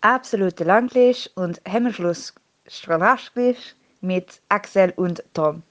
absolute 0.00 0.64
Langlisch 0.64 1.30
und 1.34 1.60
Hemmschluss 1.64 2.34
mit 4.00 4.40
Axel 4.48 4.92
und 4.96 5.22
Tom. 5.34 5.62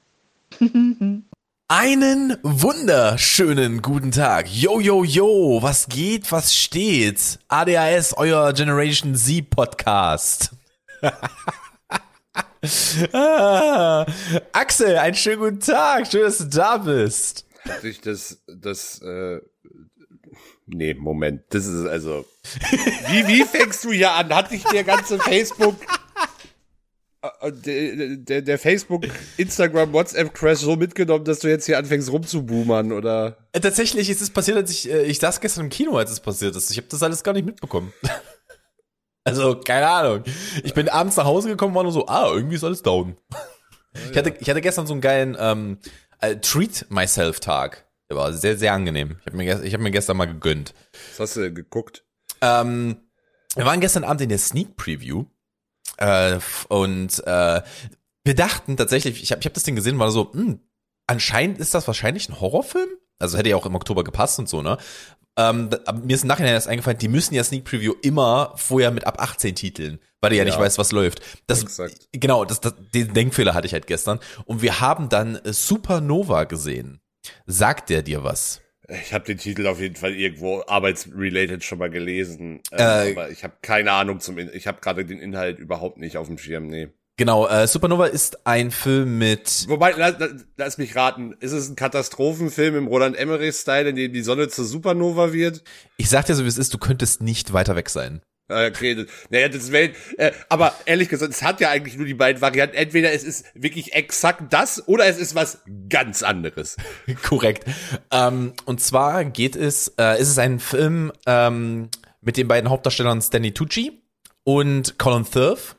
Einen 1.67 2.37
wunderschönen 2.41 3.81
guten 3.81 4.11
Tag. 4.11 4.47
Yo, 4.49 4.79
yo, 4.79 5.03
yo, 5.03 5.61
was 5.61 5.87
geht, 5.87 6.31
was 6.31 6.55
steht? 6.55 7.39
ADHS, 7.47 8.15
euer 8.17 8.53
Generation 8.53 9.15
Z 9.15 9.49
Podcast. 9.49 10.51
ah, 13.13 14.05
Axel, 14.51 14.97
einen 14.97 15.15
schönen 15.15 15.39
guten 15.39 15.59
Tag. 15.59 16.07
Schön, 16.07 16.23
dass 16.23 16.39
du 16.39 16.45
da 16.45 16.77
bist. 16.77 17.45
Sich 17.81 18.01
das, 18.01 18.41
das, 18.47 19.01
äh, 19.01 19.39
nee, 20.69 20.93
Moment, 20.93 21.43
das 21.49 21.65
ist 21.65 21.85
also, 21.85 22.25
wie, 23.09 23.27
wie 23.27 23.43
fängst 23.43 23.83
du 23.83 23.91
hier 23.91 24.11
an? 24.11 24.33
Hat 24.33 24.51
dich 24.51 24.63
der 24.63 24.83
ganze 24.83 25.19
Facebook, 25.19 25.75
äh, 27.21 27.51
der, 27.51 28.15
der, 28.17 28.41
der 28.41 28.59
Facebook, 28.59 29.03
Instagram, 29.37 29.91
WhatsApp 29.91 30.33
Crash 30.33 30.59
so 30.59 30.75
mitgenommen, 30.75 31.25
dass 31.25 31.39
du 31.39 31.49
jetzt 31.49 31.65
hier 31.65 31.77
anfängst 31.77 32.11
rumzuboomern, 32.11 32.91
oder? 32.91 33.37
Äh, 33.51 33.59
Tatsächlich 33.59 34.09
ist 34.09 34.21
es 34.21 34.29
passiert, 34.29 34.57
als 34.57 34.71
ich, 34.71 34.89
äh, 34.89 35.03
ich 35.03 35.19
saß 35.19 35.41
gestern 35.41 35.65
im 35.65 35.69
Kino, 35.69 35.97
als 35.97 36.11
es 36.11 36.19
passiert 36.19 36.55
ist. 36.55 36.71
Ich 36.71 36.77
habe 36.77 36.87
das 36.89 37.03
alles 37.03 37.23
gar 37.23 37.33
nicht 37.33 37.45
mitbekommen. 37.45 37.93
Also, 39.25 39.59
keine 39.59 39.87
Ahnung. 39.87 40.23
Ich 40.63 40.73
bin 40.73 40.89
abends 40.89 41.17
nach 41.17 41.25
Hause 41.25 41.49
gekommen, 41.49 41.75
war 41.75 41.83
nur 41.83 41.91
so, 41.91 42.07
ah, 42.07 42.31
irgendwie 42.33 42.55
ist 42.55 42.63
alles 42.63 42.81
down. 42.81 43.15
Ich 44.09 44.17
hatte, 44.17 44.33
ich 44.39 44.49
hatte 44.49 44.61
gestern 44.61 44.87
so 44.87 44.93
einen 44.93 45.01
geilen 45.01 45.37
ähm, 45.39 45.77
äh, 46.19 46.37
Treat 46.37 46.87
Myself 46.89 47.39
Tag. 47.39 47.85
Der 48.09 48.17
war 48.17 48.33
sehr, 48.33 48.57
sehr 48.57 48.73
angenehm. 48.73 49.17
Ich 49.21 49.25
habe 49.27 49.37
mir, 49.37 49.63
ich 49.63 49.73
hab 49.73 49.81
mir 49.81 49.91
gestern 49.91 50.17
mal 50.17 50.25
gegönnt. 50.25 50.73
Was 51.17 51.29
hast 51.31 51.37
du 51.37 51.53
geguckt? 51.53 52.03
Ähm, 52.41 52.97
wir 53.55 53.65
waren 53.65 53.79
gestern 53.81 54.03
Abend 54.03 54.21
in 54.21 54.29
der 54.29 54.37
Sneak 54.39 54.75
Preview 54.75 55.25
äh, 55.97 56.39
und 56.69 57.19
äh, 57.27 57.61
wir 58.23 58.35
dachten 58.35 58.77
tatsächlich, 58.77 59.21
ich 59.21 59.31
habe 59.31 59.41
ich 59.41 59.45
hab 59.45 59.53
das 59.53 59.63
Ding 59.63 59.75
gesehen, 59.75 59.99
war 59.99 60.11
so, 60.11 60.31
hm, 60.33 60.59
anscheinend 61.07 61.59
ist 61.59 61.73
das 61.73 61.87
wahrscheinlich 61.87 62.29
ein 62.29 62.39
Horrorfilm. 62.39 62.89
Also 63.19 63.37
hätte 63.37 63.49
ja 63.49 63.57
auch 63.57 63.65
im 63.65 63.75
Oktober 63.75 64.03
gepasst 64.03 64.39
und 64.39 64.47
so, 64.47 64.61
ne? 64.61 64.77
Ähm, 65.37 65.69
da- 65.69 65.91
mir 65.91 66.13
ist 66.15 66.21
im 66.23 66.27
Nachhinein 66.29 66.53
erst 66.53 66.67
eingefallen, 66.67 66.97
die 66.99 67.07
müssen 67.09 67.33
ja 67.35 67.43
Sneak 67.43 67.65
Preview 67.65 67.93
immer 68.01 68.53
vorher 68.55 68.91
mit 68.91 69.05
ab 69.05 69.21
18 69.21 69.55
titeln, 69.55 69.99
weil 70.21 70.31
du 70.31 70.37
ja, 70.37 70.45
nicht 70.45 70.55
Ja. 70.55 70.59
weißt, 70.61 70.77
was 70.77 70.91
läuft. 70.91 71.21
Das, 71.47 71.61
Exakt. 71.63 72.07
genau, 72.13 72.45
das, 72.45 72.61
das, 72.61 72.73
den 72.93 73.13
Denkfehler 73.13 73.53
hatte 73.53 73.67
ich 73.67 73.73
halt 73.73 73.87
gestern. 73.87 74.19
Und 74.45 74.61
wir 74.61 74.79
haben 74.79 75.09
dann 75.09 75.39
Supernova 75.43 76.45
gesehen. 76.45 77.01
Sagt 77.45 77.89
der 77.89 78.01
dir 78.01 78.23
was? 78.23 78.61
Ich 78.87 79.13
habe 79.13 79.25
den 79.25 79.37
Titel 79.37 79.67
auf 79.67 79.79
jeden 79.79 79.95
Fall 79.95 80.13
irgendwo 80.13 80.63
arbeitsrelated 80.65 81.63
schon 81.63 81.77
mal 81.77 81.91
gelesen, 81.91 82.61
ähm, 82.71 82.79
Äh, 82.79 83.11
aber 83.11 83.29
ich 83.29 83.43
habe 83.43 83.53
keine 83.61 83.91
Ahnung 83.91 84.19
zum, 84.19 84.39
In 84.39 84.49
ich 84.51 84.65
habe 84.65 84.81
gerade 84.81 85.05
den 85.05 85.19
Inhalt 85.19 85.59
überhaupt 85.59 85.97
nicht 85.97 86.17
auf 86.17 86.27
dem 86.27 86.39
Schirm, 86.39 86.67
nee. 86.67 86.89
Genau, 87.17 87.47
äh, 87.47 87.67
Supernova 87.67 88.05
ist 88.05 88.47
ein 88.47 88.71
Film 88.71 89.17
mit 89.17 89.65
Wobei, 89.67 89.91
lass, 89.91 90.15
lass 90.55 90.77
mich 90.77 90.95
raten, 90.95 91.35
ist 91.41 91.51
es 91.51 91.69
ein 91.69 91.75
Katastrophenfilm 91.75 92.77
im 92.77 92.87
Roland 92.87 93.17
Emmerich-Style, 93.17 93.89
in 93.89 93.97
dem 93.97 94.13
die 94.13 94.21
Sonne 94.21 94.47
zur 94.47 94.63
Supernova 94.63 95.33
wird? 95.33 95.61
Ich 95.97 96.09
sag 96.09 96.25
dir 96.25 96.35
so, 96.35 96.45
wie 96.45 96.47
es 96.47 96.57
ist, 96.57 96.73
du 96.73 96.77
könntest 96.77 97.21
nicht 97.21 97.51
weiter 97.51 97.75
weg 97.75 97.89
sein. 97.89 98.21
Äh, 98.49 98.71
das, 98.71 99.05
naja, 99.29 99.47
das 99.47 99.71
Welt, 99.71 99.95
äh, 100.17 100.31
aber 100.49 100.73
ehrlich 100.85 101.09
gesagt, 101.09 101.31
es 101.31 101.43
hat 101.43 101.61
ja 101.61 101.69
eigentlich 101.69 101.97
nur 101.97 102.05
die 102.05 102.13
beiden 102.13 102.41
Varianten. 102.41 102.75
Entweder 102.75 103.13
es 103.13 103.23
ist 103.23 103.45
wirklich 103.53 103.93
exakt 103.93 104.51
das 104.51 104.87
oder 104.87 105.05
es 105.05 105.17
ist 105.17 105.35
was 105.35 105.59
ganz 105.87 106.23
anderes. 106.23 106.75
Korrekt. 107.23 107.65
Ähm, 108.11 108.53
und 108.65 108.81
zwar 108.81 109.23
geht 109.25 109.55
es, 109.55 109.93
äh, 109.99 110.19
ist 110.19 110.29
es 110.29 110.39
ein 110.39 110.59
Film 110.59 111.11
ähm, 111.25 111.89
mit 112.21 112.37
den 112.37 112.47
beiden 112.47 112.69
Hauptdarstellern 112.69 113.21
Stanley 113.21 113.53
Tucci 113.53 114.01
und 114.43 114.97
Colin 114.97 115.25
Firth, 115.25 115.75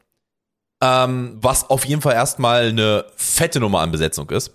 ähm, 0.80 1.38
was 1.40 1.68
auf 1.68 1.84
jeden 1.84 2.02
Fall 2.02 2.14
erstmal 2.14 2.68
eine 2.68 3.04
fette 3.16 3.60
Nummer 3.60 3.80
an 3.80 3.90
Besetzung 3.90 4.30
ist. 4.30 4.52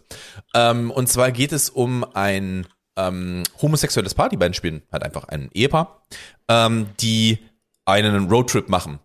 Ähm, 0.54 0.90
und 0.90 1.08
zwar 1.08 1.32
geht 1.32 1.52
es 1.52 1.70
um 1.70 2.06
ein 2.14 2.66
ähm, 2.98 3.44
homosexuelles 3.62 4.14
Paar, 4.14 4.30
die 4.30 4.38
beiden 4.38 4.54
spielen 4.54 4.84
halt 4.92 5.04
einfach 5.04 5.26
ein 5.26 5.50
Ehepaar, 5.54 6.06
ähm, 6.48 6.88
die 7.00 7.40
einen 7.86 8.30
Roadtrip 8.30 8.70
machen. 8.70 9.00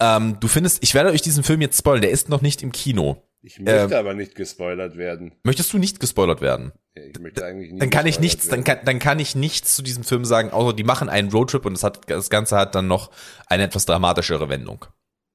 Ähm, 0.00 0.38
du 0.40 0.48
findest, 0.48 0.82
ich 0.82 0.94
werde 0.94 1.10
euch 1.10 1.22
diesen 1.22 1.44
Film 1.44 1.60
jetzt 1.60 1.78
spoilern, 1.78 2.02
der 2.02 2.10
ist 2.10 2.28
noch 2.28 2.42
nicht 2.42 2.62
im 2.62 2.72
Kino. 2.72 3.22
Ich 3.42 3.58
möchte 3.58 3.92
Ähm, 3.94 3.98
aber 3.98 4.14
nicht 4.14 4.34
gespoilert 4.34 4.96
werden. 4.96 5.34
Möchtest 5.44 5.72
du 5.72 5.78
nicht 5.78 6.00
gespoilert 6.00 6.40
werden? 6.40 6.72
Ich 6.94 7.18
möchte 7.18 7.44
eigentlich 7.44 7.70
nicht 7.72 7.82
dann 7.82 7.90
kann 7.90 8.06
ich 8.06 8.18
nichts, 8.20 8.44
dann 8.48 8.64
werden. 8.64 8.64
kann, 8.64 8.84
dann 8.86 8.98
kann 8.98 9.18
ich 9.18 9.34
nichts 9.34 9.74
zu 9.76 9.82
diesem 9.82 10.02
Film 10.04 10.24
sagen, 10.24 10.50
außer 10.50 10.74
die 10.74 10.84
machen 10.84 11.08
einen 11.08 11.30
Roadtrip 11.30 11.66
und 11.66 11.74
das, 11.74 11.82
hat, 11.82 12.08
das 12.10 12.30
Ganze 12.30 12.56
hat 12.56 12.74
dann 12.74 12.86
noch 12.86 13.10
eine 13.46 13.64
etwas 13.64 13.84
dramatischere 13.86 14.48
Wendung. 14.48 14.84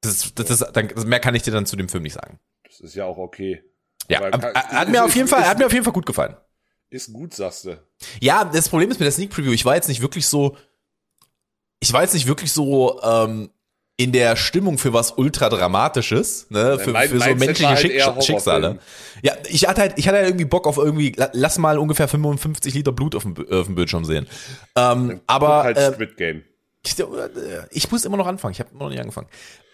Das 0.02 0.14
ist, 0.26 0.40
das 0.40 0.50
ist, 0.50 0.66
dann, 0.74 0.90
mehr 1.06 1.20
kann 1.20 1.36
ich 1.36 1.44
dir 1.44 1.52
dann 1.52 1.66
zu 1.66 1.76
dem 1.76 1.90
Film 1.90 2.04
nicht 2.04 2.14
sagen. 2.14 2.40
Das 2.66 2.80
ist 2.80 2.96
ja 2.96 3.06
auch 3.06 3.18
okay. 3.18 3.62
Ja, 4.10 4.20
Aber 4.32 4.52
kann- 4.54 4.54
hat 4.56 4.88
ist- 4.88 4.92
mir 4.92 5.04
auf 5.04 5.10
ist- 5.10 5.16
jeden 5.16 5.28
Fall, 5.28 5.42
ist- 5.42 5.50
hat 5.50 5.60
mir 5.60 5.66
auf 5.68 5.74
jeden 5.74 5.84
Fall 5.84 5.94
gut 5.94 6.06
gefallen. 6.06 6.36
Ist 6.90 7.14
gut, 7.14 7.36
sagst 7.36 7.66
du. 7.66 7.78
Ja, 8.20 8.44
das 8.46 8.70
Problem 8.70 8.90
ist 8.90 9.00
mit 9.00 9.06
der 9.06 9.12
Sneak 9.12 9.30
Preview, 9.30 9.52
ich 9.52 9.66
war 9.66 9.76
jetzt 9.76 9.88
nicht 9.90 10.02
wirklich 10.02 10.26
so, 10.26 10.58
ich 11.80 11.94
war 11.94 12.02
jetzt 12.02 12.14
nicht 12.14 12.28
wirklich 12.28 12.52
so 12.52 13.02
ähm, 13.04 13.50
in 13.98 14.12
der 14.14 14.36
Stimmung 14.38 14.78
für 14.78 14.94
was 14.94 15.12
ultra 15.18 15.50
dramatisches, 15.50 16.48
ne, 16.50 16.80
für, 16.80 16.92
mein- 16.92 17.10
für 17.10 17.20
so 17.20 17.36
menschliche 17.36 17.68
halt 17.70 17.80
Schick 17.80 18.24
Schicksale. 18.24 18.80
Ja, 19.22 19.34
ich 19.50 19.68
hatte 19.68 19.82
halt, 19.82 19.94
ich 19.98 20.08
hatte 20.08 20.18
halt 20.18 20.28
irgendwie 20.28 20.46
Bock 20.46 20.68
auf 20.68 20.78
irgendwie, 20.78 21.12
la- 21.18 21.30
lass 21.34 21.58
mal 21.58 21.78
ungefähr 21.78 22.08
55 22.08 22.74
Liter 22.74 22.92
Blut 22.94 23.16
auf 23.16 23.24
dem, 23.24 23.36
auf 23.52 23.66
dem 23.66 23.76
Bildschirm 23.76 24.06
sehen. 24.06 24.28
Ähm, 24.76 25.20
aber 25.28 25.64
halt 25.64 25.78
äh, 25.78 25.92
ich, 26.86 26.96
ich 27.72 27.92
muss 27.92 28.06
immer 28.06 28.16
noch 28.18 28.28
anfangen. 28.28 28.54
Ich 28.54 28.60
habe 28.62 28.70
immer 28.72 28.84
noch 28.86 28.90
nicht 28.90 29.02
angefangen. 29.02 29.28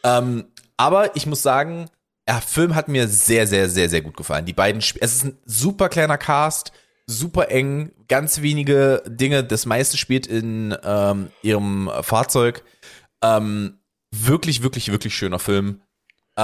Ähm, 0.04 0.46
aber 0.78 1.16
ich 1.16 1.28
muss 1.28 1.44
sagen, 1.44 1.90
der 2.28 2.42
Film 2.42 2.74
hat 2.74 2.88
mir 2.88 3.08
sehr, 3.08 3.46
sehr, 3.46 3.70
sehr, 3.70 3.90
sehr 3.90 4.02
gut 4.02 4.18
gefallen. 4.18 4.46
Die 4.46 4.54
beiden, 4.54 4.82
Sp 4.82 4.98
es 5.02 5.14
ist 5.18 5.26
ein 5.26 5.38
super 5.46 5.88
kleiner 5.90 6.18
Cast, 6.18 6.72
super 7.08 7.50
eng, 7.50 7.92
ganz 8.08 8.42
wenige 8.42 9.04
Dinge. 9.08 9.44
Das 9.44 9.66
meiste 9.66 9.98
spielt 9.98 10.28
in 10.28 10.76
ähm, 10.84 11.30
ihrem 11.42 11.90
Fahrzeug. 12.02 12.64
Ähm, 13.22 13.80
wirklich, 14.12 14.64
wirklich, 14.64 14.92
wirklich 14.92 15.16
schöner 15.16 15.40
Film. 15.40 15.82
Äh, 16.36 16.42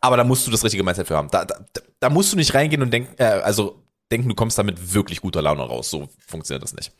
aber 0.00 0.16
da 0.16 0.24
musst 0.24 0.46
du 0.46 0.50
das 0.50 0.64
richtige 0.64 0.84
Mindset 0.84 1.08
für 1.08 1.16
haben. 1.16 1.28
Da, 1.30 1.44
da, 1.44 1.56
da 1.98 2.10
musst 2.10 2.32
du 2.32 2.36
nicht 2.36 2.54
reingehen 2.54 2.82
und 2.82 2.92
denken, 2.92 3.14
äh, 3.18 3.24
also 3.24 3.82
denken, 4.10 4.28
du 4.28 4.34
kommst 4.34 4.58
damit 4.58 4.94
wirklich 4.94 5.20
guter 5.20 5.42
Laune 5.42 5.62
raus. 5.62 5.90
So 5.90 6.08
funktioniert 6.26 6.62
das 6.62 6.74
nicht. 6.74 6.92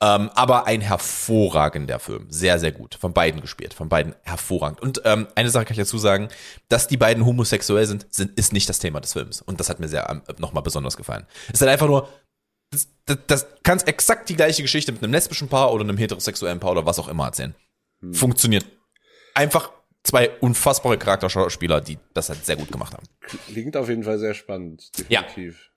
Ähm, 0.00 0.30
aber 0.34 0.66
ein 0.66 0.82
hervorragender 0.82 1.98
Film. 1.98 2.26
Sehr, 2.28 2.58
sehr 2.58 2.72
gut. 2.72 2.96
Von 2.96 3.12
beiden 3.12 3.40
gespielt. 3.40 3.72
Von 3.72 3.88
beiden 3.88 4.14
hervorragend. 4.22 4.80
Und 4.80 5.00
ähm, 5.04 5.26
eine 5.34 5.48
Sache 5.50 5.64
kann 5.64 5.72
ich 5.72 5.78
dazu 5.78 5.98
sagen, 5.98 6.28
dass 6.68 6.86
die 6.86 6.98
beiden 6.98 7.24
homosexuell 7.24 7.86
sind, 7.86 8.06
sind 8.10 8.38
ist 8.38 8.52
nicht 8.52 8.68
das 8.68 8.78
Thema 8.78 9.00
des 9.00 9.14
Films. 9.14 9.40
Und 9.40 9.58
das 9.58 9.70
hat 9.70 9.80
mir 9.80 9.88
sehr 9.88 10.08
ähm, 10.10 10.22
nochmal 10.38 10.62
besonders 10.62 10.96
gefallen. 10.96 11.26
Es 11.48 11.54
ist 11.54 11.60
halt 11.62 11.70
einfach 11.70 11.86
nur, 11.86 12.08
das, 12.70 12.88
das, 13.06 13.18
das 13.26 13.46
kannst 13.62 13.88
exakt 13.88 14.28
die 14.28 14.36
gleiche 14.36 14.62
Geschichte 14.62 14.92
mit 14.92 15.02
einem 15.02 15.12
lesbischen 15.12 15.48
Paar 15.48 15.72
oder 15.72 15.84
einem 15.84 15.96
heterosexuellen 15.96 16.60
Paar 16.60 16.72
oder 16.72 16.84
was 16.84 16.98
auch 16.98 17.08
immer 17.08 17.24
erzählen. 17.26 17.54
Funktioniert. 18.12 18.66
Einfach 19.34 19.72
zwei 20.02 20.30
unfassbare 20.40 20.98
Charakterschauspieler, 20.98 21.80
die 21.80 21.98
das 22.14 22.28
halt 22.28 22.44
sehr 22.44 22.56
gut 22.56 22.70
gemacht 22.70 22.92
haben. 22.92 23.06
Klingt 23.46 23.76
auf 23.76 23.88
jeden 23.88 24.04
Fall 24.04 24.18
sehr 24.18 24.34
spannend. 24.34 24.90
Ja. 25.08 25.22
Definitiv. 25.22 25.70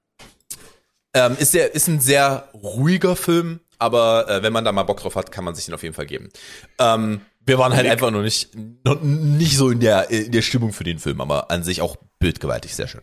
Ähm, 1.13 1.37
ist, 1.39 1.53
der, 1.53 1.73
ist 1.73 1.87
ein 1.87 1.99
sehr 1.99 2.49
ruhiger 2.53 3.15
Film, 3.15 3.61
aber 3.79 4.29
äh, 4.29 4.43
wenn 4.43 4.53
man 4.53 4.65
da 4.65 4.71
mal 4.71 4.83
Bock 4.83 4.99
drauf 4.99 5.15
hat, 5.15 5.31
kann 5.31 5.43
man 5.43 5.55
sich 5.55 5.65
den 5.65 5.73
auf 5.73 5.83
jeden 5.83 5.95
Fall 5.95 6.05
geben. 6.05 6.29
Ähm, 6.77 7.21
wir 7.45 7.57
waren 7.57 7.73
halt 7.73 7.87
einfach 7.87 8.11
noch 8.11 8.21
nicht, 8.21 8.55
noch 8.85 9.01
nicht 9.01 9.57
so 9.57 9.69
in 9.69 9.79
der, 9.79 10.09
in 10.11 10.31
der 10.31 10.41
Stimmung 10.41 10.73
für 10.73 10.83
den 10.83 10.99
Film, 10.99 11.21
aber 11.21 11.49
an 11.49 11.63
sich 11.63 11.81
auch 11.81 11.95
bildgewaltig, 12.19 12.75
sehr 12.75 12.87
schön. 12.87 13.01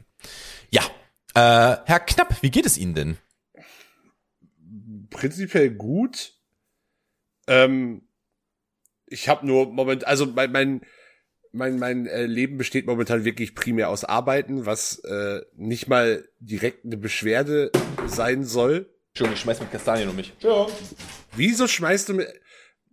Ja, 0.70 0.82
äh, 1.34 1.78
Herr 1.84 2.00
Knapp, 2.00 2.42
wie 2.42 2.50
geht 2.50 2.66
es 2.66 2.78
Ihnen 2.78 2.94
denn? 2.94 3.18
Prinzipiell 5.10 5.70
gut. 5.70 6.34
Ähm, 7.48 8.02
ich 9.06 9.28
habe 9.28 9.46
nur 9.46 9.72
moment, 9.72 10.06
also 10.06 10.26
mein 10.26 10.52
mein 10.52 10.80
mein, 11.52 11.78
mein 11.78 12.06
äh, 12.06 12.26
Leben 12.26 12.58
besteht 12.58 12.86
momentan 12.86 13.24
wirklich 13.24 13.54
primär 13.54 13.88
aus 13.88 14.04
Arbeiten, 14.04 14.66
was 14.66 14.98
äh, 15.00 15.40
nicht 15.54 15.88
mal 15.88 16.28
direkt 16.38 16.84
eine 16.84 16.96
Beschwerde 16.96 17.72
sein 18.06 18.44
soll. 18.44 18.94
Entschuldigung, 19.16 19.36
ich 19.36 19.40
schmeiß 19.44 19.60
mit 19.60 19.72
Kastanien 19.72 20.10
um 20.10 20.16
mich. 20.16 20.34
Wieso 21.36 21.66
schmeißt 21.66 22.10
du 22.10 22.14
mit, 22.14 22.28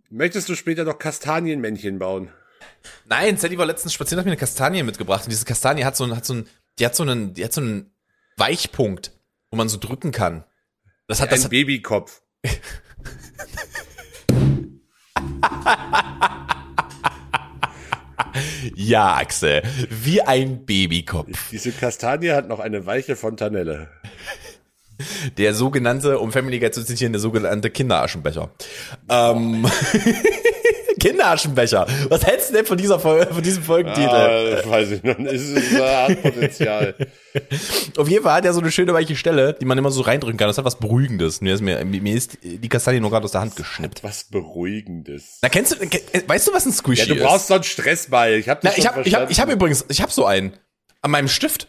möchtest 0.08 0.48
du 0.48 0.54
später 0.54 0.84
noch 0.84 0.98
Kastanienmännchen 0.98 1.98
bauen? 1.98 2.32
Nein, 3.04 3.36
Sally 3.36 3.58
war 3.58 3.66
letztens 3.66 3.92
spazieren, 3.92 4.20
hat 4.20 4.24
mir 4.24 4.30
eine 4.32 4.38
Kastanie 4.40 4.82
mitgebracht 4.84 5.24
und 5.24 5.30
diese 5.30 5.44
Kastanie 5.44 5.84
hat 5.84 5.96
so, 5.98 6.04
einen- 6.04 6.16
hat 6.16 6.24
so 6.24 6.32
einen, 6.32 6.48
die 6.78 6.86
hat 6.86 6.96
so 6.96 7.02
einen, 7.02 7.34
die 7.34 7.44
hat 7.44 7.52
so 7.52 7.60
einen 7.60 7.94
Weichpunkt, 8.38 9.12
wo 9.50 9.58
man 9.58 9.68
so 9.68 9.76
drücken 9.76 10.12
kann. 10.12 10.44
Das 11.08 11.20
hat, 11.20 11.30
das 11.30 11.40
Ein 11.40 11.44
hat, 11.44 11.50
Babykopf. 11.50 12.22
ja, 18.74 19.14
Axel, 19.16 19.62
wie 19.90 20.22
ein 20.22 20.64
Babykopf. 20.64 21.50
Diese 21.50 21.72
Kastanie 21.72 22.30
hat 22.30 22.48
noch 22.48 22.60
eine 22.60 22.86
weiche 22.86 23.16
Fontanelle. 23.16 23.90
Der 25.38 25.54
sogenannte, 25.54 26.18
um 26.18 26.32
Family 26.32 26.58
Guy 26.60 26.70
zu 26.70 26.84
zitieren, 26.84 27.12
der 27.12 27.20
sogenannte 27.20 27.70
Kinderaschenbecher. 27.70 28.50
Ähm, 29.08 29.66
Kinderaschenbecher. 31.00 31.86
Was 32.08 32.24
hältst 32.24 32.50
du 32.50 32.54
denn 32.54 32.66
von 32.66 32.78
dieser 32.78 32.98
Folge, 32.98 33.32
von 33.34 33.42
diesem 33.42 33.62
Folgentitel? 33.62 34.08
Ah, 34.08 34.62
weiß 34.70 34.90
ich 34.92 35.02
noch 35.02 35.18
nicht. 35.18 35.34
Es 35.34 35.48
ist, 35.50 35.72
hat 35.78 36.22
Potenzial. 36.22 36.94
Auf 37.96 38.08
jeden 38.08 38.22
Fall 38.22 38.34
hat 38.34 38.44
er 38.44 38.52
so 38.54 38.60
eine 38.60 38.70
schöne 38.70 38.94
weiche 38.94 39.16
Stelle, 39.16 39.54
die 39.54 39.64
man 39.64 39.76
immer 39.76 39.90
so 39.90 40.02
reindrücken 40.02 40.38
kann. 40.38 40.48
Das 40.48 40.56
hat 40.56 40.64
was 40.64 40.78
Beruhigendes. 40.78 41.40
Mir 41.40 41.54
ist, 41.54 41.60
mir, 41.60 41.84
mir 41.84 42.14
ist 42.14 42.38
die 42.42 42.68
Kastanie 42.68 43.00
nur 43.00 43.10
gerade 43.10 43.24
aus 43.24 43.32
der 43.32 43.40
Hand 43.40 43.56
geschnippt. 43.56 44.02
Was 44.04 44.24
Beruhigendes. 44.24 45.40
Na, 45.42 45.48
kennst 45.48 45.72
du, 45.72 45.76
weißt 46.26 46.48
du, 46.48 46.52
was 46.52 46.64
ein 46.66 46.72
Squishy 46.72 47.02
Ja, 47.02 47.14
du 47.14 47.20
ist? 47.20 47.22
brauchst 47.26 47.48
so 47.48 47.54
einen 47.54 47.64
Stressball. 47.64 48.34
Ich 48.34 48.48
hab 48.48 48.62
Na, 48.62 48.72
ich 48.76 48.86
habe 48.86 49.02
ich 49.02 49.14
hab, 49.14 49.30
ich 49.30 49.40
hab 49.40 49.50
übrigens, 49.50 49.84
ich 49.88 50.00
habe 50.00 50.12
so 50.12 50.24
einen 50.24 50.54
an 51.02 51.10
meinem 51.10 51.28
Stift. 51.28 51.68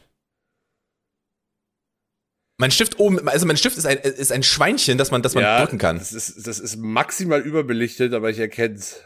Mein 2.65 2.71
Stift 2.71 2.97
oben, 2.97 3.29
also 3.29 3.45
mein 3.45 3.57
Stift 3.57 3.77
ist 3.77 3.85
ein, 3.85 3.99
ist 3.99 4.31
ein 4.31 4.41
Schweinchen, 4.41 4.97
das 4.97 5.11
man, 5.11 5.21
das 5.21 5.35
man 5.35 5.43
ja, 5.43 5.59
drücken 5.59 5.77
kann. 5.77 5.99
Das 5.99 6.13
ist, 6.13 6.47
das 6.47 6.57
ist 6.57 6.77
maximal 6.77 7.39
überbelichtet, 7.39 8.15
aber 8.15 8.31
ich 8.31 8.39
erkenn's. 8.39 9.01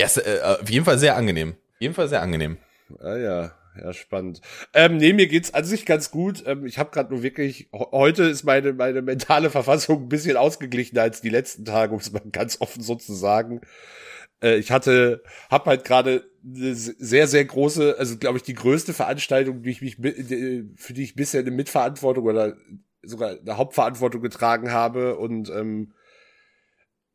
Ja, 0.00 0.06
ist, 0.06 0.16
äh, 0.16 0.40
auf 0.42 0.70
jeden 0.70 0.86
Fall 0.86 0.98
sehr 0.98 1.16
angenehm. 1.16 1.50
Auf 1.50 1.80
jeden 1.80 1.92
Fall 1.92 2.08
sehr 2.08 2.22
angenehm. 2.22 2.56
Ah 2.98 3.16
ja, 3.18 3.52
ja, 3.78 3.92
spannend. 3.92 4.40
Ähm, 4.72 4.96
nee, 4.96 5.12
mir 5.12 5.26
geht's 5.26 5.52
an 5.52 5.66
sich 5.66 5.84
ganz 5.84 6.10
gut. 6.10 6.44
Ähm, 6.46 6.64
ich 6.64 6.78
habe 6.78 6.90
gerade 6.92 7.12
nur 7.12 7.22
wirklich, 7.22 7.68
heute 7.74 8.22
ist 8.22 8.44
meine, 8.44 8.72
meine 8.72 9.02
mentale 9.02 9.50
Verfassung 9.50 10.04
ein 10.04 10.08
bisschen 10.08 10.38
ausgeglichener 10.38 11.02
als 11.02 11.20
die 11.20 11.28
letzten 11.28 11.66
Tage, 11.66 11.92
um 11.92 12.00
es 12.00 12.10
mal 12.10 12.22
ganz 12.32 12.62
offen 12.62 12.82
so 12.82 12.94
zu 12.94 13.12
sagen. 13.12 13.60
Äh, 14.42 14.56
ich 14.56 14.70
hatte, 14.70 15.22
hab 15.50 15.66
halt 15.66 15.84
gerade 15.84 16.24
sehr, 16.52 17.26
sehr 17.26 17.44
große, 17.44 17.96
also 17.98 18.16
glaube 18.18 18.38
ich, 18.38 18.44
die 18.44 18.54
größte 18.54 18.92
Veranstaltung, 18.94 19.62
die 19.62 19.70
ich 19.70 19.82
mich, 19.82 19.98
mi- 19.98 20.10
äh, 20.10 20.64
für 20.76 20.92
die 20.92 21.02
ich 21.02 21.14
bisher 21.16 21.40
eine 21.40 21.50
Mitverantwortung 21.50 22.24
oder 22.24 22.56
sogar 23.02 23.30
eine 23.40 23.56
Hauptverantwortung 23.56 24.22
getragen 24.22 24.70
habe 24.72 25.16
und 25.18 25.50
ähm, 25.50 25.92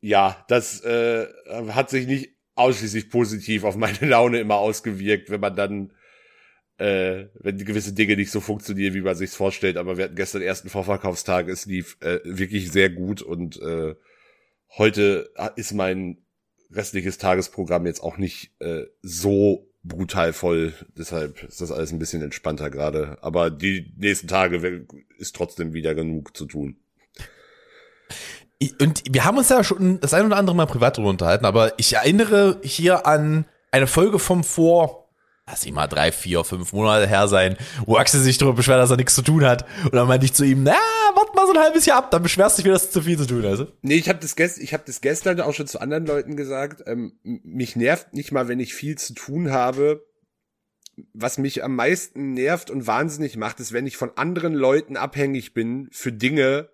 ja, 0.00 0.44
das 0.48 0.80
äh, 0.84 1.26
hat 1.70 1.90
sich 1.90 2.06
nicht 2.06 2.30
ausschließlich 2.54 3.10
positiv 3.10 3.64
auf 3.64 3.76
meine 3.76 3.98
Laune 4.06 4.40
immer 4.40 4.56
ausgewirkt, 4.56 5.30
wenn 5.30 5.40
man 5.40 5.56
dann, 5.56 5.92
äh, 6.78 7.26
wenn 7.34 7.58
gewisse 7.58 7.94
Dinge 7.94 8.16
nicht 8.16 8.30
so 8.30 8.40
funktionieren, 8.40 8.94
wie 8.94 9.02
man 9.02 9.16
sich's 9.16 9.36
vorstellt. 9.36 9.76
Aber 9.76 9.98
wir 9.98 10.04
hatten 10.04 10.16
gestern 10.16 10.42
ersten 10.42 10.70
Vorverkaufstag, 10.70 11.48
es 11.48 11.66
lief 11.66 11.96
äh, 12.00 12.20
wirklich 12.24 12.72
sehr 12.72 12.90
gut 12.90 13.22
und 13.22 13.60
äh, 13.62 13.94
heute 14.78 15.30
ist 15.56 15.74
mein 15.74 16.21
restliches 16.74 17.18
Tagesprogramm 17.18 17.86
jetzt 17.86 18.02
auch 18.02 18.18
nicht 18.18 18.52
äh, 18.60 18.84
so 19.02 19.68
brutal 19.84 20.32
voll. 20.32 20.74
Deshalb 20.96 21.42
ist 21.44 21.60
das 21.60 21.72
alles 21.72 21.92
ein 21.92 21.98
bisschen 21.98 22.22
entspannter 22.22 22.70
gerade. 22.70 23.18
Aber 23.20 23.50
die 23.50 23.92
nächsten 23.96 24.28
Tage 24.28 24.86
ist 25.18 25.34
trotzdem 25.36 25.72
wieder 25.72 25.94
genug 25.94 26.36
zu 26.36 26.46
tun. 26.46 26.76
Und 28.80 29.02
wir 29.10 29.24
haben 29.24 29.38
uns 29.38 29.48
ja 29.48 29.64
schon 29.64 29.98
das 30.00 30.14
ein 30.14 30.24
oder 30.24 30.36
andere 30.36 30.54
Mal 30.54 30.66
privat 30.66 30.96
darüber 30.96 31.10
unterhalten, 31.10 31.46
aber 31.46 31.72
ich 31.78 31.94
erinnere 31.94 32.60
hier 32.62 33.06
an 33.06 33.44
eine 33.72 33.88
Folge 33.88 34.20
vom 34.20 34.44
vor, 34.44 35.08
lass 35.48 35.64
ich 35.64 35.72
mal 35.72 35.88
drei, 35.88 36.12
vier, 36.12 36.44
fünf 36.44 36.72
Monate 36.72 37.08
her 37.08 37.26
sein, 37.26 37.56
wo 37.86 37.96
Axel 37.96 38.20
sich 38.20 38.38
darüber 38.38 38.54
beschwert, 38.54 38.78
dass 38.78 38.90
er 38.90 38.98
nichts 38.98 39.16
zu 39.16 39.22
tun 39.22 39.44
hat. 39.44 39.64
Und 39.84 39.94
dann 39.94 40.06
meinte 40.06 40.26
ich 40.26 40.34
zu 40.34 40.44
ihm, 40.44 40.62
na, 40.62 40.76
warte 41.34 41.36
mal 41.36 41.46
so 41.46 41.52
ein 41.52 41.64
halbes 41.64 41.86
Jahr 41.86 41.98
ab, 41.98 42.10
dann 42.10 42.22
beschwerst 42.22 42.58
dich 42.58 42.64
wieder, 42.64 42.74
dass 42.74 42.86
du 42.86 43.00
zu 43.00 43.02
viel 43.02 43.18
zu 43.18 43.26
tun 43.26 43.44
hast. 43.44 43.66
Nee, 43.82 43.96
ich 43.96 44.08
habe 44.08 44.18
das, 44.20 44.36
gest 44.36 44.58
ich 44.58 44.74
hab 44.74 44.86
das 44.86 45.00
gestern 45.00 45.40
auch 45.40 45.54
schon 45.54 45.66
zu 45.66 45.80
anderen 45.80 46.06
Leuten 46.06 46.36
gesagt. 46.36 46.82
Ähm, 46.86 47.18
mich 47.22 47.76
nervt 47.76 48.12
nicht 48.14 48.32
mal, 48.32 48.48
wenn 48.48 48.60
ich 48.60 48.74
viel 48.74 48.96
zu 48.96 49.14
tun 49.14 49.50
habe. 49.50 50.06
Was 51.14 51.38
mich 51.38 51.64
am 51.64 51.74
meisten 51.74 52.34
nervt 52.34 52.70
und 52.70 52.86
wahnsinnig 52.86 53.36
macht, 53.36 53.60
ist, 53.60 53.72
wenn 53.72 53.86
ich 53.86 53.96
von 53.96 54.10
anderen 54.16 54.52
Leuten 54.52 54.96
abhängig 54.96 55.54
bin 55.54 55.88
für 55.90 56.12
Dinge 56.12 56.68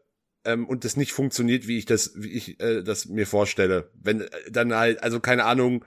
ähm, 0.45 0.67
und 0.67 0.85
das 0.85 0.97
nicht 0.97 1.13
funktioniert, 1.13 1.69
wie 1.69 1.79
ich 1.79 1.87
das, 1.87 2.13
wie 2.17 2.33
ich 2.33 2.61
äh, 2.61 2.83
das 2.83 3.07
mir 3.07 3.27
vorstelle. 3.27 3.91
Wenn 3.95 4.23
äh, 4.23 4.29
dann 4.51 4.75
halt, 4.75 5.03
also 5.03 5.21
keine 5.21 5.45
Ahnung, 5.45 5.85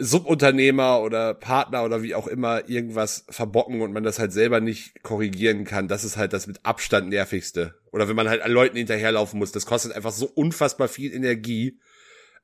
Subunternehmer 0.00 1.00
oder 1.00 1.34
Partner 1.34 1.84
oder 1.84 2.02
wie 2.02 2.14
auch 2.14 2.26
immer 2.26 2.68
irgendwas 2.68 3.24
verbocken 3.28 3.82
und 3.82 3.92
man 3.92 4.02
das 4.02 4.18
halt 4.18 4.32
selber 4.32 4.60
nicht 4.60 5.02
korrigieren 5.02 5.64
kann, 5.64 5.88
das 5.88 6.04
ist 6.04 6.16
halt 6.16 6.32
das 6.32 6.46
mit 6.46 6.64
Abstand 6.64 7.10
nervigste. 7.10 7.74
Oder 7.92 8.08
wenn 8.08 8.16
man 8.16 8.28
halt 8.28 8.42
an 8.42 8.50
Leuten 8.50 8.76
hinterherlaufen 8.76 9.38
muss, 9.38 9.52
das 9.52 9.66
kostet 9.66 9.92
einfach 9.92 10.12
so 10.12 10.26
unfassbar 10.26 10.88
viel 10.88 11.12
Energie. 11.12 11.78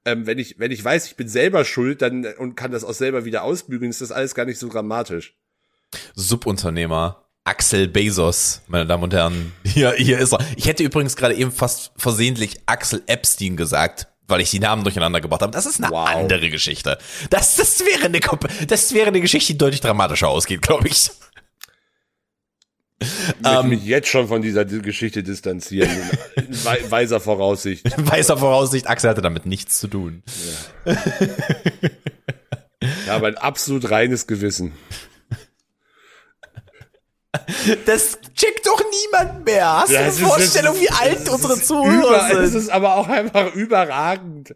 Ähm, 0.04 0.26
wenn 0.26 0.38
ich, 0.38 0.58
wenn 0.58 0.70
ich 0.70 0.84
weiß, 0.84 1.06
ich 1.06 1.16
bin 1.16 1.28
selber 1.28 1.64
schuld, 1.64 2.02
dann 2.02 2.26
und 2.38 2.54
kann 2.54 2.70
das 2.70 2.84
auch 2.84 2.94
selber 2.94 3.24
wieder 3.24 3.42
ausbügeln, 3.42 3.90
ist 3.90 4.02
das 4.02 4.12
alles 4.12 4.34
gar 4.34 4.44
nicht 4.44 4.58
so 4.58 4.68
dramatisch. 4.68 5.34
Subunternehmer. 6.14 7.22
Axel 7.46 7.86
Bezos, 7.86 8.62
meine 8.66 8.86
Damen 8.86 9.04
und 9.04 9.14
Herren. 9.14 9.52
Hier, 9.64 9.92
hier 9.92 10.18
ist 10.18 10.32
er. 10.32 10.40
Ich 10.56 10.66
hätte 10.66 10.82
übrigens 10.82 11.14
gerade 11.14 11.36
eben 11.36 11.52
fast 11.52 11.92
versehentlich 11.96 12.56
Axel 12.66 13.04
Epstein 13.06 13.56
gesagt, 13.56 14.08
weil 14.28 14.40
ich 14.40 14.50
die 14.50 14.58
Namen 14.58 14.82
durcheinander 14.84 15.20
gebracht 15.20 15.42
habe. 15.42 15.52
Das 15.52 15.66
ist 15.66 15.82
eine 15.82 15.90
Wow. 15.92 16.08
andere 16.08 16.50
Geschichte. 16.50 16.98
Das, 17.30 17.56
das 17.56 17.80
wäre 17.80 18.06
eine, 18.06 18.20
das 18.66 18.92
wäre 18.94 19.08
eine 19.08 19.20
Geschichte, 19.20 19.52
die 19.52 19.58
deutlich 19.58 19.80
dramatischer 19.80 20.28
ausgeht, 20.28 20.62
glaube 20.62 20.88
ich. 20.88 21.10
Ich 22.98 23.08
Ähm. 23.44 23.68
mich 23.68 23.84
jetzt 23.84 24.08
schon 24.08 24.26
von 24.26 24.40
dieser 24.40 24.64
Di- 24.64 24.80
Geschichte 24.80 25.22
distanzieren. 25.22 25.90
In 26.36 26.64
wei- 26.64 26.90
weiser 26.90 27.20
Voraussicht. 27.20 27.84
Weißer 27.96 28.38
Voraussicht, 28.38 28.88
Axel 28.88 29.10
hatte 29.10 29.20
damit 29.20 29.44
nichts 29.44 29.78
zu 29.78 29.86
tun. 29.88 30.22
Ich 32.80 33.08
habe 33.08 33.26
ein 33.28 33.36
absolut 33.36 33.90
reines 33.90 34.26
Gewissen. 34.26 34.72
Das 37.86 38.18
checkt 38.34 38.66
doch 38.66 38.82
niemand 39.04 39.44
mehr. 39.44 39.72
Hast 39.80 39.92
du 39.92 39.96
eine 39.96 40.06
Das 40.06 40.14
ist- 40.16 40.20
Vorstellung, 40.26 40.72
das 40.74 40.80
wie 40.80 40.86
ist- 40.86 41.00
alt 41.00 41.20
das 41.26 41.34
unsere 41.34 41.52
ist 41.54 41.66
Zuhörer 41.66 42.28
sind? 42.48 42.54
ist 42.60 42.68
aber 42.70 42.94
auch 42.96 43.08
einfach 43.08 43.54
überragend. 43.54 44.54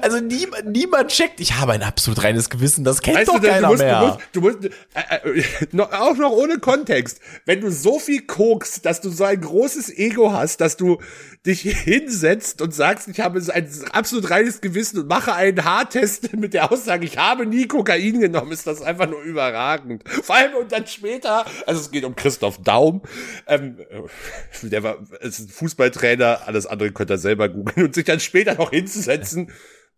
Also 0.00 0.18
nie, 0.20 0.46
niemand 0.64 1.08
checkt. 1.08 1.40
Ich 1.40 1.54
habe 1.54 1.72
ein 1.72 1.82
absolut 1.82 2.22
reines 2.22 2.50
Gewissen. 2.50 2.84
Das 2.84 3.00
kennt 3.02 3.26
doch 3.28 3.40
du, 3.40 3.46
keiner 3.48 3.60
du 3.62 3.66
musst, 3.68 3.82
mehr. 3.82 4.18
du 4.32 4.40
musst, 4.40 4.58
du 4.64 4.66
musst 4.68 4.74
äh, 4.94 5.40
äh, 5.40 5.44
noch, 5.72 5.92
auch 5.92 6.16
noch 6.16 6.30
ohne 6.32 6.58
Kontext. 6.58 7.20
Wenn 7.46 7.60
du 7.60 7.70
so 7.70 7.98
viel 7.98 8.22
kokst, 8.26 8.84
dass 8.86 9.00
du 9.00 9.10
so 9.10 9.24
ein 9.24 9.40
großes 9.40 9.90
Ego 9.96 10.32
hast, 10.32 10.60
dass 10.60 10.76
du 10.76 10.98
dich 11.46 11.62
hinsetzt 11.62 12.60
und 12.60 12.74
sagst, 12.74 13.08
ich 13.08 13.20
habe 13.20 13.38
ein 13.40 13.68
absolut 13.92 14.28
reines 14.30 14.60
Gewissen 14.60 14.98
und 15.00 15.08
mache 15.08 15.32
einen 15.34 15.64
Haartest 15.64 16.32
mit 16.36 16.52
der 16.54 16.70
Aussage, 16.70 17.06
ich 17.06 17.16
habe 17.16 17.46
nie 17.46 17.66
Kokain 17.66 18.20
genommen, 18.20 18.52
ist 18.52 18.66
das 18.66 18.82
einfach 18.82 19.08
nur 19.08 19.22
überragend. 19.22 20.02
Vor 20.22 20.34
allem 20.36 20.54
und 20.54 20.70
dann 20.72 20.86
später, 20.86 21.46
also 21.66 21.80
es 21.80 21.90
geht 21.90 21.99
um 22.04 22.16
Christoph 22.16 22.62
Daum, 22.62 23.02
ähm, 23.46 23.78
der 24.62 24.82
war 24.82 24.98
ist 25.20 25.40
ein 25.40 25.48
Fußballtrainer, 25.48 26.46
alles 26.46 26.66
andere 26.66 26.92
könnt 26.92 27.10
ihr 27.10 27.18
selber 27.18 27.48
googeln 27.48 27.86
und 27.86 27.94
sich 27.94 28.04
dann 28.04 28.20
später 28.20 28.54
noch 28.54 28.70
hinzusetzen. 28.70 29.52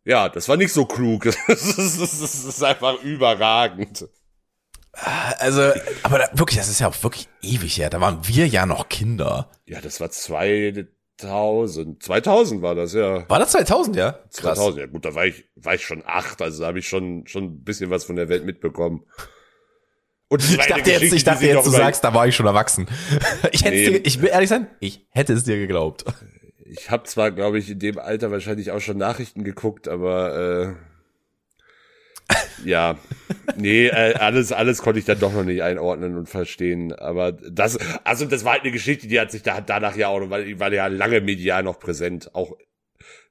Ja, 0.05 0.29
das 0.29 0.49
war 0.49 0.57
nicht 0.57 0.73
so 0.73 0.85
klug. 0.85 1.25
Das 1.47 1.63
ist, 1.63 1.79
das 1.79 2.13
ist, 2.13 2.23
das 2.23 2.45
ist 2.45 2.63
einfach 2.63 3.03
überragend. 3.03 4.09
Also, 4.93 5.73
aber 6.03 6.19
da, 6.19 6.29
wirklich, 6.35 6.59
das 6.59 6.69
ist 6.69 6.81
ja 6.81 6.89
auch 6.89 7.03
wirklich 7.03 7.29
ewig 7.41 7.79
her. 7.79 7.89
Da 7.89 8.01
waren 8.01 8.27
wir 8.29 8.47
ja 8.47 8.67
noch 8.67 8.89
Kinder. 8.89 9.51
Ja, 9.65 9.81
das 9.81 10.01
war 10.01 10.11
2000. 10.11 12.03
2000 12.03 12.63
war 12.63 12.75
das, 12.75 12.93
ja. 12.93 13.29
War 13.29 13.39
das 13.39 13.53
2000, 13.53 13.97
ja? 13.97 14.13
Krass. 14.13 14.59
2000, 14.59 14.81
ja 14.81 14.87
gut, 14.87 15.05
da 15.05 15.15
war 15.15 15.25
ich, 15.25 15.45
war 15.55 15.75
ich 15.75 15.85
schon 15.85 16.03
acht, 16.05 16.43
also 16.43 16.61
da 16.61 16.67
habe 16.69 16.81
ich 16.81 16.89
schon, 16.89 17.27
schon 17.27 17.45
ein 17.45 17.65
bisschen 17.65 17.91
was 17.91 18.05
von 18.05 18.17
der 18.17 18.29
Welt 18.29 18.45
mitbekommen. 18.45 19.07
Und 20.33 20.43
Ich 20.43 20.57
dachte 20.57 20.91
jetzt, 20.91 21.13
ich 21.13 21.25
dachte 21.25 21.45
jetzt, 21.47 21.67
du 21.67 21.71
sagst, 21.71 22.03
da 22.03 22.15
war 22.15 22.27
ich 22.27 22.35
schon 22.35 22.47
erwachsen. 22.47 22.87
Ich 23.53 23.65
hätte 23.65 23.77
Nee. 23.77 23.91
dir, 23.91 24.07
ich 24.07 24.23
will 24.23 24.31
ehrlich 24.31 24.49
sein, 24.49 24.67
ich 24.81 25.05
hätte 25.11 25.35
es 25.35 25.45
dir 25.45 25.59
geglaubt. 25.59 26.05
Ich 26.65 26.91
habe 26.91 27.03
zwar, 27.05 27.31
glaube 27.33 27.59
ich, 27.59 27.69
in 27.69 27.79
dem 27.79 27.99
Alter 27.99 28.31
wahrscheinlich 28.31 28.71
auch 28.71 28.81
schon 28.81 28.97
Nachrichten 28.97 29.45
geguckt, 29.45 29.89
aber 29.89 30.75
äh, 32.31 32.35
ja, 32.65 32.97
nee, 33.57 33.89
äh, 33.89 34.15
alles, 34.15 34.53
alles 34.53 34.81
konnte 34.81 34.99
ich 35.01 35.05
dann 35.05 35.19
doch 35.21 35.35
noch 35.35 35.45
nicht 35.45 35.63
einordnen 35.63 36.17
und 36.17 36.31
verstehen. 36.31 36.95
Aber 36.95 37.33
das, 37.33 37.79
also 38.05 38.25
das 38.25 38.45
war 38.45 38.53
halt 38.53 38.63
eine 38.63 38.73
Geschichte, 38.73 39.09
die 39.09 39.21
hat 39.21 39.31
sich 39.31 39.43
da 39.43 39.61
danach 39.61 39.97
ja 39.97 40.09
auch, 40.09 40.31
weil 40.31 40.47
die 40.47 40.59
war 40.61 40.73
ja 40.73 40.87
lange 40.87 41.21
medial 41.21 41.63
noch 41.63 41.79
präsent, 41.79 42.35
auch 42.35 42.57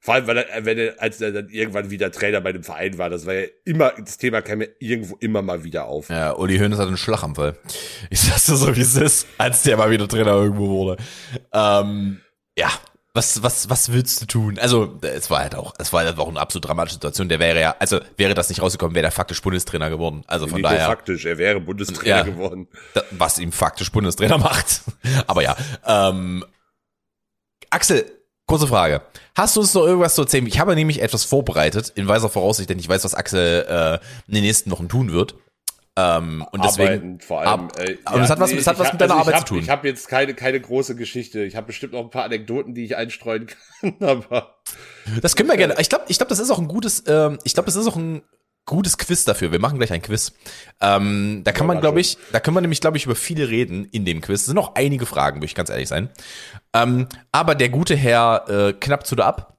vor 0.00 0.14
allem, 0.14 0.26
weil 0.26 0.38
er, 0.38 0.64
wenn 0.64 0.78
er, 0.78 0.94
als 1.00 1.20
er 1.20 1.32
dann 1.32 1.48
irgendwann 1.48 1.90
wieder 1.90 2.10
Trainer 2.10 2.40
bei 2.40 2.52
dem 2.52 2.64
Verein 2.64 2.98
war, 2.98 3.08
das 3.10 3.26
war 3.26 3.34
ja 3.34 3.46
immer, 3.64 3.92
das 3.98 4.18
Thema 4.18 4.42
kam 4.42 4.60
ja 4.62 4.68
irgendwo 4.78 5.16
immer 5.20 5.42
mal 5.42 5.64
wieder 5.64 5.84
auf. 5.86 6.08
Ja, 6.08 6.34
Uli 6.36 6.58
Hoeneß 6.58 6.78
hat 6.78 6.88
einen 6.88 6.96
Schlaganfall. 6.96 7.56
Ich 8.10 8.20
sag's 8.20 8.46
dir 8.46 8.56
so, 8.56 8.74
wie 8.76 8.80
es 8.80 8.96
ist, 8.96 9.26
als 9.38 9.62
der 9.62 9.76
mal 9.76 9.90
wieder 9.90 10.08
Trainer 10.08 10.32
irgendwo 10.32 10.68
wurde. 10.68 11.02
Ähm, 11.52 12.20
ja, 12.58 12.68
was, 13.14 13.42
was, 13.42 13.68
was 13.68 13.92
willst 13.92 14.22
du 14.22 14.26
tun? 14.26 14.58
Also, 14.58 14.98
es 15.02 15.28
war 15.30 15.40
halt 15.40 15.54
auch, 15.54 15.74
es 15.78 15.92
war 15.92 16.02
halt 16.02 16.18
auch 16.18 16.28
eine 16.28 16.40
absolut 16.40 16.66
dramatische 16.66 16.94
Situation. 16.94 17.28
Der 17.28 17.38
wäre 17.40 17.60
ja, 17.60 17.76
also 17.78 18.00
wäre 18.16 18.32
das 18.32 18.48
nicht 18.48 18.62
rausgekommen, 18.62 18.94
wäre 18.94 19.02
der 19.02 19.12
faktisch 19.12 19.42
Bundestrainer 19.42 19.90
geworden. 19.90 20.24
Also 20.26 20.46
von 20.46 20.56
Nico 20.56 20.70
daher. 20.70 20.86
faktisch, 20.86 21.26
er 21.26 21.36
wäre 21.36 21.60
Bundestrainer 21.60 22.16
Ja. 22.16 22.22
geworden. 22.22 22.68
Was 23.10 23.38
ihm 23.38 23.52
faktisch 23.52 23.92
Bundestrainer 23.92 24.38
macht. 24.38 24.80
Aber 25.26 25.42
ja, 25.42 25.54
ähm, 25.86 26.42
Axel, 27.70 28.10
kurze 28.52 28.66
Frage. 28.68 29.02
Hast 29.34 29.56
du 29.56 29.60
uns 29.60 29.74
noch 29.74 29.84
irgendwas 29.84 30.14
zu 30.14 30.22
erzählen? 30.22 30.46
Ich 30.46 30.58
habe 30.60 30.74
nämlich 30.74 31.00
etwas 31.02 31.24
vorbereitet, 31.24 31.92
in 31.94 32.06
weiser 32.08 32.28
Voraussicht, 32.28 32.68
denn 32.70 32.78
ich 32.78 32.88
weiß, 32.88 33.04
was 33.04 33.14
Axel 33.14 33.66
äh, 33.68 33.94
in 34.28 34.34
den 34.34 34.44
nächsten 34.44 34.70
Wochen 34.70 34.88
tun 34.88 35.12
wird. 35.12 35.34
Ähm, 35.94 36.44
und 36.52 36.64
deswegen, 36.64 36.88
Arbeiten 36.88 37.20
vor 37.20 37.40
allem. 37.40 37.48
Ab- 37.48 37.78
äh, 37.78 37.98
aber 38.06 38.22
es 38.22 38.30
hat 38.30 38.40
was- 38.40 38.52
es 38.52 38.66
hat 38.66 38.78
was 38.78 38.86
ich 38.86 38.92
mit 38.94 39.00
deiner 39.02 39.12
also 39.14 39.20
Arbeit 39.22 39.34
hab, 39.40 39.48
zu 39.48 39.54
tun. 39.54 39.62
Ich 39.62 39.68
habe 39.68 39.86
jetzt 39.88 40.08
keine, 40.08 40.32
keine 40.34 40.58
große 40.58 40.96
Geschichte. 40.96 41.42
Ich 41.44 41.54
habe 41.56 41.66
bestimmt 41.66 41.94
auch 41.94 42.04
ein 42.04 42.10
paar 42.10 42.24
Anekdoten, 42.24 42.74
die 42.74 42.84
ich 42.84 42.96
einstreuen 42.96 43.46
kann, 43.80 43.94
aber 44.00 44.54
Das 45.20 45.36
können 45.36 45.50
wir 45.50 45.56
gerne. 45.58 45.74
Ich 45.80 45.90
glaube, 45.90 46.04
ich 46.08 46.16
glaube, 46.16 46.30
das 46.30 46.38
ist 46.38 46.50
auch 46.50 46.58
ein 46.58 46.68
gutes, 46.68 47.04
ähm, 47.06 47.38
ich 47.44 47.52
glaube, 47.54 47.66
das 47.66 47.76
ist 47.76 47.86
auch 47.86 47.96
ein 47.96 48.22
gutes 48.64 48.98
Quiz 48.98 49.24
dafür. 49.24 49.52
Wir 49.52 49.58
machen 49.58 49.78
gleich 49.78 49.92
ein 49.92 50.02
Quiz. 50.02 50.32
Ähm, 50.80 51.42
da 51.44 51.52
kann 51.52 51.66
man, 51.66 51.80
glaube 51.80 52.00
ich, 52.00 52.18
da 52.32 52.40
können 52.40 52.56
wir 52.56 52.60
nämlich, 52.60 52.80
glaube 52.80 52.96
ich, 52.96 53.04
über 53.06 53.14
viele 53.14 53.48
reden 53.48 53.84
in 53.86 54.04
dem 54.04 54.20
Quiz. 54.20 54.40
Es 54.40 54.46
sind 54.46 54.54
noch 54.54 54.74
einige 54.74 55.06
Fragen, 55.06 55.40
möchte 55.40 55.52
ich 55.52 55.54
ganz 55.56 55.70
ehrlich 55.70 55.88
sein. 55.88 56.10
Ähm, 56.72 57.08
aber 57.32 57.54
der 57.54 57.68
gute 57.68 57.96
Herr 57.96 58.48
äh, 58.48 58.72
knapp 58.72 59.06
zu 59.06 59.16
der 59.16 59.26
ab, 59.26 59.58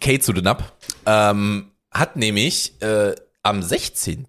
Kate 0.00 0.20
zu 0.20 0.32
den 0.32 0.46
ab, 0.46 0.76
ähm, 1.06 1.72
hat 1.90 2.16
nämlich 2.16 2.80
äh, 2.80 3.14
am 3.42 3.62
16. 3.62 4.28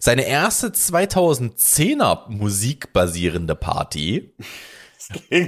seine 0.00 0.26
erste 0.26 0.68
2010er 0.68 2.28
musikbasierende 2.28 3.54
Party 3.54 4.34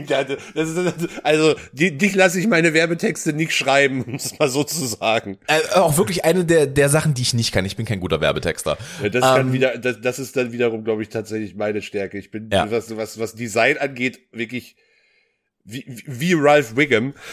das 0.06 0.70
ist, 0.70 1.08
also 1.23 1.54
die, 1.73 1.96
dich 1.96 2.14
lasse 2.14 2.40
ich 2.40 2.46
meine 2.46 2.75
Werbetexte 2.75 3.32
nicht 3.32 3.52
schreiben, 3.52 4.02
um 4.02 4.14
es 4.14 4.38
mal 4.38 4.49
so 4.49 4.64
zu 4.64 4.84
sagen. 4.87 5.38
Äh, 5.46 5.61
auch 5.75 5.96
wirklich 5.96 6.25
eine 6.25 6.44
der, 6.44 6.66
der 6.66 6.88
Sachen, 6.88 7.14
die 7.14 7.23
ich 7.23 7.34
nicht 7.34 7.52
kann. 7.52 7.64
Ich 7.64 7.76
bin 7.76 7.87
kein 7.87 8.00
guter 8.00 8.20
Werbetexter. 8.20 8.76
Ja, 9.02 9.08
das, 9.08 9.23
kann 9.23 9.52
wieder, 9.52 9.78
das, 9.78 10.00
das 10.00 10.18
ist 10.18 10.37
dann 10.37 10.52
wiederum, 10.52 10.84
glaube 10.84 11.02
ich, 11.02 11.08
tatsächlich 11.08 11.54
meine 11.54 11.82
Stärke. 11.82 12.18
Ich 12.18 12.30
bin, 12.30 12.50
Ja. 12.52 12.70
was, 12.70 12.96
was, 12.96 13.18
was 13.18 13.34
Design 13.34 13.78
angeht, 13.78 14.20
wirklich 14.32 14.76
wie, 15.64 15.84
wie 16.06 16.34
Ralph 16.34 16.76
Wiggum. 16.76 17.14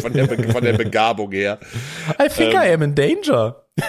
von, 0.00 0.12
der, 0.12 0.28
von 0.52 0.62
der 0.64 0.72
Begabung 0.74 1.32
her. 1.32 1.58
I 2.20 2.28
think 2.28 2.54
Ähm. 2.54 2.60
I 2.62 2.72
am 2.74 2.82
in 2.82 2.94
danger. 2.94 3.64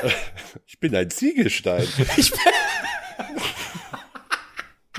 Ich 0.66 0.80
bin 0.80 0.96
ein 0.96 1.10
Ziegelstein. 1.10 1.86
Ich 2.16 2.32
bin 2.32 2.40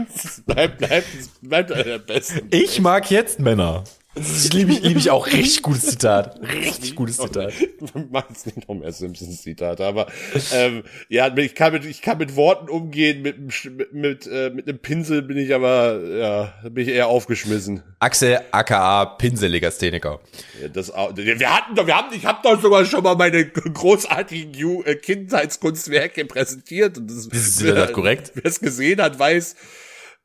Das 0.09 0.40
bleibt, 0.42 0.78
bleibt, 0.78 1.07
bleibt 1.42 1.73
einer 1.73 1.85
der 1.85 1.99
besten. 1.99 2.49
Ich 2.50 2.80
mag 2.80 3.11
jetzt 3.11 3.40
Männer. 3.40 3.85
Das 4.12 4.52
liebe 4.52 4.73
ich, 4.73 4.83
liebe 4.83 4.99
ich 4.99 5.11
auch. 5.11 5.28
Richtig 5.28 5.62
gutes 5.62 5.87
Zitat. 5.87 6.40
Richtig 6.42 6.97
gutes 6.97 7.19
Zitat. 7.19 7.52
Wir 7.61 8.07
machen 8.11 8.26
jetzt 8.30 8.45
nicht 8.45 8.69
noch 8.69 8.75
mehr 8.75 8.90
Simpsons-Zitate, 8.90 9.87
aber 9.87 10.09
ähm, 10.52 10.83
ja, 11.09 11.35
ich 11.37 11.54
kann 11.54 11.73
mit 11.73 11.85
ich 11.85 12.02
kann 12.02 12.19
mit 12.19 12.35
Worten 12.35 12.69
umgehen, 12.69 13.23
mit 13.23 13.38
mit 13.38 13.92
mit, 13.92 14.26
äh, 14.26 14.50
mit 14.50 14.69
einem 14.69 14.80
Pinsel 14.80 15.23
bin 15.23 15.37
ich 15.37 15.54
aber 15.54 16.00
ja 16.04 16.52
bin 16.69 16.88
ich 16.88 16.92
eher 16.92 17.07
aufgeschmissen. 17.07 17.85
Axel 18.00 18.40
aka 18.50 19.04
Pinsellegastheniker. 19.04 20.19
Ja, 20.61 20.69
das 20.69 20.88
wir 20.88 21.57
hatten 21.57 21.76
doch 21.76 21.87
wir 21.87 21.97
haben 21.97 22.09
ich 22.12 22.26
habe 22.26 22.40
doch 22.42 22.61
sogar 22.61 22.85
schon 22.87 23.04
mal 23.04 23.14
meine 23.14 23.47
großartigen 23.47 24.54
Ju 24.54 24.83
äh, 24.83 24.97
Kindheitskunstwerke 24.97 26.25
präsentiert 26.25 26.99
und 26.99 27.09
das, 27.09 27.26
Ist 27.26 27.62
das 27.62 27.92
korrekt? 27.92 28.33
Wer 28.35 28.45
es 28.47 28.59
gesehen 28.59 29.00
hat, 29.00 29.21
weiß, 29.21 29.54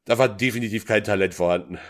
da 0.06 0.18
war 0.18 0.30
definitiv 0.30 0.86
kein 0.86 1.04
Talent 1.04 1.34
vorhanden. 1.34 1.78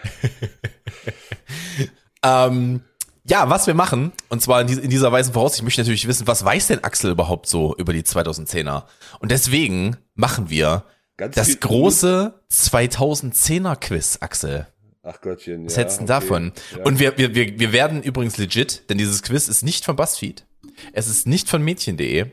Ähm, 2.23 2.81
ja, 3.27 3.49
was 3.49 3.67
wir 3.67 3.73
machen, 3.73 4.11
und 4.29 4.41
zwar 4.41 4.61
in, 4.61 4.67
dies- 4.67 4.79
in 4.79 4.89
dieser 4.89 5.11
weisen 5.11 5.33
Voraussicht, 5.33 5.59
ich 5.59 5.63
möchte 5.63 5.81
natürlich 5.81 6.07
wissen, 6.07 6.27
was 6.27 6.43
weiß 6.43 6.67
denn 6.67 6.83
Axel 6.83 7.11
überhaupt 7.11 7.47
so 7.47 7.75
über 7.77 7.93
die 7.93 8.03
2010er? 8.03 8.83
Und 9.19 9.31
deswegen 9.31 9.97
machen 10.15 10.49
wir 10.49 10.83
Ganz 11.17 11.35
das 11.35 11.59
große 11.59 12.33
2010er 12.51 13.75
Quiz, 13.75 14.17
Axel. 14.21 14.67
Ach 15.03 15.21
Gottchen, 15.21 15.65
Was 15.65 15.73
ja. 15.75 15.81
hältst 15.83 15.97
du 15.99 16.03
okay. 16.03 16.07
davon? 16.07 16.51
Ja. 16.75 16.83
Und 16.83 16.99
wir, 16.99 17.17
wir, 17.17 17.35
wir, 17.35 17.59
wir 17.59 17.73
werden 17.73 18.01
übrigens 18.01 18.37
legit, 18.37 18.89
denn 18.89 18.97
dieses 18.97 19.21
Quiz 19.21 19.47
ist 19.47 19.61
nicht 19.63 19.85
von 19.85 19.95
BuzzFeed. 19.95 20.45
Es 20.93 21.07
ist 21.07 21.27
nicht 21.27 21.47
von 21.47 21.63
Mädchen.de. 21.63 22.25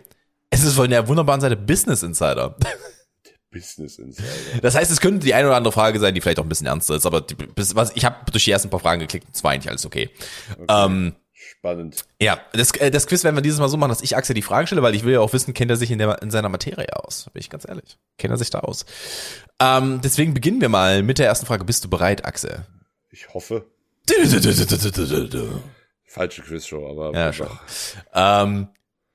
Es 0.48 0.62
ist 0.64 0.74
von 0.74 0.88
der 0.90 1.06
wunderbaren 1.08 1.40
Seite 1.40 1.56
Business 1.56 2.02
Insider. 2.02 2.56
Business 3.52 3.98
Insider. 3.98 4.28
Das 4.62 4.74
heißt, 4.74 4.90
es 4.90 5.00
könnte 5.00 5.24
die 5.24 5.34
eine 5.34 5.46
oder 5.46 5.56
andere 5.56 5.72
Frage 5.72 6.00
sein, 6.00 6.14
die 6.14 6.20
vielleicht 6.20 6.38
auch 6.40 6.44
ein 6.44 6.48
bisschen 6.48 6.66
ernster 6.66 6.96
ist, 6.96 7.06
aber 7.06 7.20
die, 7.20 7.34
bis, 7.34 7.74
was, 7.76 7.92
ich 7.94 8.04
habe 8.04 8.16
durch 8.30 8.44
die 8.44 8.50
ersten 8.50 8.70
paar 8.70 8.80
Fragen 8.80 9.00
geklickt 9.00 9.26
und 9.26 9.34
es 9.36 9.44
war 9.44 9.52
eigentlich 9.52 9.70
alles 9.70 9.86
okay. 9.86 10.10
Ähm, 10.68 11.14
Spannend. 11.32 12.04
ja, 12.20 12.40
das, 12.52 12.72
äh, 12.72 12.90
das 12.90 13.06
Quiz 13.06 13.22
werden 13.22 13.36
wir 13.36 13.42
dieses 13.42 13.60
Mal 13.60 13.68
so 13.68 13.76
machen, 13.76 13.90
dass 13.90 14.02
ich 14.02 14.16
Axel 14.16 14.34
die 14.34 14.42
Fragen 14.42 14.66
stelle, 14.66 14.82
weil 14.82 14.94
ich 14.94 15.04
will 15.04 15.12
ja 15.12 15.20
auch 15.20 15.32
wissen, 15.32 15.54
kennt 15.54 15.70
er 15.70 15.76
sich 15.76 15.90
in, 15.90 15.98
der, 15.98 16.20
in 16.22 16.30
seiner 16.30 16.48
Materie 16.48 16.96
aus? 16.96 17.30
Bin 17.32 17.40
ich 17.40 17.50
ganz 17.50 17.68
ehrlich. 17.68 17.98
Kennt 18.18 18.32
er 18.32 18.38
sich 18.38 18.50
da 18.50 18.60
aus? 18.60 18.84
Ähm, 19.60 20.00
deswegen 20.02 20.34
beginnen 20.34 20.60
wir 20.60 20.68
mal 20.68 21.02
mit 21.02 21.18
der 21.18 21.26
ersten 21.26 21.46
Frage. 21.46 21.64
Bist 21.64 21.84
du 21.84 21.88
bereit, 21.90 22.24
Axel? 22.24 22.66
Ich 23.10 23.32
hoffe. 23.32 23.66
Falsche 26.04 26.42
Quizshow, 26.42 26.88
aber 26.90 27.16
Ja, 27.16 27.32
schon. 27.32 27.48
Ähm, 28.12 28.68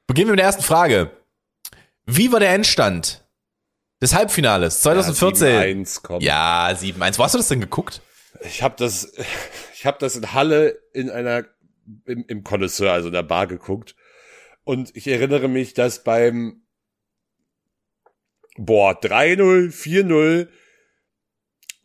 beginnen 0.08 0.28
wir 0.28 0.34
mit 0.34 0.40
der 0.40 0.46
ersten 0.46 0.64
Frage. 0.64 1.12
Wie 2.06 2.32
war 2.32 2.40
der 2.40 2.54
Endstand 2.54 3.24
des 4.02 4.14
Halbfinales 4.14 4.82
2014? 4.82 5.86
7-1, 5.86 6.00
komm. 6.04 6.22
Ja, 6.22 6.70
7-1. 6.70 7.18
Wo 7.18 7.24
hast 7.24 7.34
du 7.34 7.40
das 7.40 7.48
denn 7.48 7.62
geguckt? 7.62 8.02
Ich 8.42 8.62
habe 8.62 8.76
das, 8.78 9.14
ich 9.74 9.86
habe 9.86 9.98
das 10.00 10.16
in 10.16 10.34
Halle 10.34 10.80
in 10.94 11.10
einer 11.10 11.46
im, 12.06 12.26
im 12.28 12.44
Connoisseur, 12.44 12.92
also 12.92 13.08
in 13.08 13.14
der 13.14 13.24
Bar 13.24 13.48
geguckt. 13.48 13.96
Und 14.64 14.96
ich 14.96 15.08
erinnere 15.08 15.48
mich, 15.48 15.74
dass 15.74 16.04
beim 16.04 16.64
boah 18.58 19.00
3-0, 19.00 19.72
4-0 19.72 20.48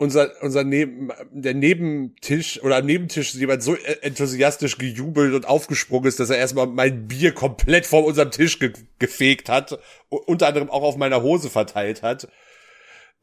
unser 0.02 0.30
unser 0.42 0.64
neben 0.64 1.10
der 1.30 1.54
Nebentisch 1.54 2.62
oder 2.62 2.76
am 2.76 2.86
Nebentisch 2.86 3.34
jemand 3.34 3.62
so 3.62 3.76
enthusiastisch 4.02 4.76
gejubelt 4.76 5.32
und 5.32 5.46
aufgesprungen 5.46 6.08
ist, 6.08 6.20
dass 6.20 6.30
er 6.30 6.38
erstmal 6.38 6.66
mein 6.66 7.08
Bier 7.08 7.32
komplett 7.32 7.86
vor 7.86 8.04
unserem 8.04 8.30
Tisch 8.30 8.58
ge 8.58 8.72
gefegt 8.98 9.48
hat, 9.48 9.78
unter 10.08 10.48
anderem 10.48 10.70
auch 10.70 10.82
auf 10.82 10.96
meiner 10.96 11.22
Hose 11.22 11.48
verteilt 11.48 12.02
hat. 12.02 12.28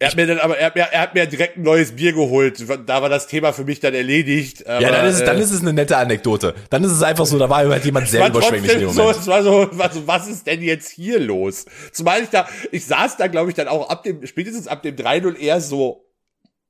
Er 0.02 0.08
hat 0.08 0.16
mir 0.16 0.28
dann 0.28 0.40
aber, 0.40 0.58
er 0.58 0.68
hat 0.68 0.76
mir, 0.76 0.82
er 0.84 1.02
hat 1.02 1.14
mir 1.14 1.26
direkt 1.26 1.58
ein 1.58 1.64
neues 1.64 1.98
Bier 1.98 2.14
geholt. 2.14 2.64
Da 2.86 3.02
war 3.02 3.10
das 3.10 3.28
Thema 3.28 3.52
für 3.52 3.66
mich 3.66 3.82
dann 3.82 3.94
erledigt. 3.94 4.64
Ja, 4.66 4.80
dann 4.80 5.06
ist, 5.06 5.16
es, 5.16 5.26
dann 5.26 5.38
äh, 5.38 5.42
ist 5.42 5.52
es 5.52 5.60
eine 5.60 5.74
nette 5.74 5.98
Anekdote. 5.98 6.56
Dann 6.70 6.86
ist 6.86 6.92
es 6.92 7.04
einfach 7.04 7.26
so, 7.26 7.38
da 7.38 7.50
war 7.50 7.68
halt 7.68 7.84
jemand 7.84 8.08
sehr 8.08 8.26
überschwänglich 8.30 8.72
in 8.72 8.80
dem 8.80 8.96
trotzdem 8.96 8.96
so, 8.96 9.02
Moment. 9.02 9.20
es 9.20 9.28
war 9.28 9.44
so, 9.44 9.78
war 9.78 9.92
so, 9.92 10.08
was 10.08 10.30
ist 10.30 10.48
denn 10.48 10.62
jetzt 10.62 10.90
hier 10.90 11.20
los? 11.20 11.66
Zumal 11.92 12.24
ich 12.24 12.30
da, 12.30 12.48
ich 12.72 12.86
saß 12.86 13.18
da, 13.18 13.28
glaube 13.28 13.50
ich, 13.50 13.56
dann 13.56 13.68
auch 13.68 13.90
ab 13.90 14.04
dem, 14.04 14.26
spätestens 14.26 14.70
ab 14.70 14.84
dem 14.84 14.96
3-0 14.96 15.36
eher 15.36 15.60
so, 15.60 16.09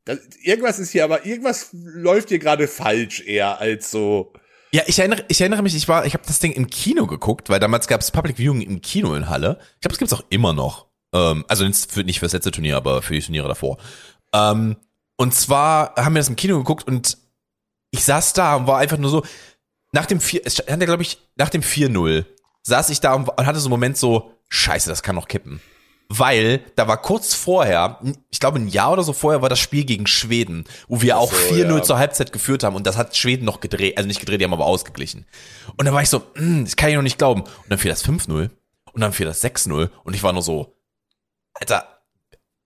das, 0.09 0.19
irgendwas 0.41 0.79
ist 0.79 0.89
hier, 0.89 1.03
aber 1.03 1.25
irgendwas 1.25 1.69
läuft 1.71 2.29
hier 2.29 2.39
gerade 2.39 2.67
falsch 2.67 3.21
eher 3.21 3.59
als 3.59 3.91
so. 3.91 4.33
Ja, 4.71 4.81
ich 4.87 4.97
erinnere, 4.97 5.23
ich 5.27 5.39
erinnere 5.39 5.61
mich, 5.61 5.75
ich 5.75 5.87
war, 5.87 6.05
ich 6.05 6.13
habe 6.13 6.23
das 6.25 6.39
Ding 6.39 6.51
im 6.51 6.67
Kino 6.67 7.05
geguckt, 7.05 7.49
weil 7.49 7.59
damals 7.59 7.87
gab 7.87 8.01
es 8.01 8.09
Public 8.09 8.37
Viewing 8.37 8.61
im 8.61 8.81
Kino 8.81 9.13
in 9.13 9.29
Halle. 9.29 9.59
Ich 9.75 9.81
glaube, 9.81 9.93
es 9.93 9.99
gibt's 9.99 10.13
auch 10.13 10.23
immer 10.29 10.53
noch. 10.53 10.87
Ähm, 11.13 11.45
also 11.47 11.63
nicht 11.63 11.91
für, 11.91 12.03
nicht 12.03 12.19
fürs 12.19 12.33
letzte 12.33 12.49
Turnier, 12.49 12.75
aber 12.75 13.03
für 13.03 13.13
die 13.13 13.21
Turniere 13.21 13.47
davor. 13.47 13.77
Ähm, 14.33 14.77
und 15.15 15.35
zwar 15.35 15.95
haben 15.95 16.15
wir 16.15 16.19
das 16.19 16.29
im 16.29 16.35
Kino 16.35 16.57
geguckt 16.57 16.87
und 16.87 17.17
ich 17.91 18.03
saß 18.03 18.33
da 18.33 18.55
und 18.55 18.67
war 18.67 18.79
einfach 18.79 18.97
nur 18.97 19.11
so, 19.11 19.23
nach 19.91 20.07
dem 20.07 20.19
4, 20.19 20.41
es 20.45 20.53
stand 20.53 20.81
ja, 20.81 20.85
glaube 20.85 21.03
ich, 21.03 21.19
nach 21.35 21.49
dem 21.49 21.61
4-0 21.61 22.25
saß 22.63 22.89
ich 22.89 22.99
da 22.99 23.13
und 23.13 23.27
hatte 23.37 23.59
so 23.59 23.67
einen 23.67 23.71
Moment 23.71 23.97
so, 23.97 24.31
scheiße, 24.49 24.89
das 24.89 25.03
kann 25.03 25.15
noch 25.15 25.27
kippen. 25.27 25.61
Weil 26.11 26.61
da 26.75 26.87
war 26.87 26.99
kurz 27.01 27.35
vorher, 27.35 27.99
ich 28.31 28.39
glaube 28.39 28.57
ein 28.57 28.67
Jahr 28.67 28.91
oder 28.93 29.03
so 29.03 29.13
vorher 29.13 29.43
war 29.43 29.49
das 29.49 29.59
Spiel 29.59 29.85
gegen 29.85 30.07
Schweden, 30.07 30.63
wo 30.87 31.01
wir 31.03 31.19
auch 31.19 31.31
so, 31.31 31.37
4-0 31.53 31.69
ja. 31.77 31.83
zur 31.83 31.99
Halbzeit 31.99 32.33
geführt 32.33 32.63
haben 32.63 32.75
und 32.75 32.87
das 32.87 32.97
hat 32.97 33.15
Schweden 33.15 33.45
noch 33.45 33.59
gedreht, 33.59 33.95
also 33.95 34.07
nicht 34.07 34.19
gedreht, 34.19 34.41
die 34.41 34.45
haben 34.45 34.53
aber 34.53 34.65
ausgeglichen. 34.65 35.27
Und 35.77 35.85
dann 35.85 35.93
war 35.93 36.01
ich 36.01 36.09
so, 36.09 36.23
"Hm, 36.33 36.65
das 36.65 36.75
kann 36.75 36.89
ich 36.89 36.95
noch 36.95 37.03
nicht 37.03 37.19
glauben. 37.19 37.41
Und 37.41 37.69
dann 37.69 37.77
fiel 37.77 37.91
das 37.91 38.03
5-0 38.03 38.49
und 38.91 39.01
dann 39.01 39.13
fiel 39.13 39.27
das 39.27 39.43
6-0 39.43 39.91
und 40.03 40.15
ich 40.15 40.23
war 40.23 40.33
nur 40.33 40.41
so, 40.41 40.75
Alter, 41.53 42.01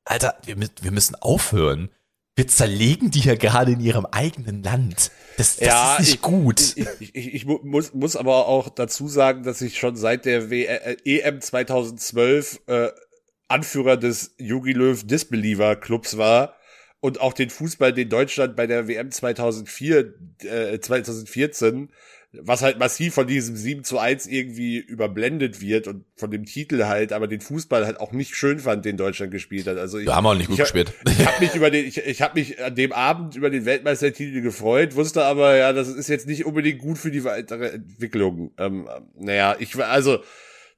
Alter, 0.06 0.36
wir, 0.46 0.56
wir 0.82 0.92
müssen 0.92 1.16
aufhören. 1.16 1.90
Wir 2.36 2.48
zerlegen 2.48 3.12
die 3.12 3.20
hier 3.20 3.38
gerade 3.38 3.74
in 3.74 3.80
ihrem 3.80 4.08
eigenen 4.08 4.64
Land. 4.64 5.12
Das, 5.38 5.58
das 5.58 5.94
ist 5.94 6.00
nicht 6.00 6.14
ich, 6.16 6.22
gut. 6.22 6.62
Ich, 6.62 6.88
ich, 7.00 7.16
ich, 7.16 7.34
ich 7.36 7.46
mu- 7.46 7.60
muss, 7.64 7.94
muss 7.94 8.16
aber 8.16 8.48
auch 8.48 8.70
dazu 8.70 9.08
sagen, 9.08 9.44
dass 9.44 9.62
ich 9.62 9.78
schon 9.78 9.96
seit 9.96 10.26
der 10.26 10.50
w 10.50 10.66
äh, 10.66 10.98
EM 11.06 11.42
2012 11.42 12.62
äh, 12.68 12.90
Anführer 13.48 13.98
des 13.98 14.36
Jogi 14.38 14.74
Löw 14.74 15.06
Disbeliever 15.06 15.76
Clubs 15.76 16.18
war 16.18 16.56
und 17.00 17.20
auch 17.20 17.34
den 17.34 17.50
Fußball, 17.50 17.92
den 17.92 18.08
Deutschland 18.08 18.56
bei 18.56 18.66
der 18.66 18.88
WM 18.88 19.12
2004, 19.12 20.14
äh, 20.44 20.80
2014, 20.80 21.90
was 22.32 22.62
halt 22.62 22.80
massiv 22.80 23.14
von 23.14 23.28
diesem 23.28 23.56
7 23.56 23.84
zu 23.84 24.00
1 24.00 24.26
irgendwie 24.26 24.78
überblendet 24.78 25.62
wird 25.62 25.88
und 25.88 26.06
von 26.16 26.32
dem 26.32 26.46
Titel 26.46 26.86
halt, 26.86 27.14
aber 27.14 27.28
den 27.28 27.42
Fußball 27.42 27.86
halt 27.86 28.00
auch 28.00 28.12
nicht 28.12 28.36
schön 28.36 28.58
fand, 28.58 28.86
den 28.86 28.98
Deutschland 28.98 29.32
gespielt 29.32 29.68
hat. 29.68 29.78
Also 29.78 30.00
ich, 30.00 30.08
Wir 30.08 30.16
haben 30.16 30.26
auch 30.26 30.34
nicht 30.34 30.48
gut 30.48 30.56
ich, 30.58 30.64
gespielt. 30.64 30.94
Ich 31.06 31.28
habe 31.28 31.44
mich 31.44 31.56
über 31.56 31.70
den, 31.70 31.86
ich, 31.86 31.98
ich 31.98 32.22
habe 32.22 32.40
mich 32.40 32.64
an 32.64 32.74
dem 32.74 32.92
Abend 32.92 33.36
über 33.36 33.50
den 33.50 33.66
Weltmeistertitel 33.66 34.42
gefreut, 34.42 34.96
wusste 34.96 35.26
aber, 35.26 35.58
ja, 35.58 35.74
das 35.74 35.90
ist 35.90 36.08
jetzt 36.08 36.26
nicht 36.26 36.46
unbedingt 36.46 36.80
gut 36.80 36.98
für 36.98 37.12
die 37.12 37.24
weitere 37.24 37.68
Entwicklung. 37.68 38.52
Ähm, 38.58 38.88
naja, 39.20 39.56
ich 39.60 39.78
war 39.78 39.90
also, 39.90 40.24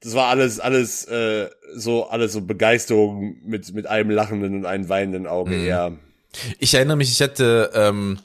das 0.01 0.13
war 0.13 0.27
alles, 0.27 0.59
alles 0.59 1.05
äh, 1.05 1.49
so, 1.75 2.07
alles 2.09 2.33
so 2.33 2.41
Begeisterung 2.41 3.37
mit 3.43 3.73
mit 3.73 3.87
einem 3.87 4.09
lachenden 4.11 4.55
und 4.55 4.65
einem 4.65 4.89
weinenden 4.89 5.27
Auge 5.27 5.51
Mhm. 5.55 5.65
eher. 5.65 5.91
Ich 6.59 6.73
erinnere 6.73 6.97
mich, 6.97 7.11
ich 7.11 7.21
hatte, 7.21 7.71
ähm, 7.73 8.19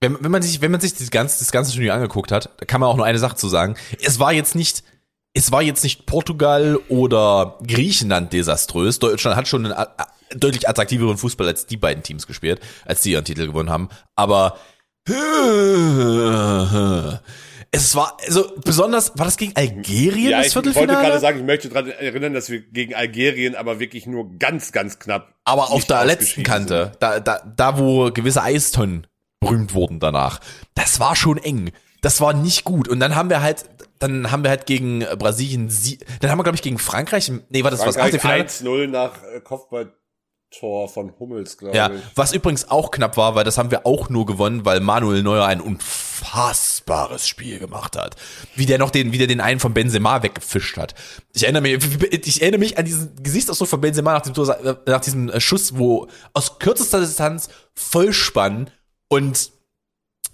wenn, 0.00 0.22
wenn 0.22 0.30
man 0.30 0.42
sich, 0.42 0.60
wenn 0.60 0.70
man 0.70 0.80
sich 0.80 0.94
das 0.94 1.10
ganze, 1.10 1.38
das 1.40 1.50
ganze 1.50 1.72
Turnier 1.72 1.94
angeguckt 1.94 2.30
hat, 2.30 2.50
da 2.58 2.66
kann 2.66 2.80
man 2.80 2.88
auch 2.90 2.96
nur 2.96 3.06
eine 3.06 3.18
Sache 3.18 3.36
zu 3.36 3.48
sagen. 3.48 3.76
Es 4.00 4.18
war 4.20 4.32
jetzt 4.32 4.54
nicht, 4.54 4.84
es 5.34 5.50
war 5.50 5.62
jetzt 5.62 5.82
nicht 5.84 6.06
Portugal 6.06 6.78
oder 6.88 7.58
Griechenland 7.66 8.32
desaströs. 8.32 8.98
Deutschland 8.98 9.36
hat 9.36 9.48
schon 9.48 9.64
einen 9.64 9.74
a- 9.74 9.94
a- 9.96 10.06
deutlich 10.36 10.68
attraktiveren 10.68 11.16
Fußball 11.18 11.46
als 11.48 11.66
die 11.66 11.76
beiden 11.78 12.02
Teams 12.02 12.26
gespielt, 12.26 12.60
als 12.84 13.00
die 13.00 13.12
ihren 13.12 13.24
Titel 13.24 13.46
gewonnen 13.46 13.70
haben. 13.70 13.88
Aber 14.14 14.58
es 17.70 17.94
war, 17.94 18.16
also 18.26 18.50
besonders, 18.64 19.18
war 19.18 19.26
das 19.26 19.36
gegen 19.36 19.54
Algerien 19.54 20.30
Ja, 20.30 20.38
das 20.38 20.48
ich 20.48 20.56
wollte 20.56 20.72
Viertelfinale? 20.72 21.08
gerade 21.08 21.20
sagen, 21.20 21.38
ich 21.40 21.44
möchte 21.44 21.68
daran 21.68 21.90
erinnern, 21.90 22.32
dass 22.32 22.48
wir 22.50 22.60
gegen 22.60 22.94
Algerien 22.94 23.54
aber 23.54 23.78
wirklich 23.78 24.06
nur 24.06 24.38
ganz, 24.38 24.72
ganz 24.72 24.98
knapp. 24.98 25.34
Aber 25.44 25.70
auf 25.70 25.84
der 25.84 26.04
letzten 26.04 26.42
Kante, 26.42 26.92
da, 27.00 27.20
da, 27.20 27.40
da 27.56 27.78
wo 27.78 28.10
gewisse 28.10 28.42
Eistonnen 28.42 29.06
berühmt 29.40 29.74
wurden 29.74 30.00
danach, 30.00 30.40
das 30.74 30.98
war 30.98 31.14
schon 31.14 31.38
eng. 31.38 31.70
Das 32.00 32.20
war 32.20 32.32
nicht 32.32 32.64
gut. 32.64 32.88
Und 32.88 33.00
dann 33.00 33.14
haben 33.16 33.28
wir 33.28 33.42
halt, 33.42 33.68
dann 33.98 34.30
haben 34.30 34.44
wir 34.44 34.50
halt 34.50 34.66
gegen 34.66 35.00
Brasilien, 35.18 35.68
sie 35.68 35.98
dann 36.20 36.30
haben 36.30 36.38
wir 36.38 36.44
glaube 36.44 36.56
ich 36.56 36.62
gegen 36.62 36.78
Frankreich, 36.78 37.30
nee, 37.50 37.64
war 37.64 37.70
das 37.70 37.80
was 37.80 37.96
Frankreich 37.96 38.22
Achtelfinale? 38.24 38.84
1-0 38.84 38.86
nach 38.86 39.22
äh, 39.24 39.40
Kopfballtor 40.50 40.88
von 40.88 41.12
Hummels, 41.18 41.56
glaube 41.58 41.76
Ja, 41.76 41.90
ich. 41.90 42.00
was 42.14 42.32
übrigens 42.32 42.70
auch 42.70 42.90
knapp 42.90 43.16
war, 43.16 43.34
weil 43.34 43.44
das 43.44 43.58
haben 43.58 43.70
wir 43.70 43.86
auch 43.86 44.08
nur 44.08 44.26
gewonnen, 44.26 44.64
weil 44.64 44.80
Manuel 44.80 45.22
Neuer 45.22 45.46
ein 45.46 45.60
unfassbares 45.60 47.28
Spiel 47.28 47.58
gemacht 47.58 47.96
hat. 47.96 48.16
Wie 48.54 48.66
der 48.66 48.78
noch 48.78 48.90
den, 48.90 49.12
wie 49.12 49.18
der 49.18 49.26
den 49.26 49.40
einen 49.40 49.60
von 49.60 49.74
Benzema 49.74 50.22
weggefischt 50.22 50.76
hat. 50.76 50.94
Ich 51.34 51.42
erinnere 51.44 51.62
mich, 51.62 51.78
ich 52.26 52.42
erinnere 52.42 52.60
mich 52.60 52.78
an 52.78 52.84
diesen 52.84 53.22
Gesichtsausdruck 53.22 53.68
von 53.68 53.80
Benzema 53.80 54.12
nach, 54.14 54.22
dem 54.22 54.34
Tor, 54.34 54.78
nach 54.86 55.00
diesem 55.00 55.28
äh, 55.28 55.40
Schuss, 55.40 55.76
wo 55.78 56.08
aus 56.32 56.58
kürzester 56.58 57.00
Distanz 57.00 57.48
Vollspann 57.74 58.70
und 59.08 59.52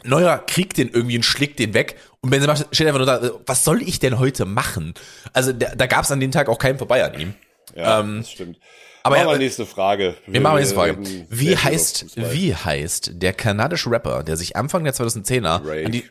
Neuer 0.04 0.38
kriegt 0.38 0.76
den 0.76 0.90
irgendwie 0.90 1.16
und 1.16 1.23
schlägt 1.23 1.59
den 1.59 1.73
weg 1.73 1.97
und 2.21 2.30
Benzema 2.30 2.56
steht 2.56 2.87
einfach 2.87 2.99
nur 2.99 3.06
da, 3.06 3.18
äh, 3.23 3.30
was 3.47 3.64
soll 3.64 3.83
ich 3.83 3.99
denn 3.99 4.18
heute 4.18 4.44
machen? 4.44 4.94
Also 5.33 5.52
da, 5.52 5.75
da 5.75 5.87
gab 5.87 6.04
es 6.04 6.11
an 6.12 6.21
dem 6.21 6.30
Tag 6.30 6.49
auch 6.49 6.59
keinen 6.59 6.78
vorbei 6.78 7.04
an 7.04 7.18
ihm. 7.18 7.35
Ja, 7.75 8.00
Ähm, 8.00 8.18
das 8.18 8.30
stimmt. 8.30 8.59
Aber 9.04 9.16
Machen 9.16 9.28
wir 9.30 9.38
nächste 9.38 9.66
Frage. 9.66 10.16
Wir 10.26 10.40
machen 10.40 10.56
nächste 10.56 10.75
Frage. 10.75 10.99
Wie 11.28 11.56
heißt, 11.56 12.16
wie 12.32 12.54
heißt 12.54 13.12
der 13.23 13.32
kanadische 13.34 13.90
Rapper, 13.90 14.25
der 14.25 14.37
sich 14.37 14.56
Anfang 14.56 14.82
der 14.82 14.94
2010er 14.94 15.61
Drake. 15.62 15.87
an 15.87 15.92
die, 15.92 16.04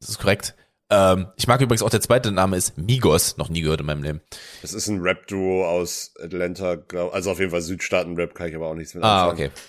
das 0.00 0.10
ist 0.10 0.18
korrekt. 0.18 0.54
Ähm, 0.88 1.26
ich 1.36 1.48
mag 1.48 1.60
übrigens 1.60 1.82
auch 1.82 1.90
der 1.90 2.00
zweite 2.00 2.30
Name 2.30 2.56
ist 2.56 2.78
Migos, 2.78 3.36
noch 3.38 3.48
nie 3.48 3.60
gehört 3.60 3.80
in 3.80 3.86
meinem 3.86 4.04
Leben. 4.04 4.20
Das 4.62 4.72
ist 4.72 4.86
ein 4.86 5.00
Rap-Duo 5.00 5.66
aus 5.66 6.14
Atlanta, 6.22 6.76
glaub, 6.76 7.12
also 7.12 7.32
auf 7.32 7.40
jeden 7.40 7.50
Fall 7.50 7.60
Südstaaten-Rap, 7.60 8.34
kann 8.36 8.48
ich 8.48 8.54
aber 8.54 8.68
auch 8.68 8.74
nichts 8.76 8.94
mit 8.94 9.02
Ah, 9.02 9.24
anfangen. 9.30 9.48
okay. 9.48 9.60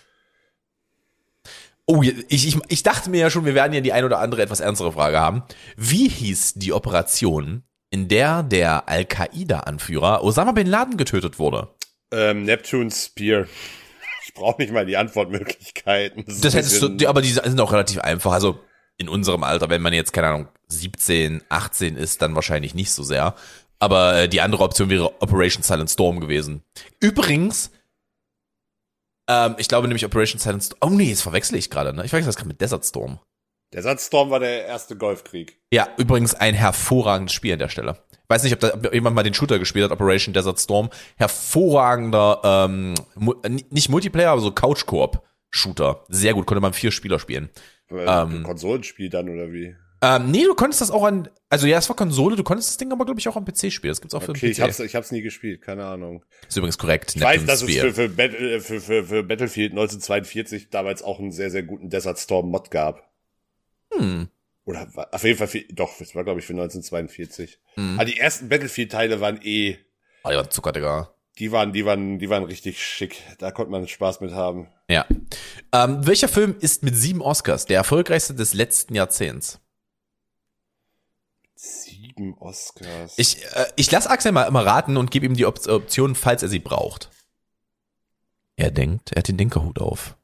Oh, 1.88 2.04
ich, 2.04 2.48
ich, 2.48 2.58
ich 2.68 2.84
dachte 2.84 3.10
mir 3.10 3.20
ja 3.22 3.30
schon, 3.32 3.46
wir 3.46 3.56
werden 3.56 3.74
ja 3.74 3.80
die 3.82 3.94
ein 3.94 4.04
oder 4.04 4.20
andere 4.20 4.42
etwas 4.44 4.60
ernstere 4.60 4.92
Frage 4.92 5.20
haben. 5.20 5.44
Wie 5.78 6.10
hieß 6.10 6.56
die 6.56 6.74
Operation, 6.74 7.64
in 7.90 8.10
der 8.10 8.44
der 8.44 8.88
Al-Qaida-Anführer 8.90 10.22
Osama 10.24 10.52
Bin 10.52 10.68
Laden 10.68 10.98
getötet 10.98 11.40
wurde? 11.40 11.70
Ähm, 12.12 12.44
Neptune 12.44 12.90
Spear. 12.92 13.46
Ich 14.26 14.34
brauche 14.34 14.62
nicht 14.62 14.72
mal 14.74 14.86
die 14.86 14.98
Antwortmöglichkeiten. 14.98 16.26
Das 16.26 16.44
ein 16.46 16.52
hättest 16.52 16.82
du, 16.82 16.90
die- 16.90 17.08
aber 17.08 17.22
die 17.22 17.30
sind 17.32 17.60
auch 17.60 17.72
relativ 17.72 18.00
einfach. 18.00 18.32
Also 18.32 18.60
in 18.98 19.10
unserem 19.10 19.44
Alter, 19.44 19.70
wenn 19.70 19.82
man 19.82 19.94
jetzt, 19.94 20.14
keine 20.14 20.28
Ahnung, 20.28 20.48
17, 20.68 21.44
18 21.50 21.96
ist, 21.96 22.22
dann 22.22 22.36
wahrscheinlich 22.36 22.74
nicht 22.76 22.92
so 22.92 23.04
sehr. 23.04 23.36
Aber 23.80 24.16
äh, 24.24 24.30
die 24.30 24.42
andere 24.42 24.64
Option 24.64 24.90
wäre 24.90 25.22
Operation 25.22 25.64
Silent 25.64 25.90
Storm 25.90 26.20
gewesen. 26.20 26.64
Übrigens, 27.00 27.72
ähm, 29.30 29.56
ich 29.58 29.68
glaube 29.68 29.88
nämlich 29.88 30.06
Operation 30.06 30.40
Silent 30.40 30.64
Storm. 30.64 30.80
Oh 30.82 30.90
nee, 30.96 31.12
das 31.12 31.22
verwechsel 31.22 31.58
ich 31.58 31.70
gerade, 31.70 31.94
ne? 31.94 32.04
Ich 32.04 32.10
verwechsel 32.10 32.30
das 32.30 32.36
gerade 32.38 32.48
mit 32.48 32.60
Desert 32.62 32.86
Storm. 32.86 33.20
Der 33.74 33.82
Satzstorm 33.82 34.30
war 34.30 34.40
der 34.40 34.66
erste 34.66 34.96
Golfkrieg. 34.96 35.60
Ja, 35.72 35.88
übrigens 35.98 36.34
ein 36.34 36.54
hervorragendes 36.54 37.34
Spiel 37.34 37.54
an 37.54 37.60
der 37.60 37.70
Stelle. 37.70 37.98
Weiß 38.30 38.44
nicht, 38.44 38.54
ob 38.54 38.60
da 38.60 38.74
ob 38.74 38.94
jemand 38.94 39.16
mal 39.16 39.24
den 39.24 39.34
Shooter 39.34 39.60
gespielt 39.60 39.86
hat, 39.86 39.92
Operation 39.92 40.34
Desert 40.34 40.60
Storm. 40.60 40.90
Hervorragender, 41.18 42.42
ähm, 42.44 42.94
mu 43.16 43.34
äh, 43.44 43.50
nicht 43.70 43.90
Multiplayer, 43.90 44.32
aber 44.32 44.42
so 44.42 44.52
Couch-Koop-Shooter. 44.52 46.06
Sehr 46.10 46.34
gut, 46.34 46.46
konnte 46.46 46.62
man 46.62 46.74
vier 46.74 46.92
Spieler 46.92 47.20
spielen. 47.20 47.50
Äh, 47.90 48.06
Ähm. 48.06 48.44
Konsolenspiel 48.44 49.10
dann 49.10 49.30
oder 49.30 49.52
wie? 49.52 49.76
Ähm, 50.02 50.30
nee, 50.30 50.44
du 50.44 50.54
konntest 50.54 50.82
das 50.82 50.92
auch 50.92 51.04
an, 51.04 51.28
also 51.50 51.66
ja, 51.66 51.80
es 51.80 51.90
war 51.90 51.96
Konsole, 51.96 52.36
du 52.36 52.44
konntest 52.44 52.70
das 52.70 52.78
Ding 52.78 52.92
aber, 52.92 53.04
glaube 53.06 53.20
ich, 53.20 53.28
auch 53.28 53.36
am 53.36 53.46
PC 53.46 53.72
spielen. 53.72 53.92
Das 53.92 54.00
gibt's 54.00 54.14
auch 54.14 54.22
für 54.22 54.30
Okay, 54.32 54.42
den 54.42 54.52
ich 54.52 54.58
PC. 54.58 54.64
hab's, 54.64 54.80
ich 54.80 54.96
hab's 54.96 55.12
nie 55.12 55.22
gespielt, 55.22 55.62
keine 55.64 55.86
Ahnung. 55.86 56.24
ist 56.48 56.56
übrigens 56.56 56.78
korrekt. 56.78 57.16
Ich 57.16 57.22
weiß, 57.22 57.46
dass 57.46 57.64
es 57.64 57.72
Spear. 57.72 57.92
für, 57.92 58.10
für, 58.10 58.22
äh, 58.24 58.60
für, 58.60 58.80
für, 58.80 59.04
für 59.06 59.24
Battlefield 59.24 59.72
1942 59.72 60.70
damals 60.70 61.02
auch 61.02 61.20
einen 61.20 61.32
sehr, 61.32 61.50
sehr 61.50 61.64
guten 61.64 61.90
Desert 61.90 62.20
Storm 62.20 62.52
Mod 62.52 62.70
gab. 62.70 63.07
Hm. 63.94 64.30
Oder 64.66 64.88
auf 65.12 65.24
jeden 65.24 65.38
Fall, 65.38 65.48
für, 65.48 65.62
doch, 65.72 65.98
das 65.98 66.14
war 66.14 66.24
glaube 66.24 66.40
ich 66.40 66.46
für 66.46 66.54
1942. 66.54 67.60
Hm. 67.76 67.96
Aber 67.96 68.06
die 68.06 68.20
ersten 68.20 68.50
Battlefield-Teile 68.50 69.22
waren 69.22 69.40
eh, 69.44 69.78
Oh, 70.24 70.32
ja, 70.32 70.50
Zucker, 70.50 70.74
Digga. 70.74 71.14
die 71.40 71.52
waren, 71.54 71.72
die 71.72 71.86
waren, 71.86 72.20
die 72.20 72.30
waren 72.30 72.44
richtig 72.44 72.84
schick. 72.86 73.22
Da 73.38 73.52
konnte 73.52 73.72
man 73.72 73.88
Spaß 73.88 74.20
mit 74.20 74.32
haben. 74.34 74.68
Ja. 74.90 75.06
Ähm, 75.72 76.06
welcher 76.06 76.28
Film 76.28 76.56
ist 76.60 76.84
mit 76.84 76.96
sieben 76.98 77.22
Oscars 77.22 77.66
der 77.66 77.78
erfolgreichste 77.78 78.34
des 78.34 78.54
letzten 78.54 78.94
Jahrzehnts? 78.96 79.60
Sieben 81.56 82.38
Oscars. 82.38 83.14
Ich, 83.18 83.44
äh, 83.56 83.68
ich 83.78 83.90
lasse 83.90 84.10
Axel 84.10 84.32
mal 84.32 84.44
immer 84.44 84.66
raten 84.66 84.98
und 84.98 85.12
gebe 85.12 85.26
ihm 85.26 85.34
die 85.36 85.46
Op 85.46 85.66
Option, 85.68 86.14
falls 86.16 86.44
er 86.44 86.50
sie 86.50 86.60
braucht. 86.60 87.10
Er 88.58 88.72
denkt, 88.72 89.12
er 89.14 89.20
hat 89.20 89.28
den 89.28 89.38
Denkerhut 89.38 89.80
auf. 89.80 90.16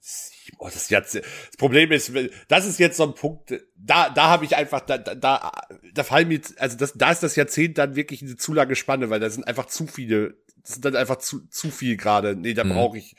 Sieben, 0.00 0.39
oh, 0.60 0.68
das, 0.72 0.88
jetzt, 0.90 1.14
das 1.16 1.22
Problem 1.58 1.90
ist, 1.90 2.12
das 2.48 2.66
ist 2.66 2.78
jetzt 2.78 2.96
so 2.96 3.04
ein 3.04 3.14
Punkt, 3.14 3.52
da, 3.76 4.10
da 4.10 4.28
habe 4.28 4.44
ich 4.44 4.54
einfach, 4.56 4.80
da, 4.80 4.98
da, 4.98 5.14
da, 5.14 6.04
fallen 6.04 6.28
mir, 6.28 6.40
also 6.58 6.76
das, 6.76 6.92
da 6.94 7.10
ist 7.10 7.22
das 7.22 7.34
Jahrzehnt 7.36 7.78
dann 7.78 7.96
wirklich 7.96 8.22
eine 8.22 8.36
zu 8.36 8.52
lange 8.52 8.76
Spanne, 8.76 9.10
weil 9.10 9.20
da 9.20 9.30
sind 9.30 9.46
einfach 9.48 9.66
zu 9.66 9.86
viele, 9.86 10.36
das 10.56 10.74
sind 10.74 10.84
dann 10.84 10.96
einfach 10.96 11.16
zu, 11.16 11.46
zu 11.48 11.70
viel 11.70 11.96
gerade. 11.96 12.36
Nee, 12.36 12.54
da 12.54 12.64
Mhm. 12.64 12.70
brauche 12.74 12.98
ich. 12.98 13.16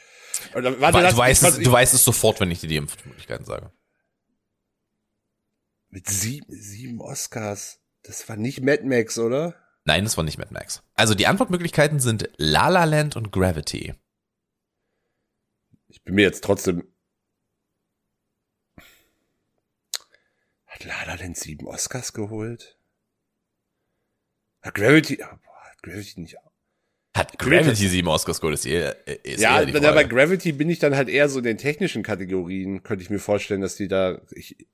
Oder, 0.56 0.72
Du, 0.72 0.82
warte, 0.82 0.98
wei- 0.98 1.02
lass- 1.02 1.14
du, 1.14 1.18
weißt 1.20 1.44
ich- 1.44 1.50
es, 1.50 1.60
du 1.60 1.72
weißt 1.72 1.94
es 1.94 2.04
sofort, 2.04 2.40
wenn 2.40 2.52
ich 2.52 2.60
dir 2.62 2.68
die 2.70 2.78
Impfmöglichkeiten 2.78 3.46
sage. 3.46 3.72
Mit 5.90 6.08
sieben, 6.10 6.46
sieben 6.54 7.02
Oscars. 7.02 7.80
Das 8.04 8.28
war 8.30 8.36
nicht 8.38 8.62
Mad 8.62 8.84
Max, 8.84 9.18
oder? 9.20 9.56
Nein, 9.84 10.04
das 10.04 10.16
war 10.16 10.24
nicht 10.24 10.38
Mad 10.38 10.54
Max. 10.54 10.84
Also 10.94 11.16
die 11.16 11.28
Antwortmöglichkeiten 11.28 12.00
sind 12.00 12.30
La 12.38 12.70
La 12.70 12.86
Land 12.86 13.16
und 13.16 13.32
Gravity. 13.32 13.94
Ich 15.88 16.04
bin 16.04 16.16
mir 16.16 16.22
jetzt 16.22 16.44
trotzdem. 16.44 16.84
Hat 20.86 21.08
Lada 21.08 21.18
denn 21.18 21.36
sieben 21.36 21.68
Oscars 21.68 22.14
geholt? 22.14 22.78
Hat 24.62 24.74
Gravity, 24.74 25.22
ah, 25.22 25.40
boah, 25.44 25.64
hat 25.72 25.82
Gravity 25.84 26.22
nicht 26.22 26.38
Hat 27.16 27.38
Gravity 27.38 27.88
sieben 27.88 28.08
Oscars 28.08 28.40
geholt, 28.40 28.56
ist 28.56 28.66
eher, 28.66 29.08
ist 29.26 29.42
Ja, 29.42 29.60
eher 29.60 29.66
die 29.66 29.74
dann, 29.74 29.96
bei. 29.96 30.04
Gravity 30.04 30.52
bin 30.54 30.70
ich 30.70 30.80
dann 30.80 30.96
halt 30.96 31.10
eher 31.10 31.30
so 31.30 31.40
in 31.40 31.46
den 31.46 31.58
technischen 31.58 32.04
Kategorien, 32.04 32.84
könnte 32.84 33.04
ich 33.04 33.10
mir 33.10 33.20
vorstellen, 33.20 33.62
dass 33.62 33.76
die 33.76 33.88
da, 33.88 34.22
ich, 34.32 34.68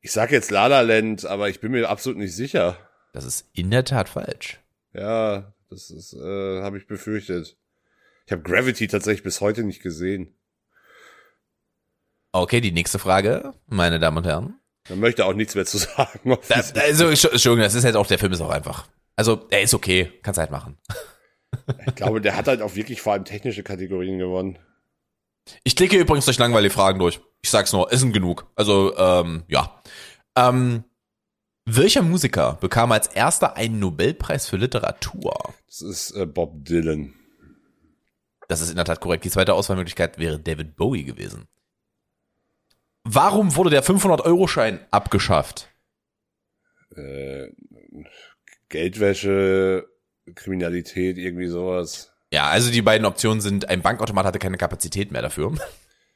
ich 0.00 0.12
sag 0.12 0.30
jetzt 0.30 0.50
La 0.50 0.66
La 0.66 0.80
Land, 0.80 1.24
aber 1.24 1.48
ich 1.48 1.60
bin 1.60 1.72
mir 1.72 1.88
absolut 1.88 2.18
nicht 2.18 2.34
sicher. 2.34 2.76
Das 3.12 3.24
ist 3.24 3.48
in 3.52 3.70
der 3.70 3.84
Tat 3.84 4.08
falsch. 4.08 4.60
Ja, 4.94 5.54
das 5.68 5.90
ist, 5.90 6.14
äh, 6.14 6.62
habe 6.62 6.78
ich 6.78 6.86
befürchtet. 6.86 7.56
Ich 8.26 8.32
habe 8.32 8.42
Gravity 8.42 8.86
tatsächlich 8.88 9.22
bis 9.22 9.40
heute 9.40 9.64
nicht 9.64 9.82
gesehen. 9.82 10.34
Okay, 12.32 12.60
die 12.60 12.72
nächste 12.72 12.98
Frage, 12.98 13.52
meine 13.66 13.98
Damen 13.98 14.18
und 14.18 14.26
Herren. 14.26 14.58
Man 14.88 15.00
möchte 15.00 15.24
auch 15.24 15.34
nichts 15.34 15.54
mehr 15.54 15.64
zu 15.64 15.78
sagen. 15.78 16.36
Das, 16.48 16.74
also, 16.74 17.08
Entschuldigung, 17.08 17.58
das 17.58 17.74
ist 17.74 17.84
halt 17.84 17.96
auch, 17.96 18.06
der 18.06 18.18
Film 18.18 18.32
ist 18.32 18.40
auch 18.40 18.50
einfach. 18.50 18.88
Also, 19.16 19.46
er 19.50 19.62
ist 19.62 19.74
okay, 19.74 20.12
kannst 20.22 20.38
halt 20.38 20.50
machen. 20.50 20.78
Ich 21.86 21.94
glaube, 21.94 22.20
der 22.20 22.36
hat 22.36 22.48
halt 22.48 22.62
auch 22.62 22.74
wirklich 22.74 23.02
vor 23.02 23.12
allem 23.12 23.24
technische 23.24 23.62
Kategorien 23.62 24.18
gewonnen. 24.18 24.58
Ich 25.64 25.76
klicke 25.76 25.98
übrigens 25.98 26.24
durch 26.24 26.38
langweilige 26.38 26.72
Fragen 26.72 26.98
durch. 26.98 27.20
Ich 27.42 27.50
sag's 27.50 27.72
nur, 27.72 27.92
es 27.92 28.00
sind 28.00 28.12
genug. 28.12 28.50
Also, 28.56 28.96
ähm, 28.96 29.44
ja. 29.48 29.82
Ähm, 30.36 30.84
welcher 31.64 32.02
Musiker 32.02 32.58
bekam 32.60 32.90
als 32.90 33.06
erster 33.08 33.56
einen 33.56 33.78
Nobelpreis 33.78 34.48
für 34.48 34.56
Literatur? 34.56 35.54
Das 35.66 35.82
ist 35.82 36.10
äh, 36.12 36.26
Bob 36.26 36.64
Dylan. 36.64 37.14
Das 38.48 38.60
ist 38.60 38.70
in 38.70 38.76
der 38.76 38.84
Tat 38.84 39.00
korrekt. 39.00 39.24
Die 39.24 39.30
zweite 39.30 39.54
Auswahlmöglichkeit 39.54 40.18
wäre 40.18 40.38
David 40.38 40.76
Bowie 40.76 41.04
gewesen. 41.04 41.46
Warum 43.04 43.56
wurde 43.56 43.70
der 43.70 43.82
500-Euro-Schein 43.82 44.78
abgeschafft? 44.90 45.68
Äh, 46.94 47.48
Geldwäsche, 48.68 49.86
Kriminalität, 50.34 51.18
irgendwie 51.18 51.48
sowas. 51.48 52.12
Ja, 52.32 52.48
also 52.48 52.70
die 52.70 52.82
beiden 52.82 53.06
Optionen 53.06 53.40
sind, 53.40 53.68
ein 53.68 53.82
Bankautomat 53.82 54.24
hatte 54.24 54.38
keine 54.38 54.56
Kapazität 54.56 55.12
mehr 55.12 55.20
dafür. 55.22 55.52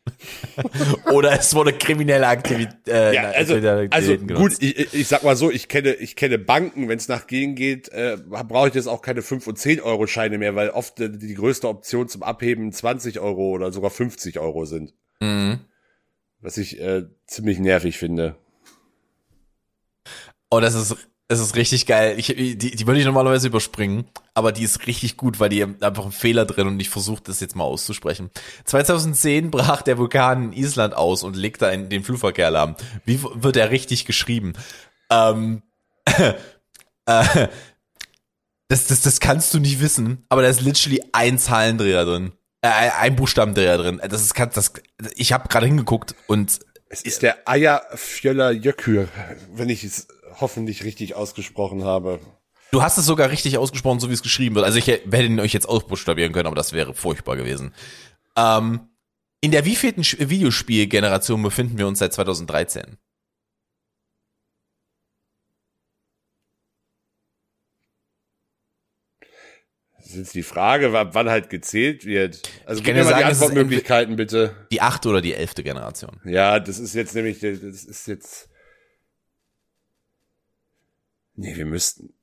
Oder 1.12 1.32
es 1.38 1.52
wurde 1.54 1.72
kriminelle 1.72 2.26
Aktivität. 2.28 2.76
Äh, 2.86 3.12
Ja, 3.14 3.22
also, 3.30 3.54
also 3.90 4.16
gut, 4.18 4.52
ich, 4.60 4.94
ich- 4.94 5.08
sag 5.08 5.24
mal 5.24 5.34
so, 5.36 5.50
ich 5.50 5.66
kenne, 5.68 5.94
ich 5.94 6.14
kenne 6.14 6.38
Banken, 6.38 6.88
wenn 6.88 6.96
es 6.96 7.08
nach 7.08 7.24
denen 7.24 7.56
geht, 7.56 7.88
äh, 7.88 8.16
brauche 8.28 8.68
ich 8.68 8.74
jetzt 8.74 8.86
auch 8.86 9.02
keine 9.02 9.22
5 9.22 9.46
und 9.48 9.58
10 9.58 9.80
Euro 9.80 10.06
Scheine 10.06 10.38
mehr, 10.38 10.54
weil 10.54 10.70
oft 10.70 11.00
äh, 11.00 11.10
die 11.10 11.34
größte 11.34 11.68
Option 11.68 12.08
zum 12.08 12.22
Abheben 12.22 12.72
20 12.72 13.18
Euro 13.18 13.50
oder 13.50 13.72
sogar 13.72 13.90
50 13.90 14.38
Euro 14.38 14.64
sind. 14.64 14.94
Mhm. 15.20 15.58
Was 16.46 16.58
ich 16.58 16.80
äh, 16.80 17.02
ziemlich 17.26 17.58
nervig 17.58 17.98
finde. 17.98 18.36
Oh, 20.48 20.60
das 20.60 20.76
ist 20.76 20.94
Es 21.26 21.40
ist 21.40 21.56
richtig 21.56 21.86
geil. 21.86 22.14
Ich, 22.20 22.28
die, 22.28 22.56
die 22.56 22.86
würde 22.86 23.00
ich 23.00 23.04
normalerweise 23.04 23.48
überspringen, 23.48 24.04
aber 24.32 24.52
die 24.52 24.62
ist 24.62 24.86
richtig 24.86 25.16
gut, 25.16 25.40
weil 25.40 25.48
die 25.48 25.64
einfach 25.64 26.04
einen 26.04 26.12
Fehler 26.12 26.46
drin 26.46 26.68
und 26.68 26.78
ich 26.78 26.88
versuche 26.88 27.20
das 27.24 27.40
jetzt 27.40 27.56
mal 27.56 27.64
auszusprechen. 27.64 28.30
2010 28.64 29.50
brach 29.50 29.82
der 29.82 29.98
Vulkan 29.98 30.52
in 30.52 30.62
Island 30.62 30.94
aus 30.94 31.24
und 31.24 31.34
legte 31.34 31.66
einen, 31.66 31.88
den 31.88 32.04
Flugverkehr 32.04 32.52
lahm. 32.52 32.76
Wie 33.04 33.20
wird 33.24 33.56
er 33.56 33.72
richtig 33.72 34.04
geschrieben? 34.04 34.52
Ähm, 35.10 35.62
äh, 37.06 37.48
das, 38.68 38.86
das, 38.86 39.00
das 39.00 39.18
kannst 39.18 39.52
du 39.52 39.58
nicht 39.58 39.80
wissen, 39.80 40.24
aber 40.28 40.42
da 40.42 40.48
ist 40.48 40.60
literally 40.60 41.02
ein 41.10 41.40
Zahlendreher 41.40 42.04
drin. 42.04 42.30
Äh, 42.66 42.90
ein 43.00 43.16
Buchstabendreher 43.16 43.78
drin. 43.78 44.00
Das 44.08 44.22
ist 44.22 44.38
das, 44.38 44.72
ich 45.14 45.32
habe 45.32 45.48
gerade 45.48 45.66
hingeguckt 45.66 46.14
und 46.26 46.60
es 46.88 47.02
ist 47.02 47.22
der 47.22 47.48
Eierfjöller 47.48 48.50
Jökür, 48.50 49.08
wenn 49.52 49.68
ich 49.68 49.84
es 49.84 50.08
hoffentlich 50.40 50.84
richtig 50.84 51.14
ausgesprochen 51.14 51.84
habe. 51.84 52.20
Du 52.72 52.82
hast 52.82 52.98
es 52.98 53.06
sogar 53.06 53.30
richtig 53.30 53.58
ausgesprochen, 53.58 54.00
so 54.00 54.08
wie 54.08 54.14
es 54.14 54.22
geschrieben 54.22 54.54
wird. 54.54 54.64
Also 54.64 54.78
ich 54.78 54.86
hätte 54.86 55.16
ihn 55.16 55.40
euch 55.40 55.52
jetzt 55.52 55.68
ausbuchstabieren 55.68 56.32
können, 56.32 56.46
aber 56.46 56.56
das 56.56 56.72
wäre 56.72 56.94
furchtbar 56.94 57.36
gewesen. 57.36 57.72
Ähm, 58.36 58.88
in 59.40 59.50
der 59.50 59.64
wievielten 59.64 60.02
Videospielgeneration 60.02 61.42
befinden 61.42 61.78
wir 61.78 61.86
uns 61.86 62.00
seit 62.00 62.12
2013? 62.12 62.98
Ist 70.16 70.24
jetzt 70.24 70.34
die 70.34 70.42
Frage, 70.42 70.92
wann 70.92 71.30
halt 71.30 71.50
gezählt 71.50 72.04
wird. 72.04 72.42
Also 72.66 72.82
gib 72.82 72.94
mir 72.94 73.04
mal 73.04 73.10
sagen, 73.10 73.18
die 73.20 73.24
Antwortmöglichkeiten 73.24 74.16
bitte. 74.16 74.54
Die 74.72 74.80
achte 74.80 75.08
oder 75.08 75.20
die 75.20 75.34
elfte 75.34 75.62
Generation. 75.62 76.20
Ja, 76.24 76.58
das 76.58 76.78
ist 76.78 76.94
jetzt 76.94 77.14
nämlich, 77.14 77.40
das 77.40 77.84
ist 77.84 78.08
jetzt 78.08 78.48
Nee, 81.36 81.54
wir 81.54 81.66
müssten. 81.66 82.14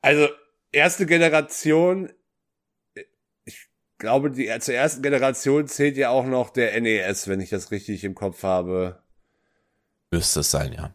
Also, 0.00 0.28
erste 0.72 1.04
Generation, 1.04 2.10
ich 3.44 3.68
glaube, 3.98 4.30
die 4.30 4.50
zur 4.60 4.74
ersten 4.74 5.02
Generation 5.02 5.68
zählt 5.68 5.98
ja 5.98 6.08
auch 6.08 6.24
noch 6.24 6.50
der 6.50 6.80
NES, 6.80 7.28
wenn 7.28 7.40
ich 7.40 7.50
das 7.50 7.70
richtig 7.70 8.02
im 8.04 8.14
Kopf 8.14 8.42
habe. 8.42 9.02
Müsste 10.10 10.40
es 10.40 10.50
sein, 10.50 10.72
ja. 10.72 10.94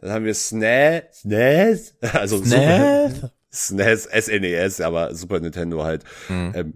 Dann 0.00 0.12
haben 0.12 0.24
wir 0.24 0.34
SNES, 0.34 1.20
SNES, 1.20 1.94
also 2.14 2.42
SNES, 2.42 3.26
SNES, 3.52 4.04
SNES, 4.04 4.80
aber 4.80 5.14
Super 5.14 5.40
Nintendo 5.40 5.84
halt, 5.84 6.04
hm. 6.28 6.52
ähm, 6.54 6.74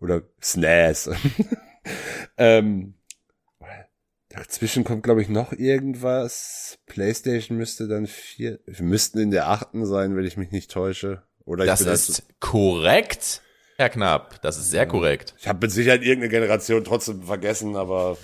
oder 0.00 0.22
SNES. 0.40 1.10
ähm, 2.36 2.94
Dazwischen 4.28 4.84
kommt, 4.84 5.02
glaube 5.02 5.22
ich, 5.22 5.30
noch 5.30 5.52
irgendwas. 5.52 6.78
PlayStation 6.86 7.56
müsste 7.56 7.88
dann 7.88 8.06
vier. 8.06 8.60
Wir 8.66 8.84
müssten 8.84 9.18
in 9.18 9.30
der 9.30 9.48
achten 9.48 9.86
sein, 9.86 10.16
wenn 10.16 10.26
ich 10.26 10.36
mich 10.36 10.50
nicht 10.50 10.70
täusche. 10.70 11.22
Oder 11.46 11.64
das 11.64 11.80
ist 11.80 12.24
korrekt, 12.38 13.40
Herr 13.78 13.88
Knapp. 13.88 14.42
Das 14.42 14.58
ist 14.58 14.70
sehr 14.70 14.82
ja. 14.82 14.86
korrekt. 14.86 15.34
Ich 15.38 15.48
habe 15.48 15.60
mit 15.66 15.72
Sicherheit 15.72 16.02
irgendeine 16.02 16.28
Generation 16.28 16.84
trotzdem 16.84 17.22
vergessen, 17.22 17.74
aber 17.74 18.18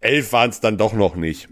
elf 0.00 0.32
waren 0.32 0.50
es 0.50 0.60
dann 0.60 0.78
doch 0.78 0.92
noch 0.92 1.16
nicht. 1.16 1.48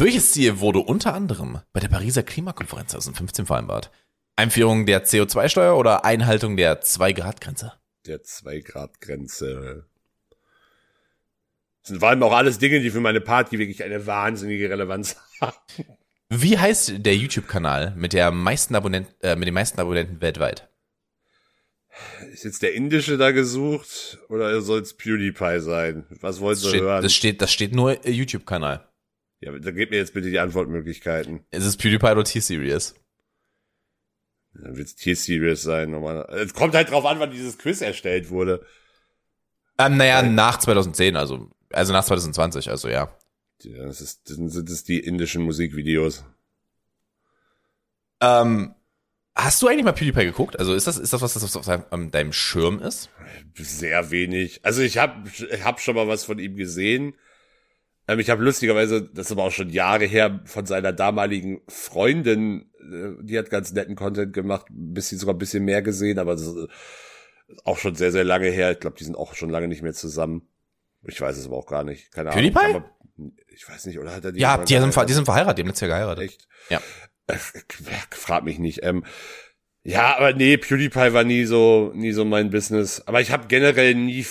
Welches 0.00 0.32
Ziel 0.32 0.60
wurde 0.60 0.78
unter 0.78 1.12
anderem 1.12 1.60
bei 1.74 1.80
der 1.80 1.88
Pariser 1.88 2.22
Klimakonferenz 2.22 2.92
2015 2.92 3.44
vereinbart? 3.44 3.90
Einführung 4.34 4.86
der 4.86 5.04
CO2-Steuer 5.04 5.76
oder 5.76 6.06
Einhaltung 6.06 6.56
der 6.56 6.82
2-Grad-Grenze? 6.82 7.74
Der 8.06 8.22
2-Grad-Grenze. 8.22 9.84
Das 11.82 11.88
sind 11.88 11.98
vor 11.98 12.08
allem 12.08 12.22
auch 12.22 12.32
alles 12.32 12.56
Dinge, 12.56 12.80
die 12.80 12.88
für 12.88 13.00
meine 13.00 13.20
Party 13.20 13.58
wirklich 13.58 13.84
eine 13.84 14.06
wahnsinnige 14.06 14.70
Relevanz 14.70 15.16
haben. 15.42 15.58
Wie 16.30 16.56
heißt 16.56 17.04
der 17.04 17.16
YouTube-Kanal 17.16 17.92
mit 17.94 18.14
der 18.14 18.30
meisten 18.30 18.74
Abonnenten, 18.76 19.12
äh, 19.20 19.36
mit 19.36 19.48
den 19.48 19.54
meisten 19.54 19.78
Abonnenten 19.82 20.22
weltweit? 20.22 20.70
Ist 22.32 22.44
jetzt 22.44 22.62
der 22.62 22.72
indische 22.72 23.18
da 23.18 23.32
gesucht 23.32 24.18
oder 24.30 24.62
soll 24.62 24.80
es 24.80 24.94
PewDiePie 24.94 25.60
sein? 25.60 26.06
Was 26.22 26.40
wollt 26.40 26.62
ihr 26.62 26.80
hören? 26.80 27.02
Das 27.02 27.12
steht, 27.12 27.42
das 27.42 27.52
steht 27.52 27.74
nur 27.74 28.06
YouTube-Kanal. 28.08 28.86
Ja, 29.40 29.52
dann 29.58 29.74
gebt 29.74 29.90
mir 29.90 29.98
jetzt 29.98 30.14
bitte 30.14 30.30
die 30.30 30.38
Antwortmöglichkeiten. 30.38 31.44
Ist 31.50 31.64
es 31.64 31.76
PewDiePie 31.76 32.12
oder 32.12 32.24
T-Series? 32.24 32.94
Dann 34.54 34.76
wird 34.76 34.88
es 34.88 34.96
T-Series 34.96 35.62
sein. 35.62 35.90
Normal. 35.90 36.28
Es 36.30 36.54
kommt 36.54 36.74
halt 36.74 36.90
drauf 36.90 37.06
an, 37.06 37.20
wann 37.20 37.30
dieses 37.30 37.56
Quiz 37.58 37.80
erstellt 37.80 38.30
wurde. 38.30 38.64
Ähm, 39.78 39.96
naja, 39.96 40.22
nach 40.22 40.58
2010, 40.58 41.16
also 41.16 41.50
also 41.72 41.92
nach 41.92 42.04
2020, 42.04 42.70
also 42.70 42.88
ja. 42.88 43.16
Ja, 43.62 43.84
das, 43.84 44.00
ist, 44.00 44.28
das 44.28 44.36
sind 44.36 44.68
das 44.70 44.84
die 44.84 45.00
indischen 45.00 45.42
Musikvideos. 45.42 46.24
Ähm, 48.20 48.74
hast 49.34 49.62
du 49.62 49.68
eigentlich 49.68 49.84
mal 49.84 49.92
PewDiePie 49.92 50.24
geguckt? 50.24 50.58
Also 50.58 50.74
ist 50.74 50.86
das, 50.86 50.98
ist 50.98 51.12
das 51.12 51.20
was, 51.20 51.34
das 51.34 51.56
auf 51.56 51.66
deinem, 51.66 52.10
deinem 52.10 52.32
Schirm 52.32 52.80
ist? 52.80 53.10
Sehr 53.54 54.10
wenig. 54.10 54.64
Also 54.64 54.82
ich 54.82 54.98
habe 54.98 55.28
ich 55.28 55.64
hab 55.64 55.80
schon 55.80 55.94
mal 55.94 56.08
was 56.08 56.24
von 56.24 56.38
ihm 56.38 56.56
gesehen. 56.56 57.14
Ähm, 58.08 58.18
ich 58.18 58.30
habe 58.30 58.42
lustigerweise, 58.42 59.02
das 59.02 59.26
ist 59.26 59.32
aber 59.32 59.44
auch 59.44 59.52
schon 59.52 59.70
Jahre 59.70 60.04
her, 60.04 60.40
von 60.44 60.66
seiner 60.66 60.92
damaligen 60.92 61.62
Freundin, 61.68 62.70
äh, 62.80 63.22
die 63.22 63.38
hat 63.38 63.50
ganz 63.50 63.72
netten 63.72 63.96
Content 63.96 64.32
gemacht, 64.32 64.66
ein 64.70 64.94
bisschen 64.94 65.18
sogar 65.18 65.34
ein 65.34 65.38
bisschen 65.38 65.64
mehr 65.64 65.82
gesehen, 65.82 66.18
aber 66.18 66.32
das 66.32 66.42
ist 66.42 66.68
auch 67.64 67.78
schon 67.78 67.94
sehr, 67.94 68.12
sehr 68.12 68.24
lange 68.24 68.48
her. 68.48 68.72
Ich 68.72 68.80
glaube, 68.80 68.96
die 68.96 69.04
sind 69.04 69.16
auch 69.16 69.34
schon 69.34 69.50
lange 69.50 69.68
nicht 69.68 69.82
mehr 69.82 69.94
zusammen. 69.94 70.48
Ich 71.02 71.20
weiß 71.20 71.36
es 71.36 71.46
aber 71.46 71.56
auch 71.56 71.66
gar 71.66 71.84
nicht. 71.84 72.12
Keine 72.12 72.30
PewDiePie? 72.30 72.58
Ahnung. 72.58 72.84
Ich 73.48 73.68
weiß 73.68 73.86
nicht, 73.86 73.98
oder 73.98 74.14
hat 74.14 74.24
er 74.24 74.32
die? 74.32 74.40
Ja, 74.40 74.58
die 74.58 74.76
sind, 74.76 75.08
die 75.08 75.12
sind 75.12 75.24
verheiratet, 75.24 75.58
die 75.58 75.62
haben 75.62 75.68
letztes 75.68 75.88
Jahr 75.88 75.98
geheiratet. 75.98 76.24
Echt? 76.24 76.48
Ja. 76.68 76.80
Äh, 77.26 77.36
frag 78.10 78.44
mich 78.44 78.58
nicht. 78.58 78.80
Ähm, 78.82 79.04
ja, 79.82 80.16
aber 80.16 80.34
nee, 80.34 80.56
PewDiePie 80.56 81.12
war 81.12 81.24
nie 81.24 81.44
so, 81.44 81.92
nie 81.94 82.12
so 82.12 82.24
mein 82.24 82.50
Business. 82.50 83.02
Aber 83.06 83.20
ich 83.20 83.30
habe 83.30 83.46
generell 83.48 83.94
nie, 83.94 84.26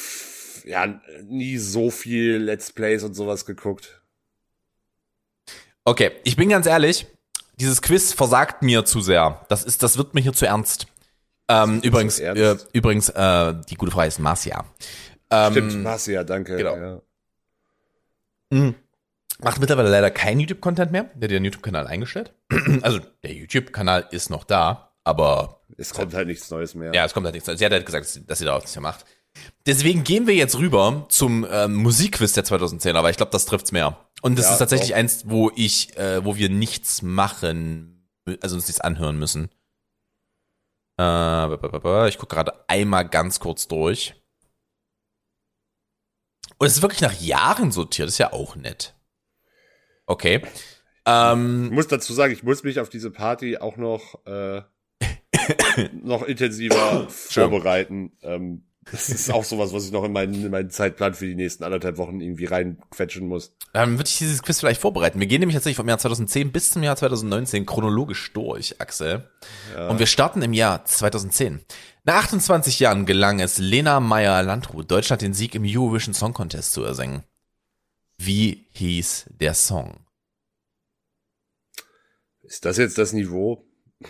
ja, 0.70 1.02
nie 1.24 1.58
so 1.58 1.90
viel 1.90 2.38
Let's 2.38 2.72
Plays 2.72 3.04
und 3.04 3.16
sowas 3.16 3.46
geguckt. 3.46 4.02
Okay, 5.84 6.12
ich 6.24 6.36
bin 6.36 6.50
ganz 6.50 6.68
ehrlich, 6.68 7.08
dieses 7.60 7.82
Quiz 7.82 8.14
versagt 8.14 8.62
mir 8.62 8.86
zu 8.86 9.02
sehr. 9.02 9.46
Das 9.50 9.64
ist, 9.64 9.82
das 9.82 9.98
wird 9.98 10.14
mir 10.14 10.22
hier 10.22 10.34
zu 10.34 10.46
ernst. 10.46 10.88
Ähm, 11.48 11.82
übrigens, 11.82 12.20
ernst? 12.20 12.68
Äh, 12.68 12.78
übrigens, 12.78 13.10
äh, 13.10 13.56
die 13.70 13.76
gute 13.76 13.92
Frage 13.92 14.08
ist 14.10 14.20
Marcia. 14.20 14.64
Ähm, 15.32 15.52
Stimmt, 15.52 15.84
Marcia, 15.84 16.24
danke. 16.24 16.56
Genau. 16.58 16.76
Ja. 16.76 17.02
Mhm. 18.52 18.76
Macht 19.42 19.60
mittlerweile 19.60 19.90
leider 19.90 20.12
kein 20.12 20.40
YouTube-Content 20.40 20.92
mehr. 20.92 21.06
Der 21.16 21.28
hat 21.28 21.32
den 21.32 21.46
YouTube-Kanal 21.46 21.88
eingestellt. 21.88 22.34
also 22.82 23.00
der 23.24 23.34
YouTube-Kanal 23.34 24.08
ist 24.12 24.30
noch 24.30 24.44
da, 24.44 24.92
aber 25.04 25.62
es 25.78 25.94
kommt 25.94 26.14
halt 26.14 26.28
nichts 26.28 26.52
Neues 26.52 26.76
mehr. 26.76 26.94
Ja, 26.94 27.06
es 27.06 27.14
kommt 27.14 27.26
halt 27.26 27.34
nichts 27.34 27.48
Neues. 27.48 27.60
Sie 27.60 27.66
hat 27.66 27.72
halt 27.72 27.86
gesagt, 27.86 28.22
dass 28.28 28.38
sie 28.38 28.46
darauf 28.46 28.62
nichts 28.62 28.76
mehr 28.76 28.84
macht. 28.84 29.06
Deswegen 29.66 30.04
gehen 30.04 30.28
wir 30.28 30.36
jetzt 30.36 30.58
rüber 30.58 31.06
zum 31.10 31.46
ähm, 31.50 31.76
Musikquiz 31.76 32.34
der 32.34 32.44
2010, 32.44 32.96
aber 32.96 33.10
ich 33.10 33.18
glaube, 33.18 33.32
das 33.32 33.46
trifft's 33.46 33.72
mehr. 33.72 33.98
Und 34.22 34.38
das 34.38 34.46
ja, 34.46 34.54
ist 34.54 34.58
tatsächlich 34.60 34.90
doch. 34.90 34.98
eins, 34.98 35.30
wo 35.30 35.52
ich, 35.56 35.96
äh, 35.98 36.24
wo 36.26 36.36
wir 36.36 36.50
nichts 36.50 37.02
machen, 37.02 38.10
also 38.42 38.56
uns 38.56 38.68
nichts 38.68 38.82
anhören 38.82 39.18
müssen. 39.18 39.50
Äh, 41.00 42.10
ich 42.10 42.18
gucke 42.18 42.36
gerade 42.36 42.54
einmal 42.68 43.08
ganz 43.08 43.40
kurz 43.40 43.68
durch. 43.68 44.16
Und 46.58 46.68
es 46.68 46.76
ist 46.76 46.82
wirklich 46.82 47.02
nach 47.02 47.20
Jahren 47.20 47.72
sortiert, 47.72 48.10
ist 48.10 48.18
ja 48.18 48.34
auch 48.34 48.56
nett. 48.56 48.96
Okay. 50.06 50.42
Ähm, 51.06 51.66
ich 51.66 51.72
muss 51.72 51.88
dazu 51.88 52.14
sagen, 52.14 52.34
ich 52.34 52.44
muss 52.44 52.64
mich 52.64 52.80
auf 52.80 52.90
diese 52.90 53.12
Party 53.12 53.58
auch 53.58 53.78
noch, 53.78 54.26
äh, 54.26 54.62
noch 55.94 56.24
intensiver 56.24 57.08
vorbereiten. 57.10 58.12
Ähm, 58.22 58.69
das 58.92 59.10
ist 59.10 59.32
auch 59.32 59.44
sowas, 59.44 59.74
was 59.74 59.86
ich 59.86 59.92
noch 59.92 60.04
in 60.04 60.12
meinen, 60.12 60.34
in 60.34 60.52
meinen 60.52 60.70
Zeitplan 60.70 61.14
für 61.14 61.26
die 61.26 61.36
nächsten 61.36 61.64
anderthalb 61.64 61.98
Wochen 61.98 62.22
irgendwie 62.22 62.46
reinquetschen 62.46 63.28
muss. 63.28 63.54
Dann 63.74 63.98
würde 63.98 64.08
ich 64.08 64.18
dieses 64.18 64.42
Quiz 64.42 64.60
vielleicht 64.60 64.82
vorbereiten. 64.82 65.20
Wir 65.20 65.28
gehen 65.28 65.40
nämlich 65.40 65.56
tatsächlich 65.56 65.78
vom 65.78 65.88
Jahr 65.88 66.00
2010 66.00 66.52
bis 66.52 66.72
zum 66.72 66.84
Jahr 66.84 66.96
2019 66.96 67.66
chronologisch 67.66 68.34
durch, 68.34 68.80
Axel. 68.80 69.30
Ja. 69.76 69.90
Und 69.90 70.00
wir 70.00 70.08
starten 70.08 70.42
im 70.42 70.54
Jahr 70.54 70.86
2010. 70.86 71.62
Nach 72.04 72.24
28 72.24 72.80
Jahren 72.80 73.06
gelang 73.06 73.40
es 73.40 73.58
Lena 73.58 74.00
Meyer-Landrut, 74.00 74.90
Deutschland 74.90 75.22
den 75.22 75.34
Sieg 75.34 75.56
im 75.56 75.64
Eurovision 75.66 76.14
Song 76.14 76.34
Contest 76.34 76.74
zu 76.74 76.84
ersingen. 76.84 77.24
Wie 78.18 78.66
hieß 78.74 79.26
der 79.40 79.54
Song? 79.54 80.06
Ist 82.42 82.66
das 82.66 82.78
jetzt 82.78 82.98
das 82.98 83.14
Niveau? 83.14 83.69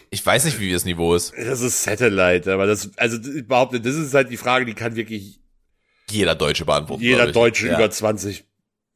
Ich 0.09 0.23
weiß 0.25 0.45
nicht, 0.45 0.59
wie 0.59 0.71
das 0.71 0.85
Niveau 0.85 1.15
ist. 1.15 1.33
Das 1.35 1.61
ist 1.61 1.83
Satellite, 1.83 2.53
aber 2.53 2.67
das, 2.67 2.91
also 2.97 3.17
ich 3.17 3.47
behaupte, 3.47 3.81
das 3.81 3.95
ist 3.95 4.13
halt 4.13 4.29
die 4.29 4.37
Frage, 4.37 4.65
die 4.65 4.75
kann 4.75 4.95
wirklich 4.95 5.39
jeder 6.09 6.35
Deutsche 6.35 6.65
beantworten. 6.65 7.01
Jeder 7.01 7.31
Deutsche 7.31 7.67
ja. 7.67 7.75
über 7.75 7.89
20, 7.89 8.45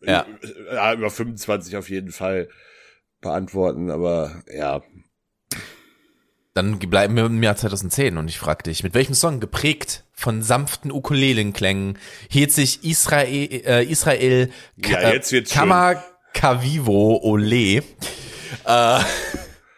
ja. 0.02 0.26
ja, 0.72 0.94
über 0.94 1.10
25 1.10 1.78
auf 1.78 1.90
jeden 1.90 2.12
Fall 2.12 2.50
beantworten, 3.22 3.90
aber 3.90 4.44
ja, 4.54 4.84
dann 6.54 6.78
bleiben 6.78 7.16
wir 7.16 7.26
im 7.26 7.42
Jahr 7.42 7.56
2010 7.56 8.18
und 8.18 8.30
ich 8.30 8.38
frage 8.38 8.64
dich, 8.64 8.84
mit 8.84 8.94
welchem 8.94 9.16
Song 9.16 9.40
geprägt 9.40 10.04
von 10.14 10.44
sanften 10.44 10.92
Ukulelenklängen 10.92 11.98
hielt 12.30 12.52
sich 12.52 12.84
Israel, 12.84 13.64
äh, 13.66 13.84
Israel 13.84 14.52
ja, 14.76 15.14
jetzt 15.14 15.32
wird's 15.32 15.52
Kama, 15.52 16.04
Cavivo 16.34 17.20
Ole. 17.24 17.84
Äh, 18.66 19.00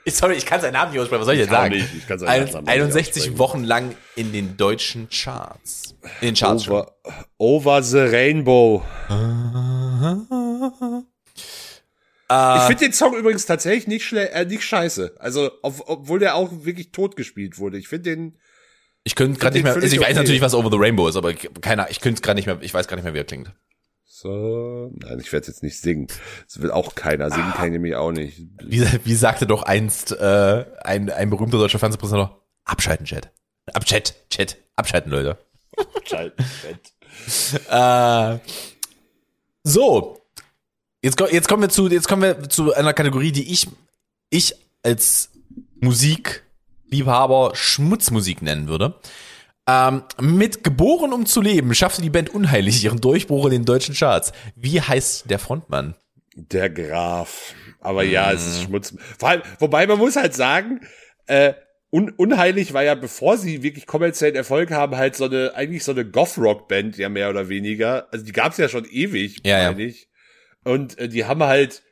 sorry, 0.13 0.35
ich 0.35 0.45
kann 0.45 0.61
seinen 0.61 0.73
Namen 0.73 0.91
nicht 0.91 1.01
aussprechen, 1.01 1.21
was 1.21 1.25
soll 1.25 1.35
ich 1.35 1.41
denn 1.41 1.49
sagen? 1.49 1.75
nicht, 1.75 1.87
ich 1.97 2.07
kann 2.07 2.19
seinen 2.19 2.43
nicht 2.45 2.55
61 2.55 3.23
aussprechen. 3.23 3.39
Wochen 3.39 3.63
lang 3.63 3.95
in 4.15 4.31
den 4.31 4.57
deutschen 4.57 5.09
Charts. 5.09 5.95
In 6.21 6.27
den 6.29 6.35
Charts. 6.35 6.67
Over, 6.67 6.95
over 7.37 7.83
the 7.83 7.99
Rainbow. 7.99 8.83
Äh, 12.29 12.57
Ich 12.57 12.63
finde 12.63 12.85
den 12.85 12.93
Song 12.93 13.15
übrigens 13.15 13.45
tatsächlich 13.45 13.87
nicht, 13.87 14.05
schle 14.05 14.29
äh, 14.31 14.45
nicht 14.45 14.63
scheiße. 14.63 15.15
Also, 15.19 15.51
ob, 15.61 15.83
obwohl 15.87 16.19
der 16.19 16.35
auch 16.35 16.49
wirklich 16.65 16.91
tot 16.91 17.15
gespielt 17.15 17.59
wurde. 17.59 17.77
Ich 17.77 17.87
finde 17.87 18.15
den, 18.15 18.37
ich 19.03 19.15
könnte 19.15 19.39
gerade 19.39 19.53
nicht 19.53 19.63
mehr, 19.63 19.73
also 19.73 19.85
ich 19.85 19.99
weiß 19.99 20.07
okay. 20.07 20.15
natürlich, 20.15 20.41
was 20.41 20.55
Over 20.55 20.71
the 20.71 20.77
Rainbow 20.79 21.07
ist, 21.07 21.15
aber 21.15 21.33
keiner, 21.33 21.91
ich 21.91 22.01
könnte 22.01 22.21
gerade 22.23 22.37
nicht 22.37 22.47
mehr, 22.47 22.57
ich 22.61 22.73
weiß 22.73 22.87
gar 22.87 22.95
nicht 22.95 23.03
mehr, 23.03 23.13
wie 23.13 23.19
er 23.19 23.23
klingt. 23.23 23.51
So, 24.17 24.91
nein, 24.93 25.19
ich 25.19 25.33
werde 25.33 25.47
jetzt 25.47 25.61
nicht 25.61 25.77
singen. 25.77 26.07
Das 26.47 26.61
will 26.61 26.71
auch 26.71 26.95
keiner 26.95 27.29
singen, 27.29 27.51
kann 27.51 27.65
ich 27.65 27.71
nämlich 27.73 27.95
auch 27.95 28.13
nicht. 28.13 28.43
Wie, 28.63 28.87
wie 29.03 29.13
sagte 29.13 29.45
doch 29.45 29.63
einst 29.63 30.13
äh, 30.13 30.65
ein, 30.81 31.09
ein 31.09 31.29
berühmter 31.29 31.57
deutscher 31.57 31.79
Fernsehpräsident, 31.79 32.29
abschalten, 32.63 33.05
Chat. 33.05 33.33
Ab 33.73 33.83
Chat, 33.83 34.15
Chat, 34.29 34.55
abschalten, 34.77 35.11
Leute. 35.11 35.37
Äh, 37.69 38.39
so. 39.63 40.21
Jetzt, 41.01 41.19
jetzt 41.31 41.47
kommen 41.47 41.61
wir 41.63 41.69
zu, 41.69 41.87
jetzt 41.87 42.07
kommen 42.07 42.21
wir 42.21 42.49
zu 42.49 42.73
einer 42.73 42.93
Kategorie, 42.93 43.31
die 43.31 43.51
ich, 43.51 43.67
ich 44.29 44.55
als 44.83 45.31
Musikliebhaber 45.79 47.51
Schmutzmusik 47.55 48.41
nennen 48.41 48.67
würde. 48.67 48.99
Ähm, 49.67 50.03
mit 50.21 50.63
Geboren 50.63 51.11
um 51.11 51.25
zu 51.25 51.41
leben 51.41 51.73
schaffte 51.73 52.01
die 52.01 52.11
Band 52.11 52.29
unheilig 52.29 52.83
ihren 52.83 53.01
Durchbruch 53.01 53.45
in 53.45 53.51
den 53.51 53.65
deutschen 53.65 53.95
Charts. 53.95 54.31
Wie 54.55 54.79
heißt 54.79 55.29
der 55.29 55.39
Frontmann? 55.39 55.95
Der 56.35 56.69
Graf. 56.69 57.55
Aber 57.79 58.03
ja, 58.03 58.31
es 58.31 58.45
ist 58.45 58.63
Schmutz. 58.63 58.93
Vor 59.17 59.29
allem, 59.29 59.41
wobei 59.59 59.87
man 59.87 59.97
muss 59.97 60.15
halt 60.15 60.33
sagen, 60.35 60.81
äh, 61.27 61.53
un 61.89 62.09
unheilig 62.11 62.73
war 62.73 62.83
ja, 62.83 62.93
bevor 62.93 63.37
sie 63.37 63.63
wirklich 63.63 63.87
kommerziellen 63.87 64.35
Erfolg 64.35 64.71
haben, 64.71 64.97
halt 64.97 65.15
so 65.15 65.25
eine, 65.25 65.55
eigentlich 65.55 65.83
so 65.83 65.93
eine 65.93 66.05
Goth-Rock-Band, 66.05 66.97
ja 66.97 67.09
mehr 67.09 67.29
oder 67.29 67.47
weniger. 67.47 68.07
Also 68.11 68.25
die 68.25 68.33
gab's 68.33 68.57
ja 68.57 68.69
schon 68.69 68.85
ewig, 68.85 69.39
Ja, 69.45 69.59
ja. 69.61 69.71
meine 69.71 69.83
ich. 69.83 70.09
Und 70.63 70.97
äh, 70.99 71.07
die 71.07 71.25
haben 71.25 71.41
halt 71.41 71.83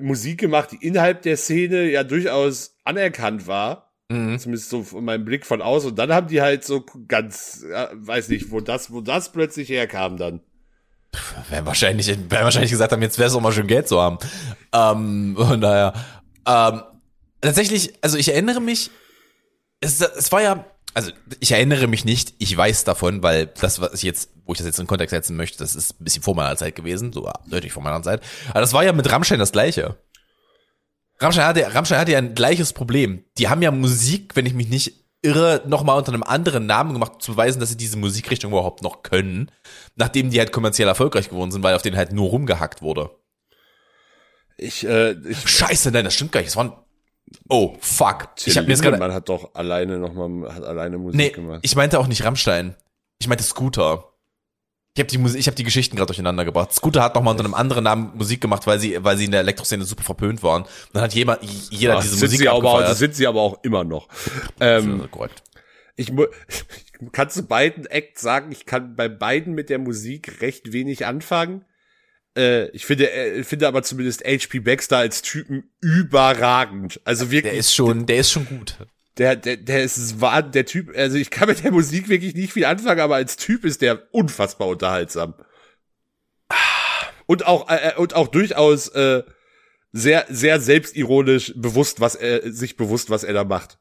Musik 0.00 0.38
gemacht, 0.38 0.70
die 0.72 0.86
innerhalb 0.86 1.22
der 1.22 1.36
Szene 1.36 1.90
ja 1.90 2.04
durchaus 2.04 2.76
anerkannt 2.84 3.46
war. 3.46 3.87
Mhm. 4.08 4.38
Zumindest 4.38 4.70
so 4.70 4.82
von 4.82 5.04
meinem 5.04 5.24
Blick 5.24 5.44
von 5.44 5.60
aus. 5.60 5.84
Und 5.84 5.98
dann 5.98 6.12
haben 6.12 6.28
die 6.28 6.40
halt 6.40 6.64
so 6.64 6.84
ganz, 7.06 7.64
weiß 7.92 8.28
nicht, 8.28 8.50
wo 8.50 8.60
das, 8.60 8.90
wo 8.90 9.00
das 9.00 9.32
plötzlich 9.32 9.68
herkam 9.68 10.16
dann. 10.16 10.40
Werden 11.50 11.66
wahrscheinlich, 11.66 12.08
werden 12.08 12.28
wahrscheinlich 12.30 12.70
gesagt 12.70 12.92
haben, 12.92 13.02
jetzt 13.02 13.18
wäre 13.18 13.28
es 13.28 13.32
doch 13.32 13.40
mal 13.40 13.52
schön 13.52 13.66
Geld 13.66 13.88
zu 13.88 14.00
haben. 14.00 14.18
Ähm, 14.72 15.36
von 15.36 15.60
daher. 15.60 15.94
Ähm, 16.46 16.82
tatsächlich, 17.40 17.94
also 18.02 18.16
ich 18.16 18.28
erinnere 18.28 18.60
mich, 18.60 18.90
es, 19.80 20.00
es 20.00 20.32
war 20.32 20.42
ja, 20.42 20.64
also 20.94 21.12
ich 21.40 21.52
erinnere 21.52 21.86
mich 21.86 22.04
nicht, 22.04 22.34
ich 22.38 22.56
weiß 22.56 22.84
davon, 22.84 23.22
weil 23.22 23.46
das, 23.46 23.80
was 23.80 23.94
ich 23.94 24.02
jetzt, 24.02 24.30
wo 24.46 24.52
ich 24.52 24.58
das 24.58 24.66
jetzt 24.66 24.78
in 24.78 24.84
den 24.84 24.88
Kontext 24.88 25.10
setzen 25.10 25.36
möchte, 25.36 25.58
das 25.58 25.74
ist 25.74 26.00
ein 26.00 26.04
bisschen 26.04 26.22
vor 26.22 26.34
meiner 26.34 26.56
Zeit 26.56 26.74
gewesen, 26.74 27.12
so 27.12 27.30
deutlich 27.46 27.72
vor 27.72 27.82
meiner 27.82 28.02
Zeit. 28.02 28.22
Aber 28.50 28.60
das 28.60 28.72
war 28.72 28.84
ja 28.84 28.92
mit 28.92 29.10
Rammstein 29.10 29.38
das 29.38 29.52
gleiche. 29.52 29.96
Rammstein 31.20 31.46
hatte, 31.46 31.74
Rammstein 31.74 31.98
hatte 31.98 32.12
ja 32.12 32.18
ein 32.18 32.34
gleiches 32.34 32.72
Problem. 32.72 33.24
Die 33.38 33.48
haben 33.48 33.62
ja 33.62 33.70
Musik, 33.70 34.36
wenn 34.36 34.46
ich 34.46 34.54
mich 34.54 34.68
nicht 34.68 35.04
irre, 35.22 35.62
nochmal 35.66 35.98
unter 35.98 36.12
einem 36.12 36.22
anderen 36.22 36.66
Namen 36.66 36.92
gemacht, 36.92 37.14
um 37.14 37.20
zu 37.20 37.32
beweisen, 37.32 37.60
dass 37.60 37.70
sie 37.70 37.76
diese 37.76 37.96
Musikrichtung 37.96 38.52
überhaupt 38.52 38.82
noch 38.82 39.02
können, 39.02 39.50
nachdem 39.96 40.30
die 40.30 40.38
halt 40.38 40.52
kommerziell 40.52 40.86
erfolgreich 40.86 41.28
geworden 41.28 41.50
sind, 41.50 41.62
weil 41.62 41.74
auf 41.74 41.82
denen 41.82 41.96
halt 41.96 42.12
nur 42.12 42.28
rumgehackt 42.28 42.82
wurde. 42.82 43.10
Ich, 44.56 44.86
äh, 44.86 45.12
ich, 45.12 45.48
Scheiße, 45.48 45.90
nein, 45.90 46.04
das 46.04 46.14
stimmt 46.14 46.32
gar 46.32 46.40
nicht. 46.40 46.50
Das 46.50 46.56
waren, 46.56 46.72
oh, 47.48 47.76
fuck. 47.80 48.36
Till 48.36 48.50
ich 48.50 48.56
habe 48.56 48.66
mir 48.66 48.72
jetzt 48.72 48.82
gerade, 48.82 48.96
Lindemann 48.96 49.14
hat 49.14 49.28
doch 49.28 49.54
alleine 49.54 49.98
nochmal, 49.98 50.54
hat 50.54 50.64
alleine 50.64 50.98
Musik 50.98 51.16
nee, 51.16 51.30
gemacht. 51.30 51.60
ich 51.62 51.76
meinte 51.76 51.98
auch 51.98 52.06
nicht 52.06 52.24
Rammstein. 52.24 52.76
Ich 53.20 53.28
meinte 53.28 53.44
Scooter. 53.44 54.12
Ich 54.98 55.00
habe 55.00 55.10
die 55.10 55.18
Musik, 55.18 55.38
ich 55.38 55.46
habe 55.46 55.54
die 55.54 55.62
Geschichten 55.62 55.94
gerade 55.94 56.08
durcheinander 56.08 56.44
gebracht. 56.44 56.72
Scooter 56.74 57.04
hat 57.04 57.14
nochmal 57.14 57.30
unter 57.30 57.44
einem 57.44 57.54
anderen 57.54 57.84
Namen 57.84 58.10
Musik 58.16 58.40
gemacht, 58.40 58.66
weil 58.66 58.80
sie, 58.80 58.96
weil 59.04 59.16
sie 59.16 59.26
in 59.26 59.30
der 59.30 59.42
Elektroszene 59.42 59.84
super 59.84 60.02
verpönt 60.02 60.42
waren. 60.42 60.62
Und 60.62 60.70
dann 60.92 61.04
hat 61.04 61.14
jemand, 61.14 61.38
jeder 61.70 61.98
Ach, 61.98 62.02
diese 62.02 62.16
sind 62.16 62.26
Musik 62.26 62.40
sie 62.40 62.48
aber, 62.48 62.68
abgefeiert. 62.72 62.96
sind 62.98 63.14
sie 63.14 63.28
aber 63.28 63.40
auch 63.40 63.62
immer 63.62 63.84
noch. 63.84 64.08
Ähm, 64.60 64.98
Ja, 65.02 65.06
korrekt. 65.06 65.44
ich, 65.94 66.10
ich 66.10 67.12
kann 67.12 67.30
zu 67.30 67.44
beiden 67.44 67.86
Acts 67.86 68.22
sagen, 68.22 68.50
ich 68.50 68.66
kann 68.66 68.96
bei 68.96 69.08
beiden 69.08 69.54
mit 69.54 69.70
der 69.70 69.78
Musik 69.78 70.40
recht 70.40 70.72
wenig 70.72 71.06
anfangen. 71.06 71.64
Äh, 72.36 72.66
ich 72.70 72.84
finde, 72.84 73.08
äh, 73.12 73.44
finde 73.44 73.68
aber 73.68 73.84
zumindest 73.84 74.24
HP 74.24 74.58
Baxter 74.58 74.96
als 74.96 75.22
Typen 75.22 75.70
überragend. 75.80 77.00
Also 77.04 77.30
wirklich, 77.30 77.52
Der 77.52 77.60
ist 77.60 77.72
schon, 77.72 78.06
der 78.06 78.16
ist 78.16 78.32
schon 78.32 78.46
gut. 78.46 78.78
Der, 79.18 79.36
der, 79.36 79.56
der 79.56 79.82
ist 79.82 80.20
wahr, 80.20 80.42
der 80.42 80.64
Typ, 80.64 80.96
also 80.96 81.16
ich 81.16 81.30
kann 81.30 81.48
mit 81.48 81.62
der 81.64 81.72
Musik 81.72 82.08
wirklich 82.08 82.34
nicht 82.34 82.52
viel 82.52 82.64
anfangen, 82.64 83.00
aber 83.00 83.16
als 83.16 83.36
Typ 83.36 83.64
ist 83.64 83.82
der 83.82 84.02
unfassbar 84.12 84.68
unterhaltsam. 84.68 85.34
Und 87.26 87.46
auch, 87.46 87.68
äh, 87.68 87.92
und 87.96 88.14
auch 88.14 88.28
durchaus 88.28 88.88
äh, 88.88 89.22
sehr, 89.92 90.24
sehr 90.28 90.60
selbstironisch 90.60 91.52
bewusst, 91.56 92.00
was 92.00 92.14
er, 92.14 92.52
sich 92.52 92.76
bewusst, 92.76 93.10
was 93.10 93.24
er 93.24 93.34
da 93.34 93.44
macht. 93.44 93.78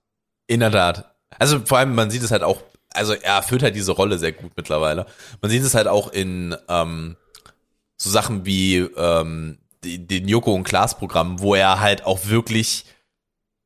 In 0.48 0.60
der 0.60 0.72
Tat. 0.72 1.16
Also 1.38 1.62
vor 1.66 1.78
allem, 1.78 1.94
man 1.94 2.10
sieht 2.10 2.24
es 2.24 2.32
halt 2.32 2.44
auch, 2.44 2.64
also 2.94 3.14
er 3.14 3.36
erfüllt 3.36 3.64
halt 3.64 3.76
diese 3.76 3.92
Rolle 3.92 4.18
sehr 4.18 4.32
gut 4.32 4.54
mittlerweile. 4.56 5.06
Man 5.42 5.52
sieht 5.52 5.64
es 5.64 5.76
halt 5.76 5.88
auch 5.88 6.12
in 6.12 6.56
ähm, 6.68 7.16
so 7.98 8.10
Sachen 8.10 8.46
wie 8.46 8.78
ähm, 8.78 9.60
den 9.84 10.28
Joko 10.28 10.54
und 10.54 10.64
Klaas 10.64 10.98
Programm, 10.98 11.40
wo 11.40 11.54
er 11.56 11.80
halt 11.80 12.06
auch 12.06 12.26
wirklich 12.28 12.86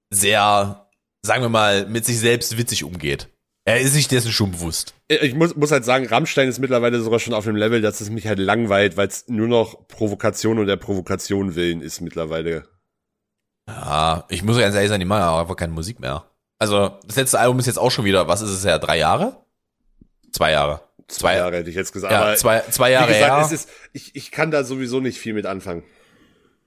sehr, 0.10 0.81
sagen 1.22 1.44
wir 1.44 1.50
mal, 1.50 1.86
mit 1.86 2.06
sich 2.06 2.20
selbst 2.20 2.58
witzig 2.58 2.84
umgeht. 2.84 3.28
Er 3.64 3.80
ist 3.80 3.94
sich 3.94 4.08
dessen 4.08 4.32
schon 4.32 4.52
bewusst. 4.52 4.96
Ich 5.08 5.36
muss, 5.36 5.56
muss 5.56 5.72
halt 5.72 5.86
sagen, 5.86 6.08
Rammstein 6.08 6.50
ist 6.50 6.60
mittlerweile 6.60 7.00
sogar 7.00 7.20
schon 7.20 7.36
auf 7.36 7.46
dem 7.46 7.56
Level, 7.56 7.82
dass 7.82 8.02
es 8.02 8.10
mich 8.10 8.26
halt 8.28 8.40
langweilt, 8.40 8.98
weil 8.98 9.08
es 9.08 9.28
nur 9.28 9.48
noch 9.48 9.88
Provokation 9.88 10.58
und 10.58 10.66
der 10.66 10.78
Provokation 10.78 11.56
willen 11.56 11.82
ist 11.82 12.02
mittlerweile. 12.02 12.64
Ja, 13.70 14.26
ich 14.30 14.42
muss 14.42 14.58
ganz 14.58 14.74
ehrlich 14.74 14.90
sagen, 14.90 15.00
die 15.00 15.06
machen 15.06 15.24
auch 15.24 15.40
einfach 15.40 15.56
keine 15.56 15.74
Musik 15.74 16.00
mehr. 16.00 16.26
Also 16.58 16.98
das 17.06 17.16
letzte 17.16 17.40
Album 17.40 17.60
ist 17.60 17.68
jetzt 17.68 17.78
auch 17.78 17.92
schon 17.92 18.06
wieder, 18.06 18.28
was 18.28 18.42
ist 18.42 18.50
es 18.50 18.64
ja, 18.64 18.80
drei 18.80 18.98
Jahre? 18.98 19.46
Zwei 20.32 20.52
Jahre. 20.52 20.82
Zwei 21.08 21.36
Jahre 21.36 21.58
hätte 21.58 21.70
ich 21.70 21.76
jetzt 21.76 21.92
gesagt. 21.92 22.14
Ja, 22.14 22.36
zwei, 22.36 22.62
zwei 22.72 22.90
wie 22.90 22.94
Jahre 22.94 23.14
gesagt, 23.14 23.32
her. 23.32 23.46
es 23.46 23.52
ist, 23.52 23.70
ich, 23.94 24.16
ich 24.16 24.32
kann 24.32 24.50
da 24.50 24.64
sowieso 24.64 25.02
nicht 25.02 25.20
viel 25.20 25.34
mit 25.34 25.46
anfangen. 25.46 25.84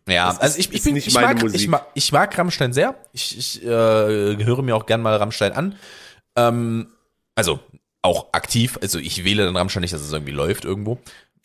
Ja, 0.09 0.29
Das 0.29 0.39
also 0.41 0.59
ich, 0.59 0.73
ich, 0.73 0.83
bin, 0.83 0.95
nicht 0.95 1.07
ich, 1.07 1.15
mag, 1.15 1.41
Musik. 1.41 1.61
ich, 1.61 1.69
mag, 1.69 1.87
ich 1.95 2.13
mag 2.13 2.37
Rammstein 2.37 2.73
sehr. 2.73 2.95
Ich, 3.13 3.39
ich 3.39 3.63
äh, 3.65 3.67
höre 3.69 4.63
mir 4.63 4.77
auch 4.77 4.87
gern 4.87 5.01
mal 5.03 5.17
Rammstein 5.17 5.53
an. 5.53 5.77
Ähm, 6.37 6.89
also 7.35 7.61
auch 8.03 8.33
aktiv. 8.33 8.79
Also 8.83 8.99
ich 8.99 9.25
wähle 9.25 9.45
dann 9.45 9.57
Rammstein 9.57 9.81
nicht, 9.81 9.95
dass 9.95 10.03
es 10.03 10.13
irgendwie 10.13 10.33
läuft 10.33 10.65
irgendwo. 10.65 10.99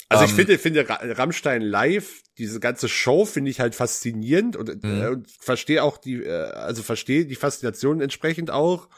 Also 0.10 0.26
ich 0.26 0.32
Ähm, 0.32 0.36
finde, 0.38 0.58
finde 0.58 0.90
Ra- 0.90 1.00
Rammstein 1.02 1.62
live, 1.62 2.22
diese 2.38 2.60
ganze 2.60 2.90
Show 2.90 3.26
finde 3.26 3.52
ich 3.52 3.60
halt 3.60 3.76
faszinierend 3.76 4.56
und, 4.56 4.84
Mhm. 4.84 5.02
äh, 5.02 5.08
und 5.08 5.30
verstehe 5.32 5.84
auch 5.84 5.98
die, 5.98 6.24
äh, 6.24 6.50
also 6.52 6.84
verstehe 6.84 7.26
die 7.26 7.36
Faszination 7.36 8.02
entsprechend 8.02 8.52
auch. 8.52 8.90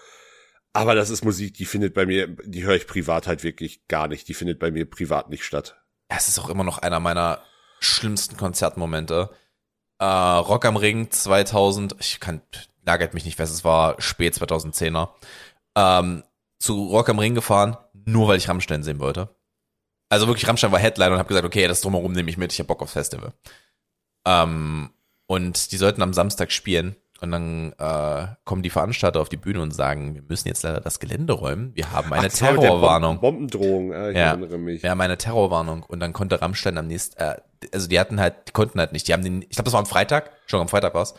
Aber 0.74 0.96
das 0.96 1.10
ist 1.10 1.24
Musik, 1.26 1.54
die 1.56 1.66
findet 1.66 1.94
bei 1.94 2.06
mir, 2.06 2.28
die 2.46 2.64
höre 2.64 2.76
ich 2.78 2.88
privat 2.88 3.28
halt 3.28 3.44
wirklich 3.44 3.88
gar 3.90 4.08
nicht. 4.08 4.28
Die 4.30 4.34
findet 4.34 4.58
bei 4.58 4.72
mir 4.72 4.90
privat 4.90 5.30
nicht 5.30 5.44
statt. 5.44 5.76
Es 6.08 6.30
ist 6.30 6.40
auch 6.40 6.50
immer 6.50 6.64
noch 6.64 6.78
einer 6.78 7.00
meiner 7.02 7.42
schlimmsten 7.82 8.38
Konzertmomente. 8.38 9.30
Äh, 10.02 10.06
Rock 10.06 10.66
am 10.66 10.78
Ring 10.78 11.12
2000, 11.12 11.96
ich 12.00 12.20
kann, 12.20 12.42
lagert 12.84 13.14
mich 13.14 13.24
nicht 13.24 13.36
fest, 13.36 13.54
es 13.54 13.64
war 13.64 14.02
spät 14.02 14.36
2010er. 14.36 15.10
Ähm, 15.78 16.24
zu 16.58 16.88
Rock 16.88 17.10
am 17.10 17.20
Ring 17.20 17.36
gefahren, 17.36 17.78
nur 17.94 18.28
weil 18.28 18.38
ich 18.38 18.50
Rammstein 18.50 18.82
sehen 18.82 19.00
wollte. 19.00 19.30
Also 20.10 20.26
wirklich, 20.26 20.48
Rammstein 20.48 20.72
war 20.72 20.80
Headline 20.80 21.14
und 21.14 21.20
habe 21.20 21.28
gesagt, 21.28 21.46
okay, 21.46 21.68
das 21.68 21.82
drumherum 21.82 22.14
nehme 22.14 22.32
ich 22.32 22.38
mit, 22.38 22.52
ich 22.52 22.60
hab 22.60 22.66
Bock 22.66 22.82
aufs 22.82 22.94
Festival. 22.94 23.32
Ähm, 24.26 24.90
und 25.28 25.72
die 25.72 25.78
sollten 25.78 26.02
am 26.02 26.14
Samstag 26.14 26.52
spielen 26.52 26.96
und 27.22 27.32
dann 27.32 27.74
äh, 27.78 28.28
kommen 28.44 28.64
die 28.64 28.70
Veranstalter 28.70 29.22
auf 29.22 29.30
die 29.30 29.38
Bühne 29.38 29.62
und 29.62 29.72
sagen, 29.74 30.16
wir 30.16 30.24
müssen 30.28 30.48
jetzt 30.48 30.64
leider 30.64 30.82
das 30.82 31.00
Gelände 31.00 31.34
räumen. 31.34 31.72
Wir 31.76 31.92
haben 31.92 32.12
eine 32.12 32.28
Ach, 32.28 32.34
Terrorwarnung. 32.38 33.20
Bom- 33.20 33.22
Bombendrohung, 33.48 33.92
äh, 33.94 34.12
ich 34.12 34.18
Ja. 34.18 34.30
erinnere 34.32 34.58
mich. 34.58 34.84
Wir 34.84 34.90
haben 34.90 35.02
eine 35.02 35.18
Terrorwarnung 35.18 35.84
und 35.84 36.00
dann 36.00 36.14
konnte 36.14 36.42
Rammstein 36.42 36.78
am 36.78 36.88
nächsten, 36.88 37.18
äh, 37.22 37.36
also 37.74 37.88
die 37.88 38.00
hatten 38.00 38.20
halt, 38.20 38.48
die 38.48 38.52
konnten 38.52 38.80
halt 38.80 38.92
nicht. 38.92 39.08
Die 39.08 39.14
haben 39.14 39.24
den, 39.24 39.44
ich 39.44 39.50
glaube, 39.52 39.66
das 39.66 39.74
war 39.74 39.80
am 39.80 39.86
Freitag, 39.86 40.32
schon 40.48 40.60
am 40.62 40.68
Freitag 40.68 40.94
war's. 40.96 41.14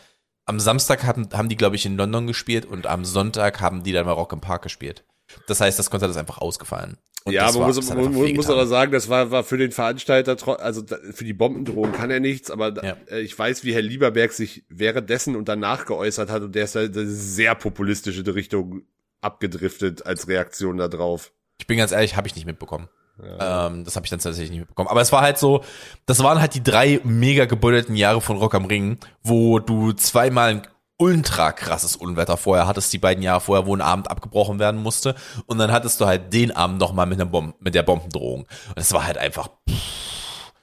Am 0.45 0.59
Samstag 0.59 1.05
haben, 1.05 1.29
haben 1.33 1.47
die, 1.47 1.55
glaube 1.55 1.77
ich, 1.77 1.85
in 1.85 1.95
London 1.95 2.27
gespielt 2.27 2.65
und 2.65 2.85
am 2.85 3.05
Sonntag 3.05 3.61
haben 3.61 3.83
die 3.83 3.93
dann 3.93 4.05
bei 4.05 4.11
Rock 4.11 4.33
im 4.33 4.41
Park 4.41 4.61
gespielt. 4.63 5.05
Das 5.47 5.61
heißt, 5.61 5.79
das 5.79 5.89
Konzert 5.89 6.11
ist 6.11 6.17
einfach 6.17 6.39
ausgefallen. 6.39 6.97
Und 7.25 7.31
ja, 7.33 7.45
aber 7.47 7.59
war- 7.61 7.67
muss, 7.67 7.89
man 7.89 8.13
muss, 8.13 8.33
muss 8.33 8.49
aber 8.49 8.67
sagen, 8.67 8.91
das 8.91 9.07
war, 9.07 9.31
war 9.31 9.43
für 9.43 9.57
den 9.57 9.71
Veranstalter, 9.71 10.35
also 10.59 10.81
da- 10.81 10.97
für 11.13 11.23
die 11.23 11.33
Bombendrohung 11.33 11.93
kann 11.93 12.11
er 12.11 12.19
nichts, 12.19 12.51
aber 12.51 12.71
da- 12.71 12.83
Ja. 12.83 12.97
äh, 13.09 13.21
ich 13.21 13.37
weiß, 13.37 13.63
wie 13.63 13.73
Herr 13.73 13.81
Lieberberg 13.81 14.33
sich 14.33 14.63
währenddessen 14.69 15.35
und 15.35 15.47
danach 15.47 15.85
geäußert 15.85 16.29
hat 16.29 16.41
und 16.43 16.53
der 16.53 16.65
ist 16.65 16.75
halt 16.75 16.91
sehr 16.95 17.55
populistisch 17.55 18.17
in 18.17 18.25
die 18.25 18.31
Richtung 18.31 18.81
abgedriftet 19.21 20.05
als 20.05 20.27
Reaktion 20.27 20.77
darauf. 20.77 21.31
Ich 21.59 21.67
bin 21.67 21.77
ganz 21.77 21.91
ehrlich, 21.93 22.15
habe 22.17 22.27
ich 22.27 22.35
nicht 22.35 22.45
mitbekommen. 22.45 22.89
Ähm, 23.21 23.83
das 23.85 23.95
habe 23.95 24.05
ich 24.05 24.09
dann 24.09 24.19
tatsächlich 24.19 24.49
nicht 24.49 24.59
mitbekommen. 24.61 24.89
Aber 24.89 24.99
es 24.99 25.11
war 25.11 25.21
halt 25.21 25.37
so, 25.37 25.63
das 26.07 26.21
waren 26.23 26.41
halt 26.41 26.55
die 26.55 26.63
drei 26.63 26.99
mega 27.03 27.45
gebuddelten 27.45 27.95
Jahre 27.95 28.21
von 28.21 28.37
Rock 28.37 28.55
am 28.55 28.65
Ring, 28.65 28.97
wo 29.21 29.59
du 29.59 29.93
zweimal 29.93 30.63
ultra 30.97 31.51
krasses 31.51 31.95
Unwetter 31.95 32.37
vorher 32.37 32.67
hattest, 32.67 32.93
die 32.93 32.97
beiden 32.97 33.23
Jahre 33.23 33.41
vorher, 33.41 33.65
wo 33.65 33.75
ein 33.75 33.81
Abend 33.81 34.09
abgebrochen 34.09 34.59
werden 34.59 34.81
musste. 34.81 35.15
Und 35.45 35.57
dann 35.57 35.71
hattest 35.71 35.99
du 35.99 36.05
halt 36.05 36.33
den 36.33 36.51
Abend 36.51 36.79
nochmal 36.79 37.05
mit, 37.05 37.19
mit 37.59 37.75
der 37.75 37.83
Bombendrohung. 37.83 38.41
Und 38.41 38.77
es 38.77 38.93
war 38.93 39.05
halt 39.05 39.17
einfach, 39.17 39.49
pff, 39.69 40.53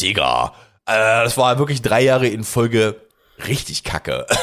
Digga. 0.00 0.54
Äh, 0.86 1.24
das 1.24 1.36
war 1.36 1.58
wirklich 1.58 1.82
drei 1.82 2.02
Jahre 2.02 2.28
in 2.28 2.44
Folge 2.44 3.00
richtig 3.46 3.84
kacke. 3.84 4.26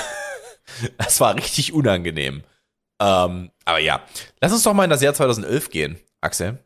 Das 0.97 1.19
war 1.19 1.35
richtig 1.35 1.73
unangenehm. 1.73 2.41
Ähm, 2.99 3.51
aber 3.65 3.79
ja, 3.79 4.01
lass 4.41 4.53
uns 4.53 4.63
doch 4.63 4.73
mal 4.73 4.85
in 4.85 4.89
das 4.89 5.01
Jahr 5.01 5.13
2011 5.13 5.69
gehen, 5.69 5.99
Axel. 6.21 6.57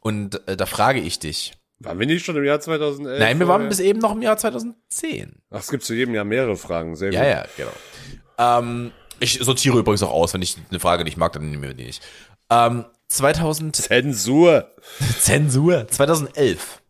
Und 0.00 0.46
äh, 0.48 0.56
da 0.56 0.66
frage 0.66 0.98
ich 0.98 1.18
dich. 1.18 1.52
Waren 1.84 1.98
wir 1.98 2.06
nicht 2.06 2.24
schon 2.24 2.36
im 2.36 2.44
Jahr 2.44 2.60
2011? 2.60 3.18
Nein, 3.20 3.38
wir 3.38 3.48
waren 3.48 3.62
vorher? 3.62 3.68
bis 3.68 3.80
eben 3.80 3.98
noch 4.00 4.12
im 4.12 4.22
Jahr 4.22 4.36
2010. 4.36 5.42
Ach, 5.50 5.60
es 5.60 5.70
gibt 5.70 5.84
zu 5.84 5.94
jedem 5.94 6.14
Jahr 6.14 6.24
mehrere 6.24 6.56
Fragen. 6.56 6.96
Sehr 6.96 7.12
Ja, 7.12 7.20
gut. 7.20 7.30
ja, 7.30 7.46
genau. 7.56 8.58
Ähm, 8.58 8.92
ich 9.20 9.38
sortiere 9.40 9.78
übrigens 9.78 10.02
auch 10.02 10.10
aus, 10.12 10.34
wenn 10.34 10.42
ich 10.42 10.56
eine 10.70 10.80
Frage 10.80 11.04
nicht 11.04 11.16
mag, 11.16 11.32
dann 11.32 11.50
nehmen 11.50 11.62
wir 11.62 11.74
die 11.74 11.84
nicht. 11.84 12.02
Ähm, 12.50 12.84
2000 13.08 13.76
Zensur. 13.76 14.70
Zensur 15.20 15.86
2011. 15.88 16.82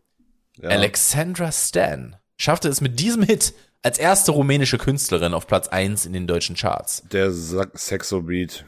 Ja. 0.56 0.68
Alexandra 0.70 1.50
Stan 1.52 2.16
schaffte 2.36 2.68
es 2.68 2.80
mit 2.80 2.98
diesem 3.00 3.22
Hit 3.22 3.54
als 3.82 3.98
erste 3.98 4.30
rumänische 4.32 4.78
Künstlerin 4.78 5.34
auf 5.34 5.46
Platz 5.46 5.68
1 5.68 6.06
in 6.06 6.12
den 6.12 6.26
deutschen 6.26 6.56
Charts. 6.56 7.02
Der 7.12 7.30
Sexobeat. 7.30 8.64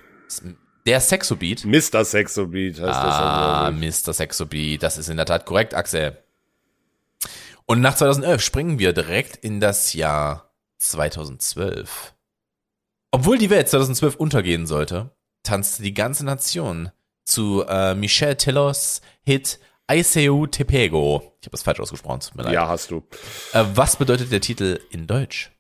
Der 0.87 1.01
Sexobeat. 1.01 1.65
Mr. 1.65 2.05
Sexobeat 2.05 2.75
heißt 2.81 2.89
Ah, 2.99 3.71
das. 3.73 4.05
Mr. 4.07 4.13
Sexobeat, 4.13 4.83
das 4.83 4.99
ist 4.99 5.09
in 5.09 5.17
der 5.17 5.27
Tat 5.27 5.45
korrekt, 5.45 5.75
Axel. 5.75 6.17
Und 7.67 7.81
nach 7.81 7.97
2011 7.97 8.41
springen 8.41 8.79
wir 8.79 8.93
direkt 8.93 9.37
in 9.37 9.59
das 9.59 9.93
Jahr 9.95 10.53
2012. 10.79 12.15
Obwohl 13.11 13.39
die 13.39 13.51
Welt 13.51 13.69
2012 13.69 14.15
untergehen 14.17 14.67
sollte, 14.67 15.11
tanzte 15.43 15.83
die 15.83 15.95
ganze 15.95 16.25
Nation 16.25 16.91
zu 17.25 17.65
äh, 17.67 17.95
Michel 17.95 18.37
Tellos 18.37 19.01
Hit 19.25 19.59
Aiseu 19.89 20.47
Te 20.47 20.65
Pego. 20.65 21.37
Ich 21.41 21.47
habe 21.47 21.53
das 21.53 21.63
falsch 21.63 21.81
ausgesprochen, 21.81 22.21
tut 22.21 22.37
mir 22.37 22.45
leid. 22.45 22.53
Ja, 22.53 22.69
hast 22.69 22.93
du. 22.93 23.03
Äh, 23.53 23.65
was 23.75 23.97
bedeutet 23.97 24.31
der 24.31 24.41
Titel 24.41 24.81
in 24.91 25.09
Deutsch? 25.09 25.51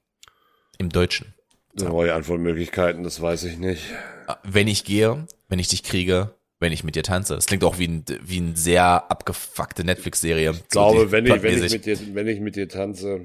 Im 0.78 0.90
Deutschen. 0.90 1.34
Neue 1.74 2.14
Antwortmöglichkeiten, 2.14 3.02
das 3.02 3.20
weiß 3.20 3.44
ich 3.44 3.58
nicht. 3.58 3.82
Äh, 4.26 4.34
Wenn 4.42 4.68
ich 4.68 4.84
gehe, 4.84 5.26
wenn 5.48 5.58
ich 5.58 5.68
dich 5.68 5.82
kriege, 5.82 6.34
wenn 6.58 6.72
ich 6.72 6.84
mit 6.84 6.96
dir 6.96 7.02
tanze. 7.02 7.34
Das 7.34 7.46
klingt 7.46 7.64
auch 7.64 7.78
wie 7.78 7.86
ein, 7.88 8.04
wie 8.22 8.38
ein 8.40 8.56
sehr 8.56 9.10
abgefuckte 9.10 9.84
Netflix-Serie. 9.84 10.52
Ich 10.52 10.68
glaube, 10.68 11.10
wenn 11.12 11.26
ich, 11.26 11.42
wenn, 11.42 11.62
ich 11.62 11.72
mit 11.72 11.84
dir, 11.86 11.98
wenn 12.14 12.26
ich 12.28 12.40
mit 12.40 12.56
dir 12.56 12.68
tanze. 12.68 13.20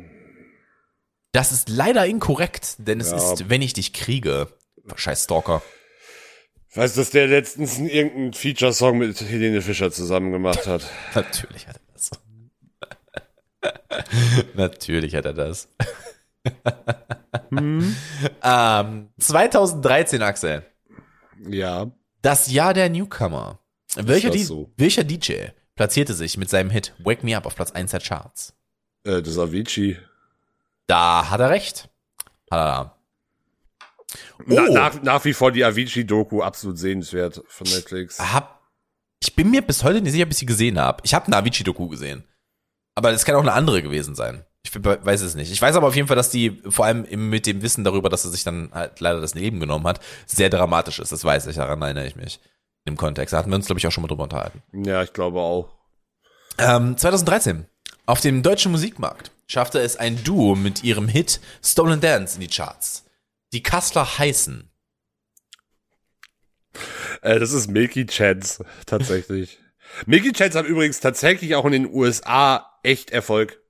Das 1.31 1.53
ist 1.53 1.69
leider 1.69 2.05
inkorrekt, 2.05 2.75
denn 2.79 2.99
es 2.99 3.11
Ja. 3.11 3.17
ist, 3.33 3.49
wenn 3.49 3.61
ich 3.61 3.73
dich 3.73 3.93
kriege. 3.93 4.47
Scheiß 4.95 5.23
Stalker. 5.25 5.61
Weißt 6.73 6.95
du, 6.97 7.01
dass 7.01 7.09
der 7.11 7.27
letztens 7.27 7.79
irgendeinen 7.79 8.33
Feature-Song 8.33 8.97
mit 8.97 9.19
Helene 9.21 9.61
Fischer 9.61 9.91
zusammen 9.91 10.31
gemacht 10.31 10.67
hat? 10.67 10.89
Natürlich 11.15 11.67
hat 11.67 11.77
er 11.77 11.93
das. 11.93 12.11
Natürlich 14.55 15.15
hat 15.15 15.25
er 15.25 15.33
das. 15.33 15.69
ähm, 17.51 19.09
2013, 19.19 20.21
Axel. 20.21 20.63
Ja. 21.47 21.91
Das 22.21 22.51
Jahr 22.51 22.73
der 22.73 22.89
Newcomer. 22.89 23.60
Welcher, 23.95 24.30
das 24.30 24.45
so? 24.47 24.71
welcher 24.77 25.04
DJ 25.04 25.47
platzierte 25.75 26.13
sich 26.13 26.38
mit 26.38 26.49
seinem 26.49 26.69
Hit 26.69 26.93
Wake 26.99 27.23
Me 27.23 27.36
Up 27.36 27.45
auf 27.45 27.56
Platz 27.56 27.71
1 27.71 27.91
der 27.91 27.99
Charts? 27.99 28.54
Äh, 29.04 29.21
das 29.21 29.38
Avicii. 29.38 29.97
Da 30.88 31.30
hat 31.30 31.39
er 31.39 31.49
recht. 31.49 31.89
Hat 32.49 32.60
er. 32.60 32.95
Na, 34.45 34.65
Oh. 34.67 34.73
nach, 34.73 35.01
nach 35.01 35.25
wie 35.25 35.34
vor 35.34 35.51
die 35.51 35.63
Avicii-Doku 35.63 36.41
absolut 36.41 36.77
sehenswert 36.77 37.41
von 37.47 37.67
Netflix. 37.67 38.19
Hab, 38.19 38.62
ich 39.21 39.36
bin 39.36 39.49
mir 39.51 39.62
bis 39.62 39.84
heute 39.84 40.01
nicht 40.01 40.12
sicher, 40.12 40.25
ob 40.25 40.32
ich 40.32 40.38
sie 40.38 40.45
gesehen 40.45 40.80
habe. 40.80 41.01
Ich 41.04 41.13
habe 41.13 41.27
eine 41.27 41.38
Avicii-Doku 41.38 41.88
gesehen. 41.88 42.23
Aber 42.95 43.12
es 43.12 43.23
kann 43.23 43.36
auch 43.36 43.41
eine 43.41 43.54
andere 43.54 43.82
gewesen 43.82 44.15
sein. 44.15 44.45
Ich 44.63 44.74
we- 44.76 45.00
weiß 45.04 45.21
es 45.21 45.36
nicht. 45.36 45.52
Ich 45.52 45.62
weiß 45.62 45.76
aber 45.76 45.88
auf 45.88 45.95
jeden 45.95 46.08
Fall, 46.08 46.15
dass 46.15 46.30
die 46.30 46.62
vor 46.69 46.86
allem 46.86 47.08
mit 47.30 47.45
dem 47.47 47.62
Wissen 47.62 47.84
darüber, 47.84 48.10
dass 48.10 48.26
er 48.26 48.32
sich 48.32 48.43
dann 48.43 48.69
halt 48.74 49.00
leider 49.00 49.19
das 49.19 49.34
Leben 49.34 49.60
genommen 49.60 49.88
hat, 49.88 50.00
sehr 50.28 50.50
dramatisch 50.50 51.00
ist. 51.00 51.12
Das 51.12 51.24
weiß 51.24 51.47
ich, 51.47 51.56
daran 51.56 51.82
erinnere 51.82 52.06
ich 52.08 52.15
mich. 52.15 52.39
Im 52.86 52.97
Kontext. 52.97 53.34
Da 53.34 53.38
hatten 53.38 53.50
wir 53.52 53.56
uns, 53.56 53.65
glaube 53.67 53.80
ich, 53.80 53.88
auch 53.88 53.91
schon 53.91 54.02
mal 54.02 54.08
drüber 54.08 54.24
unterhalten. 54.24 54.62
Ja, 54.74 55.04
ich 55.04 55.13
glaube 55.13 55.39
auch. 55.39 55.69
Ähm, 56.58 56.97
2013. 56.97 57.65
Auf 58.08 58.21
dem 58.21 58.41
deutschen 58.43 58.71
Musikmarkt 58.71 59.32
schaffte 59.47 59.80
es 59.80 59.97
ein 59.97 60.24
Duo 60.24 60.56
mit 60.56 60.84
ihrem 60.84 61.08
Hit 61.08 61.39
Stolen 61.63 62.02
Dance 62.02 62.36
in 62.36 62.41
die 62.41 62.47
Charts. 62.47 63.06
Die 63.54 63.62
Kassler 63.63 64.17
heißen. 64.17 64.69
Äh, 67.21 67.39
das 67.39 67.52
ist 67.52 67.67
Milky 67.69 68.06
Chance, 68.06 68.65
tatsächlich. 68.86 69.60
Milky 70.06 70.32
Chance 70.32 70.58
haben 70.58 70.67
übrigens 70.67 71.00
tatsächlich 71.00 71.56
auch 71.56 71.65
in 71.65 71.71
den 71.74 71.93
USA 71.93 72.80
echt 72.84 73.12
Erfolg. 73.12 73.61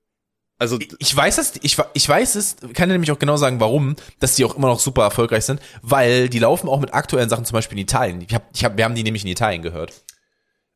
Also, 0.61 0.77
Ich 0.99 1.15
weiß 1.15 1.39
es, 1.39 1.53
ich, 1.63 1.75
ich 1.93 2.07
weiß 2.07 2.35
es, 2.35 2.57
kann 2.75 2.87
dir 2.87 2.93
nämlich 2.93 3.11
auch 3.11 3.17
genau 3.17 3.35
sagen, 3.35 3.59
warum, 3.59 3.95
dass 4.19 4.35
die 4.35 4.45
auch 4.45 4.55
immer 4.55 4.67
noch 4.67 4.79
super 4.79 5.01
erfolgreich 5.01 5.43
sind, 5.43 5.59
weil 5.81 6.29
die 6.29 6.37
laufen 6.37 6.69
auch 6.69 6.79
mit 6.79 6.93
aktuellen 6.93 7.29
Sachen, 7.29 7.45
zum 7.45 7.55
Beispiel 7.55 7.79
in 7.79 7.83
Italien. 7.83 8.21
Ich 8.21 8.31
hab, 8.35 8.47
ich 8.53 8.63
hab, 8.63 8.77
wir 8.77 8.85
haben 8.85 8.93
die 8.93 9.01
nämlich 9.01 9.23
in 9.23 9.31
Italien 9.31 9.63
gehört. 9.63 10.03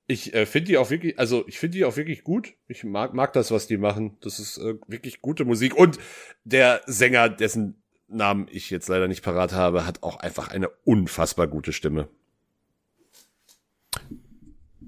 ich 0.07 0.33
äh, 0.33 0.47
finde 0.47 0.69
die 0.69 0.77
auch 0.79 0.89
wirklich, 0.89 1.19
also 1.19 1.47
ich 1.47 1.59
finde 1.59 1.77
die 1.77 1.85
auch 1.85 1.97
wirklich 1.97 2.23
gut. 2.23 2.53
Ich 2.67 2.83
mag, 2.83 3.13
mag 3.13 3.33
das, 3.33 3.51
was 3.51 3.67
die 3.67 3.77
machen. 3.77 4.17
Das 4.21 4.39
ist 4.39 4.57
äh, 4.57 4.73
wirklich 4.87 5.21
gute 5.21 5.45
Musik. 5.45 5.75
Und 5.75 5.99
der 6.43 6.81
Sänger, 6.87 7.29
dessen 7.29 7.83
Namen 8.07 8.47
ich 8.51 8.71
jetzt 8.71 8.87
leider 8.87 9.07
nicht 9.07 9.23
parat 9.23 9.53
habe, 9.53 9.85
hat 9.85 10.01
auch 10.01 10.17
einfach 10.17 10.47
eine 10.49 10.69
unfassbar 10.83 11.45
gute 11.45 11.73
Stimme. 11.73 12.07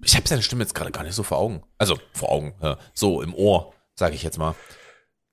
Ich 0.04 0.16
habe 0.16 0.28
seine 0.28 0.42
Stimme 0.42 0.64
jetzt 0.64 0.74
gerade 0.74 0.92
gar 0.92 1.04
nicht 1.04 1.14
so 1.14 1.22
vor 1.22 1.38
Augen. 1.38 1.64
Also 1.78 2.00
vor 2.14 2.32
Augen, 2.32 2.56
ja, 2.64 2.80
so 2.96 3.22
im 3.22 3.36
Ohr, 3.36 3.76
sage 3.94 4.16
ich 4.16 4.24
jetzt 4.24 4.40
mal. 4.40 4.56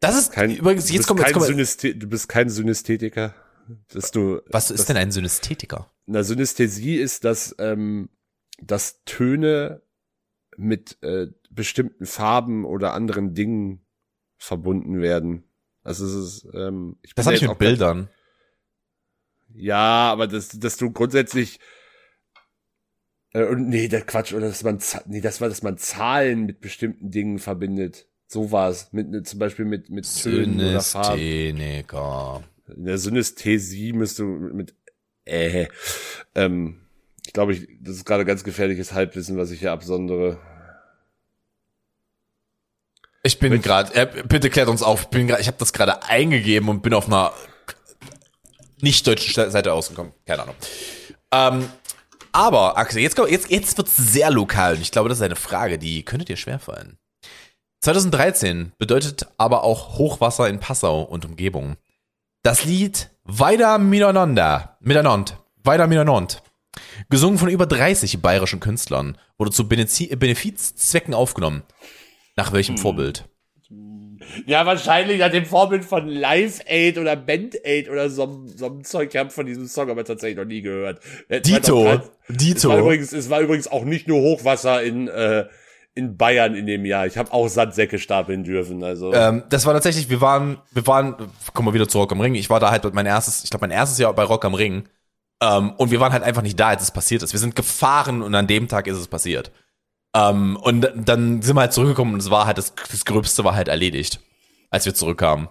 Das 0.06 0.18
ist 0.18 0.32
Kein, 0.32 0.50
übrigens, 0.50 0.86
du 0.86 0.92
jetzt 0.92 0.98
bist 1.00 1.08
kommt, 1.08 1.20
jetzt 1.20 1.32
kein 1.32 1.34
kommt 1.34 2.02
du 2.02 2.08
bist 2.08 2.28
kein 2.28 2.48
Synästhetiker. 2.48 3.34
Dass 3.88 4.10
du, 4.10 4.42
was 4.46 4.70
ist 4.70 4.88
denn 4.88 4.96
ein 4.96 5.10
Synästhetiker? 5.10 5.90
Na, 6.06 6.22
Synästhesie 6.22 6.96
ist, 6.96 7.24
dass, 7.24 7.54
ähm, 7.58 8.10
dass 8.60 9.02
Töne 9.04 9.82
mit 10.56 11.02
äh, 11.02 11.28
bestimmten 11.50 12.06
Farben 12.06 12.64
oder 12.64 12.92
anderen 12.92 13.34
Dingen 13.34 13.86
verbunden 14.36 15.00
werden. 15.00 15.44
Also 15.82 16.06
es 16.06 16.14
ist, 16.14 16.48
ähm, 16.54 16.98
ich 17.02 17.14
Das 17.14 17.24
bin 17.24 17.34
habe 17.34 17.36
ich 17.36 17.48
mit 17.48 17.58
Bildern. 17.58 18.08
Ja, 19.54 20.10
aber 20.12 20.26
das, 20.26 20.48
dass 20.48 20.76
du 20.76 20.90
grundsätzlich 20.90 21.60
äh, 23.32 23.44
und 23.44 23.68
nee, 23.68 23.88
der 23.88 24.02
Quatsch 24.02 24.32
oder 24.32 24.48
dass 24.48 24.62
man 24.62 24.78
nee, 25.06 25.20
das 25.20 25.40
war, 25.40 25.48
dass 25.48 25.62
man 25.62 25.78
Zahlen 25.78 26.46
mit 26.46 26.60
bestimmten 26.60 27.10
Dingen 27.10 27.38
verbindet. 27.38 28.08
So 28.26 28.50
war 28.50 28.70
es 28.70 28.92
mit 28.92 29.10
ne, 29.10 29.22
zum 29.22 29.38
Beispiel 29.38 29.64
mit 29.64 29.90
mit 29.90 30.06
Tönen 30.22 30.60
oder 30.60 30.80
Farben. 30.80 31.18
Synästhetiker. 31.18 32.42
In 32.74 32.84
der 32.84 32.98
Synästhesie 32.98 33.92
müsst 33.92 34.18
du 34.18 34.24
mit 34.24 34.74
äh, 35.24 35.68
ähm, 36.34 36.80
ich 37.26 37.32
glaube, 37.32 37.52
ich, 37.54 37.66
das 37.80 37.96
ist 37.96 38.04
gerade 38.04 38.24
ganz 38.24 38.44
gefährliches 38.44 38.92
Halbwissen, 38.92 39.36
was 39.36 39.50
ich 39.50 39.60
hier 39.60 39.72
absondere. 39.72 40.38
Ich 43.22 43.38
bin 43.38 43.60
gerade, 43.62 43.94
äh, 43.94 44.22
bitte 44.28 44.50
klärt 44.50 44.68
uns 44.68 44.82
auf. 44.82 45.02
Ich 45.02 45.08
bin 45.08 45.26
grad, 45.26 45.40
ich 45.40 45.46
habe 45.46 45.56
das 45.58 45.72
gerade 45.72 46.02
eingegeben 46.04 46.68
und 46.68 46.82
bin 46.82 46.92
auf 46.92 47.06
einer 47.06 47.32
nicht 48.80 49.06
deutschen 49.06 49.50
Seite 49.50 49.72
ausgekommen. 49.72 50.12
Keine 50.26 50.42
Ahnung. 50.42 50.56
Ähm, 51.32 51.68
aber 52.32 52.76
Axel, 52.76 53.00
jetzt 53.00 53.18
jetzt 53.18 53.50
jetzt 53.50 53.78
wird's 53.78 53.96
sehr 53.96 54.30
lokal 54.30 54.74
und 54.74 54.82
ich 54.82 54.90
glaube, 54.90 55.08
das 55.08 55.18
ist 55.18 55.22
eine 55.22 55.36
Frage, 55.36 55.78
die 55.78 56.04
könnte 56.04 56.26
dir 56.26 56.36
schwerfallen. 56.36 56.98
2013 57.84 58.72
bedeutet 58.78 59.26
aber 59.36 59.62
auch 59.62 59.98
Hochwasser 59.98 60.48
in 60.48 60.58
Passau 60.58 61.02
und 61.02 61.26
Umgebung. 61.26 61.76
Das 62.42 62.64
Lied 62.64 63.10
Weiter 63.24 63.76
miteinander, 63.78 64.78
miteinander, 64.80 65.44
weiter 65.62 65.86
miteinander, 65.86 66.36
gesungen 67.10 67.38
von 67.38 67.50
über 67.50 67.66
30 67.66 68.22
bayerischen 68.22 68.60
Künstlern, 68.60 69.18
wurde 69.36 69.50
zu 69.50 69.64
Benezi- 69.64 70.16
Benefizzwecken 70.16 71.12
aufgenommen. 71.12 71.62
Nach 72.36 72.54
welchem 72.54 72.78
Vorbild? 72.78 73.28
Ja, 74.46 74.64
wahrscheinlich 74.64 75.18
nach 75.18 75.30
dem 75.30 75.44
Vorbild 75.44 75.84
von 75.84 76.08
Live 76.08 76.60
Aid 76.66 76.96
oder 76.96 77.16
Band 77.16 77.54
Aid 77.66 77.90
oder 77.90 78.08
so, 78.08 78.44
so 78.46 78.64
einem 78.66 78.84
Zeug. 78.84 79.10
Ich 79.12 79.20
habe 79.20 79.28
von 79.28 79.44
diesem 79.44 79.66
Song 79.66 79.90
aber 79.90 80.04
tatsächlich 80.06 80.38
noch 80.38 80.46
nie 80.46 80.62
gehört. 80.62 81.00
Dito, 81.30 81.82
2013 81.82 82.00
Es 82.28 82.64
war, 82.64 82.76
Dito. 82.76 82.78
übrigens, 82.78 83.12
es 83.12 83.28
war 83.28 83.40
übrigens 83.42 83.68
auch 83.68 83.84
nicht 83.84 84.08
nur 84.08 84.20
Hochwasser 84.22 84.82
in, 84.82 85.08
äh, 85.08 85.44
in 85.94 86.16
Bayern 86.16 86.54
in 86.54 86.66
dem 86.66 86.84
Jahr. 86.84 87.06
Ich 87.06 87.16
habe 87.16 87.32
auch 87.32 87.48
Sandsäcke 87.48 87.98
stapeln 87.98 88.42
dürfen. 88.42 88.82
Also 88.82 89.12
Ähm, 89.12 89.44
das 89.48 89.64
war 89.64 89.74
tatsächlich, 89.74 90.10
wir 90.10 90.20
waren, 90.20 90.58
wir 90.72 90.86
waren, 90.86 91.14
kommen 91.52 91.68
wir 91.68 91.74
wieder 91.74 91.88
zu 91.88 91.98
Rock 91.98 92.12
am 92.12 92.20
Ring. 92.20 92.34
Ich 92.34 92.50
war 92.50 92.60
da 92.60 92.70
halt 92.70 92.92
mein 92.94 93.06
erstes, 93.06 93.44
ich 93.44 93.50
glaube 93.50 93.64
mein 93.64 93.70
erstes 93.70 93.98
Jahr 93.98 94.12
bei 94.12 94.24
Rock 94.24 94.44
am 94.44 94.54
Ring. 94.54 94.88
Ähm, 95.40 95.70
und 95.72 95.90
wir 95.90 96.00
waren 96.00 96.12
halt 96.12 96.24
einfach 96.24 96.42
nicht 96.42 96.58
da, 96.58 96.68
als 96.68 96.82
es 96.82 96.90
passiert 96.90 97.22
ist. 97.22 97.32
Wir 97.32 97.40
sind 97.40 97.54
gefahren 97.54 98.22
und 98.22 98.34
an 98.34 98.46
dem 98.46 98.66
Tag 98.66 98.86
ist 98.86 98.98
es 98.98 99.08
passiert. 99.08 99.52
Ähm, 100.14 100.56
und 100.56 100.90
dann 100.96 101.42
sind 101.42 101.56
wir 101.56 101.60
halt 101.60 101.72
zurückgekommen 101.72 102.14
und 102.14 102.20
es 102.20 102.30
war 102.30 102.46
halt, 102.46 102.58
das, 102.58 102.74
das 102.90 103.04
Gröbste 103.04 103.44
war 103.44 103.54
halt 103.54 103.68
erledigt, 103.68 104.20
als 104.70 104.86
wir 104.86 104.94
zurückkamen. 104.94 105.48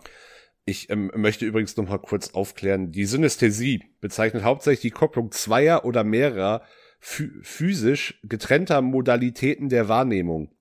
Ich 0.66 0.90
ähm, 0.90 1.12
möchte 1.16 1.46
übrigens 1.46 1.76
noch 1.76 1.88
mal 1.88 1.98
kurz 1.98 2.34
aufklären. 2.34 2.92
Die 2.92 3.06
Synästhesie 3.06 3.84
bezeichnet 4.00 4.44
hauptsächlich 4.44 4.82
die 4.82 4.98
Kopplung 4.98 5.32
zweier 5.32 5.84
oder 5.84 6.04
mehrerer 6.04 6.62
physisch 7.04 8.20
getrennter 8.24 8.82
Modalitäten 8.82 9.68
der 9.68 9.90
Wahrnehmung. 9.90 10.56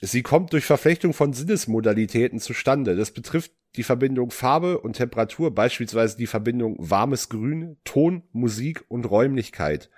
Sie 0.00 0.22
kommt 0.22 0.52
durch 0.54 0.64
Verflechtung 0.64 1.12
von 1.12 1.34
Sinnesmodalitäten 1.34 2.40
zustande. 2.40 2.96
Das 2.96 3.10
betrifft 3.10 3.52
die 3.76 3.82
Verbindung 3.82 4.30
Farbe 4.30 4.80
und 4.80 4.94
Temperatur, 4.94 5.54
beispielsweise 5.54 6.16
die 6.16 6.26
Verbindung 6.26 6.76
warmes 6.78 7.28
Grün, 7.28 7.76
Ton, 7.84 8.22
Musik 8.32 8.84
und 8.88 9.04
Räumlichkeit. 9.04 9.90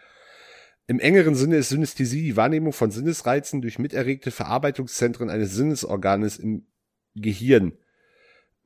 Im 0.88 0.98
engeren 0.98 1.36
Sinne 1.36 1.56
ist 1.56 1.68
Synästhesie 1.68 2.22
die 2.22 2.36
Wahrnehmung 2.36 2.72
von 2.72 2.90
Sinnesreizen 2.90 3.62
durch 3.62 3.78
miterregte 3.78 4.32
Verarbeitungszentren 4.32 5.30
eines 5.30 5.52
Sinnesorganes 5.52 6.38
im 6.38 6.66
Gehirn 7.14 7.78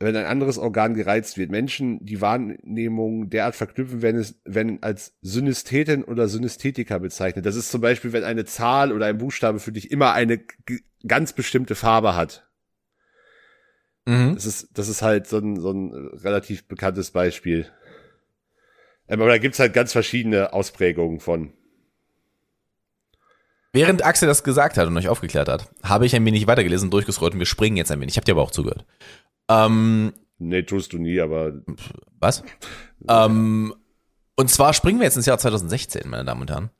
wenn 0.00 0.16
ein 0.16 0.24
anderes 0.24 0.56
Organ 0.56 0.94
gereizt 0.94 1.36
wird. 1.36 1.50
Menschen, 1.50 2.04
die 2.04 2.22
Wahrnehmung 2.22 3.28
derart 3.28 3.54
verknüpfen, 3.54 4.00
werden 4.00 4.18
es, 4.18 4.40
werden 4.44 4.82
als 4.82 5.14
Synästheten 5.20 6.04
oder 6.04 6.26
Synästhetiker 6.26 6.98
bezeichnet. 6.98 7.44
Das 7.44 7.54
ist 7.54 7.70
zum 7.70 7.82
Beispiel, 7.82 8.14
wenn 8.14 8.24
eine 8.24 8.46
Zahl 8.46 8.92
oder 8.92 9.06
ein 9.06 9.18
Buchstabe 9.18 9.60
für 9.60 9.72
dich 9.72 9.90
immer 9.90 10.14
eine 10.14 10.40
ganz 11.06 11.34
bestimmte 11.34 11.74
Farbe 11.74 12.16
hat. 12.16 12.48
Mhm. 14.06 14.34
Das 14.34 14.46
ist, 14.46 14.70
das 14.72 14.88
ist 14.88 15.02
halt 15.02 15.26
so 15.26 15.36
ein, 15.36 15.60
so 15.60 15.70
ein 15.70 15.92
relativ 15.92 16.66
bekanntes 16.66 17.10
Beispiel. 17.10 17.66
Aber 19.06 19.26
da 19.26 19.36
gibt's 19.36 19.58
halt 19.58 19.74
ganz 19.74 19.92
verschiedene 19.92 20.54
Ausprägungen 20.54 21.20
von. 21.20 21.52
Während 23.72 24.04
Axel 24.04 24.26
das 24.26 24.44
gesagt 24.44 24.78
hat 24.78 24.88
und 24.88 24.96
euch 24.96 25.08
aufgeklärt 25.08 25.48
hat, 25.48 25.70
habe 25.82 26.06
ich 26.06 26.16
ein 26.16 26.24
wenig 26.24 26.46
weitergelesen 26.46 26.86
und 26.86 26.94
durchgescrollt 26.94 27.34
und 27.34 27.38
wir 27.38 27.46
springen 27.46 27.76
jetzt 27.76 27.90
ein 27.92 28.00
wenig. 28.00 28.14
Ich 28.14 28.16
habe 28.16 28.24
dir 28.24 28.32
aber 28.32 28.42
auch 28.42 28.50
zugehört. 28.50 28.86
Ähm, 29.50 30.12
nee, 30.38 30.62
tust 30.62 30.92
du 30.92 30.98
nie, 30.98 31.20
aber. 31.20 31.52
Was? 32.20 32.44
ähm, 33.08 33.74
und 34.36 34.50
zwar 34.50 34.72
springen 34.72 35.00
wir 35.00 35.04
jetzt 35.04 35.16
ins 35.16 35.26
Jahr 35.26 35.38
2016, 35.38 36.08
meine 36.08 36.24
Damen 36.24 36.42
und 36.42 36.50
Herren. 36.50 36.70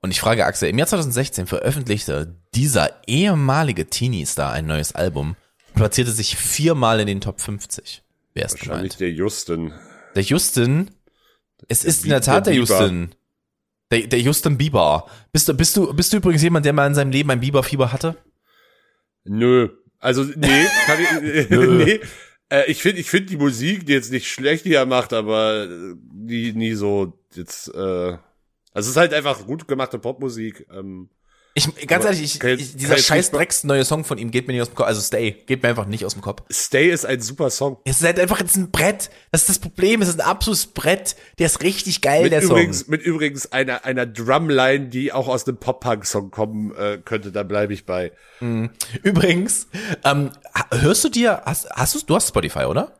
Und 0.00 0.10
ich 0.10 0.20
frage 0.20 0.44
Axel, 0.44 0.68
im 0.68 0.78
Jahr 0.78 0.88
2016 0.88 1.46
veröffentlichte 1.46 2.36
dieser 2.54 3.02
ehemalige 3.06 3.86
Teenie-Star 3.86 4.52
ein 4.52 4.66
neues 4.66 4.94
Album 4.94 5.36
und 5.68 5.74
platzierte 5.74 6.10
sich 6.10 6.36
viermal 6.36 7.00
in 7.00 7.06
den 7.06 7.20
Top 7.20 7.40
50. 7.40 8.02
Wer 8.34 8.46
ist 8.46 8.52
Wahrscheinlich 8.52 8.96
gemeint? 8.96 9.00
der 9.00 9.12
Justin. 9.12 9.72
Der 10.14 10.22
Justin? 10.22 10.90
Es 11.68 11.80
der 11.80 11.88
ist 11.88 12.04
in 12.04 12.10
der 12.10 12.20
Tat 12.20 12.46
der, 12.46 12.52
der 12.52 12.60
Justin. 12.60 13.14
Der, 13.90 14.06
der 14.06 14.20
Justin 14.20 14.58
Bieber. 14.58 15.06
Bist 15.32 15.48
du, 15.48 15.54
bist 15.54 15.76
du, 15.76 15.94
bist 15.94 16.12
du 16.12 16.16
übrigens 16.16 16.42
jemand, 16.42 16.66
der 16.66 16.72
mal 16.72 16.86
in 16.86 16.94
seinem 16.94 17.12
Leben 17.12 17.30
ein 17.30 17.40
Bieberfieber 17.40 17.92
hatte? 17.92 18.16
Nö. 19.24 19.68
Also, 20.02 20.24
nee, 20.24 20.66
kann 20.84 20.98
ich, 21.00 21.50
nee. 21.50 22.00
Äh, 22.50 22.70
ich 22.70 22.82
finde 22.82 23.00
ich 23.00 23.08
finde 23.08 23.26
die 23.26 23.36
Musik, 23.36 23.86
die 23.86 23.92
jetzt 23.92 24.12
nicht 24.12 24.28
schlecht, 24.28 24.66
die 24.66 24.74
er 24.74 24.84
macht, 24.84 25.12
aber 25.12 25.68
die 26.12 26.52
nie 26.52 26.74
so 26.74 27.18
jetzt, 27.34 27.68
äh, 27.68 27.78
also 27.78 28.20
es 28.74 28.88
ist 28.88 28.96
halt 28.96 29.14
einfach 29.14 29.46
gut 29.46 29.66
gemachte 29.68 29.98
Popmusik. 29.98 30.66
Ähm, 30.70 31.08
ich, 31.54 31.86
ganz 31.86 32.04
ehrlich, 32.04 32.22
ich, 32.22 32.42
ich, 32.42 32.76
dieser 32.76 32.96
scheiß 32.96 33.30
Drecks 33.30 33.62
neue 33.64 33.84
Song 33.84 34.04
von 34.04 34.16
ihm 34.16 34.30
geht 34.30 34.46
mir 34.46 34.54
nicht 34.54 34.62
aus 34.62 34.68
dem 34.68 34.74
Kopf. 34.74 34.86
Also 34.86 35.02
Stay, 35.02 35.32
geht 35.46 35.62
mir 35.62 35.68
einfach 35.68 35.86
nicht 35.86 36.04
aus 36.06 36.14
dem 36.14 36.22
Kopf. 36.22 36.42
Stay 36.50 36.88
ist 36.90 37.04
ein 37.04 37.20
super 37.20 37.50
Song. 37.50 37.76
Es 37.84 38.00
ist 38.00 38.06
halt 38.06 38.18
einfach 38.18 38.40
jetzt 38.40 38.56
ein 38.56 38.70
Brett. 38.70 39.10
Das 39.30 39.42
ist 39.42 39.48
das 39.50 39.58
Problem. 39.58 40.00
Es 40.00 40.08
ist 40.08 40.20
ein 40.20 40.26
absolutes 40.26 40.66
Brett. 40.68 41.14
Der 41.38 41.46
ist 41.46 41.62
richtig 41.62 42.00
geil, 42.00 42.22
mit 42.22 42.32
der 42.32 42.42
übrigens, 42.42 42.80
Song. 42.80 42.90
Mit 42.90 43.02
übrigens 43.02 43.52
einer, 43.52 43.84
einer 43.84 44.06
Drumline, 44.06 44.88
die 44.88 45.12
auch 45.12 45.28
aus 45.28 45.46
einem 45.46 45.58
Pop-Punk-Song 45.58 46.30
kommen 46.30 46.74
äh, 46.74 46.98
könnte. 47.04 47.32
Da 47.32 47.42
bleibe 47.42 47.74
ich 47.74 47.84
bei. 47.84 48.12
Mhm. 48.40 48.70
Übrigens, 49.02 49.68
ähm, 50.04 50.30
hörst 50.70 51.04
du 51.04 51.10
dir, 51.10 51.42
hast, 51.44 51.68
hast 51.70 51.94
du, 51.94 52.00
du 52.06 52.14
hast 52.14 52.28
Spotify, 52.28 52.64
oder? 52.64 52.94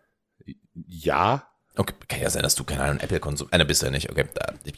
Ja. 0.86 1.48
Okay, 1.76 1.94
kann 2.08 2.20
ja 2.20 2.28
sein, 2.28 2.42
dass 2.42 2.54
du 2.54 2.64
keine 2.64 2.82
Ahnung 2.82 3.00
Apple 3.00 3.20
Konsum, 3.20 3.48
einer 3.50 3.64
bist 3.64 3.82
du 3.82 3.86
ja 3.86 3.92
nicht. 3.92 4.10
Okay, 4.10 4.26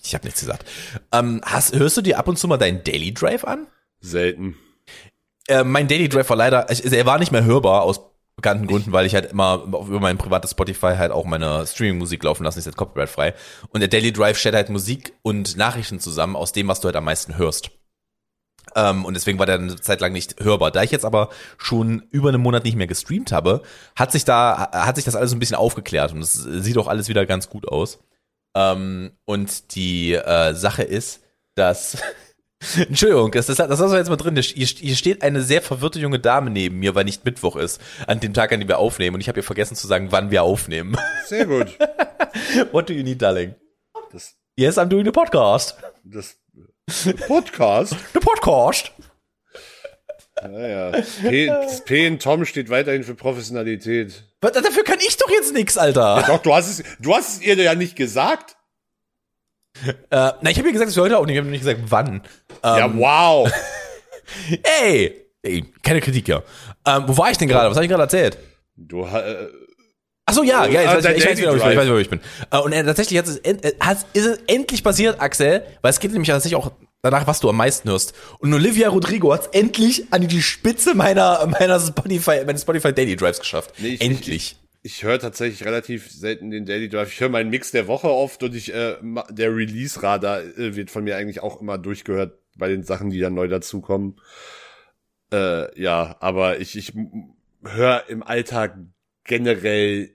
ich 0.02 0.14
habe 0.14 0.24
nichts 0.24 0.40
gesagt. 0.40 0.64
Ähm, 1.12 1.40
hast, 1.44 1.74
hörst 1.74 1.96
du 1.96 2.02
dir 2.02 2.18
ab 2.18 2.28
und 2.28 2.38
zu 2.38 2.46
mal 2.46 2.56
deinen 2.56 2.84
Daily 2.84 3.12
Drive 3.12 3.44
an? 3.44 3.66
Selten. 4.00 4.56
Äh, 5.48 5.64
mein 5.64 5.88
Daily 5.88 6.08
Drive 6.08 6.28
war 6.30 6.36
leider, 6.36 6.68
also 6.68 6.88
er 6.88 7.06
war 7.06 7.18
nicht 7.18 7.32
mehr 7.32 7.44
hörbar 7.44 7.82
aus 7.82 8.00
bekannten 8.36 8.66
Gründen, 8.66 8.92
weil 8.92 9.06
ich 9.06 9.14
halt 9.14 9.30
immer 9.30 9.62
über 9.64 10.00
mein 10.00 10.18
privates 10.18 10.52
Spotify 10.52 10.94
halt 10.96 11.12
auch 11.12 11.24
meine 11.24 11.66
Streaming-Musik 11.66 12.22
laufen 12.22 12.44
lasse, 12.44 12.58
ist 12.58 12.66
jetzt 12.66 12.76
copyright-frei. 12.76 13.34
Und 13.70 13.80
der 13.80 13.88
Daily 13.88 14.12
Drive 14.12 14.38
stellt 14.38 14.54
halt 14.54 14.70
Musik 14.70 15.14
und 15.22 15.56
Nachrichten 15.56 16.00
zusammen 16.00 16.36
aus 16.36 16.52
dem, 16.52 16.68
was 16.68 16.80
du 16.80 16.86
halt 16.86 16.96
am 16.96 17.04
meisten 17.04 17.38
hörst. 17.38 17.70
Ähm, 18.74 19.04
und 19.04 19.14
deswegen 19.14 19.38
war 19.38 19.46
der 19.46 19.56
eine 19.56 19.76
Zeit 19.76 20.00
lang 20.00 20.12
nicht 20.12 20.42
hörbar. 20.42 20.70
Da 20.70 20.82
ich 20.82 20.90
jetzt 20.90 21.04
aber 21.04 21.30
schon 21.58 22.04
über 22.10 22.28
einen 22.28 22.42
Monat 22.42 22.64
nicht 22.64 22.76
mehr 22.76 22.86
gestreamt 22.86 23.32
habe, 23.32 23.62
hat 23.96 24.12
sich 24.12 24.24
da, 24.24 24.70
hat 24.72 24.96
sich 24.96 25.04
das 25.04 25.16
alles 25.16 25.32
ein 25.32 25.38
bisschen 25.38 25.56
aufgeklärt 25.56 26.12
und 26.12 26.20
es 26.22 26.32
sieht 26.34 26.78
auch 26.78 26.88
alles 26.88 27.08
wieder 27.08 27.26
ganz 27.26 27.48
gut 27.48 27.68
aus. 27.68 28.00
Ähm, 28.56 29.12
und 29.24 29.74
die 29.74 30.14
äh, 30.14 30.54
Sache 30.54 30.82
ist, 30.82 31.22
dass 31.54 31.98
Entschuldigung, 32.76 33.30
das, 33.32 33.46
das, 33.46 33.56
das 33.56 33.68
lassen 33.68 33.90
wir 33.92 33.98
jetzt 33.98 34.08
mal 34.08 34.16
drin. 34.16 34.36
Hier, 34.36 34.66
hier 34.66 34.96
steht 34.96 35.22
eine 35.22 35.42
sehr 35.42 35.62
verwirrte 35.62 35.98
junge 35.98 36.18
Dame 36.18 36.50
neben 36.50 36.78
mir, 36.78 36.94
weil 36.94 37.04
nicht 37.04 37.24
Mittwoch 37.24 37.56
ist, 37.56 37.80
an 38.06 38.20
dem 38.20 38.32
Tag, 38.32 38.52
an 38.52 38.60
dem 38.60 38.68
wir 38.68 38.78
aufnehmen. 38.78 39.14
Und 39.14 39.20
ich 39.20 39.28
habe 39.28 39.40
ihr 39.40 39.44
vergessen 39.44 39.76
zu 39.76 39.86
sagen, 39.86 40.12
wann 40.12 40.30
wir 40.30 40.42
aufnehmen. 40.42 40.96
Sehr 41.26 41.46
gut. 41.46 41.78
What 42.72 42.88
do 42.88 42.92
you 42.92 43.02
need, 43.02 43.20
darling? 43.20 43.54
Das, 44.12 44.34
yes, 44.56 44.78
I'm 44.78 44.86
doing 44.86 45.04
the 45.04 45.10
podcast. 45.10 45.76
Das 46.04 46.36
Podcast? 47.26 47.96
The 48.12 48.20
podcast. 48.20 48.92
Naja. 50.42 50.90
P, 51.22 51.46
das 51.46 51.84
P 51.84 52.06
in 52.06 52.18
Tom 52.18 52.44
steht 52.44 52.68
weiterhin 52.68 53.04
für 53.04 53.14
Professionalität. 53.14 54.24
Was, 54.40 54.52
dafür 54.52 54.84
kann 54.84 54.98
ich 55.00 55.16
doch 55.16 55.30
jetzt 55.30 55.54
nix, 55.54 55.78
Alter. 55.78 56.20
Ja, 56.20 56.22
doch, 56.22 56.42
du 56.42 56.54
hast 56.54 56.68
es, 56.68 56.84
du 57.00 57.14
hast 57.14 57.36
es 57.36 57.42
ihr 57.42 57.56
ja 57.56 57.74
nicht 57.74 57.96
gesagt. 57.96 58.56
Äh, 59.86 59.92
na, 60.10 60.50
ich 60.50 60.58
habe 60.58 60.68
ihr 60.68 60.72
gesagt, 60.72 60.88
dass 60.88 60.96
wir 60.96 61.02
heute 61.02 61.18
aufnehmen. 61.18 61.36
Ich 61.36 61.40
habe 61.40 61.50
nicht 61.50 61.60
gesagt, 61.60 61.80
wann. 61.88 62.22
Ähm, 62.62 62.78
ja, 62.78 62.96
wow. 62.96 63.50
ey, 64.80 65.26
ey, 65.42 65.64
keine 65.82 66.00
Kritik, 66.00 66.28
ja. 66.28 66.42
Ähm, 66.86 67.04
wo 67.06 67.16
war 67.16 67.30
ich 67.30 67.38
denn 67.38 67.48
gerade? 67.48 67.70
Was 67.70 67.76
habe 67.76 67.86
ich 67.86 67.90
gerade 67.90 68.02
erzählt? 68.02 68.38
Du 68.76 69.04
äh, 69.04 69.48
Ach 70.26 70.32
so, 70.34 70.42
ja, 70.42 70.64
ja, 70.66 70.80
Ah, 70.80 70.82
ich, 70.84 70.88
weiß, 70.96 71.02
dein 71.04 71.16
ich, 71.16 71.26
weiß, 71.26 71.38
wieder, 71.38 71.52
wo 71.52 71.56
ich, 71.56 71.62
bin, 71.62 71.72
ich 71.72 71.76
weiß, 71.78 71.88
wo 71.90 71.96
ich 71.98 72.08
bin. 72.10 72.20
Äh, 72.50 72.58
Und 72.58 72.72
äh, 72.72 72.82
tatsächlich 72.84 73.18
hat 73.18 73.26
es, 73.26 73.38
äh, 73.38 73.72
hat, 73.80 74.06
ist 74.14 74.24
es 74.26 74.38
endlich 74.46 74.82
passiert, 74.82 75.20
Axel, 75.20 75.64
weil 75.82 75.90
es 75.90 76.00
geht 76.00 76.12
nämlich 76.12 76.28
tatsächlich 76.28 76.56
auch 76.56 76.72
danach, 77.02 77.26
was 77.26 77.40
du 77.40 77.50
am 77.50 77.56
meisten 77.56 77.90
hörst. 77.90 78.14
Und 78.38 78.52
Olivia 78.54 78.88
Rodrigo 78.88 79.32
hat 79.34 79.42
es 79.42 79.46
endlich 79.60 80.06
an 80.12 80.26
die 80.26 80.40
Spitze 80.40 80.94
meiner, 80.94 81.46
meiner 81.46 81.78
Spotify, 81.78 82.42
meines 82.46 82.62
Spotify 82.62 82.92
Daily 82.94 83.16
Drives 83.16 83.38
geschafft. 83.40 83.74
Nee, 83.78 83.88
ich- 83.88 84.00
endlich. 84.00 84.56
ich 84.82 85.02
höre 85.02 85.18
tatsächlich 85.18 85.64
relativ 85.66 86.10
selten 86.10 86.50
den 86.50 86.64
Daily 86.64 86.88
Drive. 86.88 87.12
Ich 87.12 87.20
höre 87.20 87.28
meinen 87.28 87.50
Mix 87.50 87.70
der 87.72 87.86
Woche 87.86 88.08
oft 88.08 88.42
und 88.42 88.54
ich 88.54 88.72
äh, 88.72 88.94
der 89.28 89.54
Release 89.54 90.02
Radar 90.02 90.40
äh, 90.42 90.74
wird 90.74 90.90
von 90.90 91.04
mir 91.04 91.16
eigentlich 91.18 91.40
auch 91.42 91.60
immer 91.60 91.76
durchgehört 91.76 92.38
bei 92.56 92.68
den 92.68 92.82
Sachen, 92.82 93.10
die 93.10 93.20
dann 93.20 93.34
neu 93.34 93.48
dazukommen. 93.48 94.18
Äh, 95.32 95.78
ja, 95.78 96.16
aber 96.20 96.60
ich 96.60 96.76
ich 96.78 96.92
höre 97.62 98.04
im 98.08 98.22
Alltag 98.22 98.76
generell 99.24 100.10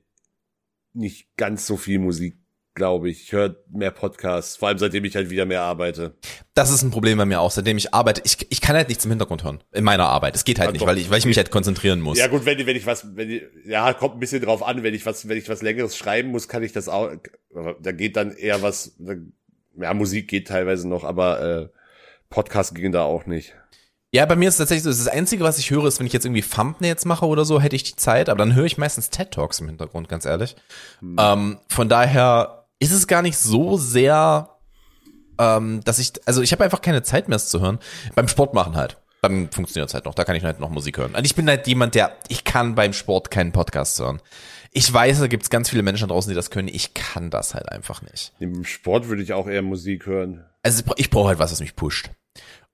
nicht 0.94 1.28
ganz 1.38 1.66
so 1.68 1.78
viel 1.78 2.00
Musik, 2.00 2.38
glaube 2.76 3.10
ich. 3.10 3.24
Ich 3.24 3.32
höre 3.32 3.56
mehr 3.72 3.92
Podcasts, 3.92 4.56
vor 4.56 4.70
allem 4.70 4.78
seitdem 4.78 5.04
ich 5.06 5.16
halt 5.16 5.30
wieder 5.30 5.46
mehr 5.46 5.62
arbeite. 5.62 6.16
Das 6.54 6.72
ist 6.72 6.82
ein 6.82 6.92
Problem 6.92 7.18
bei 7.18 7.26
mir 7.26 7.40
auch, 7.42 7.52
seitdem 7.52 7.78
ich 7.78 7.94
arbeite. 7.94 8.22
Ich, 8.26 8.48
ich 8.50 8.62
kann 8.62 8.76
halt 8.76 8.88
nichts 8.90 9.06
im 9.06 9.12
Hintergrund 9.12 9.44
hören. 9.44 9.64
In 9.72 9.84
meiner 9.84 10.06
Arbeit. 10.08 10.36
Es 10.36 10.44
geht 10.46 10.60
halt 10.60 10.70
Ja, 10.70 10.72
nicht, 10.74 10.82
doch. 10.82 10.88
weil 10.88 10.98
ich, 10.98 11.10
weil 11.10 11.20
ich 11.20 11.26
mich 11.26 11.38
halt 11.38 11.52
konzentrieren 11.52 12.00
muss. 12.02 12.18
Ja 12.18 12.28
gut, 12.28 12.46
wenn, 12.46 12.66
wenn 12.66 12.76
ich 12.76 12.86
was, 12.86 13.16
wenn 13.16 13.30
ich, 13.30 13.44
ja, 13.66 13.94
kommt 13.94 14.16
ein 14.16 14.20
bisschen 14.20 14.42
drauf 14.42 14.64
an, 14.64 14.84
wenn 14.84 14.94
ich 14.94 15.06
was, 15.06 15.28
wenn 15.28 15.38
ich 15.38 15.50
was 15.50 15.62
längeres 15.62 15.98
schreiben 15.98 16.30
muss, 16.30 16.48
kann 16.48 16.64
ich 16.64 16.72
das 16.72 16.88
auch, 16.90 17.12
da 17.82 17.92
geht 17.92 18.16
dann 18.16 18.32
eher 18.32 18.62
was, 18.62 18.96
ja, 19.78 19.94
Musik 19.94 20.28
geht 20.28 20.48
teilweise 20.48 20.88
noch, 20.88 21.04
aber 21.04 21.42
äh, 21.42 21.70
Podcast 22.30 22.76
ging 22.76 22.92
da 22.92 23.04
auch 23.04 23.26
nicht. 23.26 23.56
Ja, 24.12 24.26
bei 24.26 24.36
mir 24.36 24.50
ist 24.50 24.56
es 24.56 24.60
tatsächlich 24.60 24.84
so, 24.84 24.90
das 24.90 25.08
Einzige, 25.08 25.44
was 25.44 25.60
ich 25.60 25.70
höre, 25.70 25.86
ist, 25.86 26.00
wenn 26.00 26.08
ich 26.08 26.14
jetzt 26.14 26.26
irgendwie 26.26 26.42
Thumbnails 26.42 27.06
mache 27.06 27.28
oder 27.28 27.46
so, 27.46 27.62
hätte 27.62 27.76
ich 27.76 27.84
die 27.84 27.96
Zeit, 27.96 28.28
aber 28.30 28.40
dann 28.40 28.56
höre 28.56 28.66
ich 28.66 28.78
meistens 28.78 29.12
TED 29.12 29.32
Talks 29.32 29.60
im 29.60 29.68
Hintergrund, 29.68 30.10
ganz 30.10 30.26
ehrlich. 30.26 30.56
Ähm, 31.20 31.60
von 31.68 31.90
daher 31.90 32.66
ist 32.80 32.92
es 32.92 33.06
gar 33.06 33.22
nicht 33.22 33.38
so 33.38 33.78
sehr, 33.78 34.50
ähm, 35.38 35.82
dass 35.86 36.00
ich, 36.00 36.14
also 36.26 36.42
ich 36.42 36.52
habe 36.52 36.64
einfach 36.64 36.82
keine 36.82 37.04
Zeit 37.04 37.30
mehr, 37.30 37.36
es 37.36 37.50
zu 37.50 37.62
hören. 37.62 37.78
Beim 38.16 38.28
Sport 38.28 38.56
machen 38.56 38.76
halt. 38.76 38.98
Dann 39.22 39.52
funktioniert 39.52 39.90
es 39.90 39.94
halt 39.94 40.06
noch, 40.06 40.16
da 40.16 40.24
kann 40.24 40.36
ich 40.36 40.44
halt 40.44 40.60
noch 40.60 40.70
Musik 40.70 40.98
hören. 40.98 41.14
Und 41.14 41.26
ich 41.26 41.36
bin 41.36 41.48
halt 41.48 41.68
jemand, 41.68 41.94
der, 41.94 42.16
ich 42.30 42.46
kann 42.46 42.74
beim 42.74 42.94
Sport 42.94 43.30
keinen 43.30 43.52
Podcast 43.52 44.00
hören. 44.00 44.22
Ich 44.72 44.92
weiß, 44.92 45.20
da 45.20 45.28
gibt 45.28 45.44
es 45.44 45.50
ganz 45.50 45.70
viele 45.70 45.84
Menschen 45.84 46.08
da 46.08 46.14
draußen, 46.14 46.30
die 46.30 46.36
das 46.36 46.50
können. 46.50 46.68
Ich 46.68 46.94
kann 46.94 47.30
das 47.30 47.54
halt 47.54 47.70
einfach 47.70 48.02
nicht. 48.02 48.34
Im 48.40 48.64
Sport 48.64 49.08
würde 49.08 49.22
ich 49.22 49.34
auch 49.34 49.48
eher 49.48 49.62
Musik 49.62 50.06
hören. 50.06 50.46
Also 50.64 50.84
ich 50.96 51.10
brauche 51.10 51.30
halt 51.30 51.40
was, 51.40 51.52
was 51.52 51.60
mich 51.60 51.76
pusht. 51.76 52.12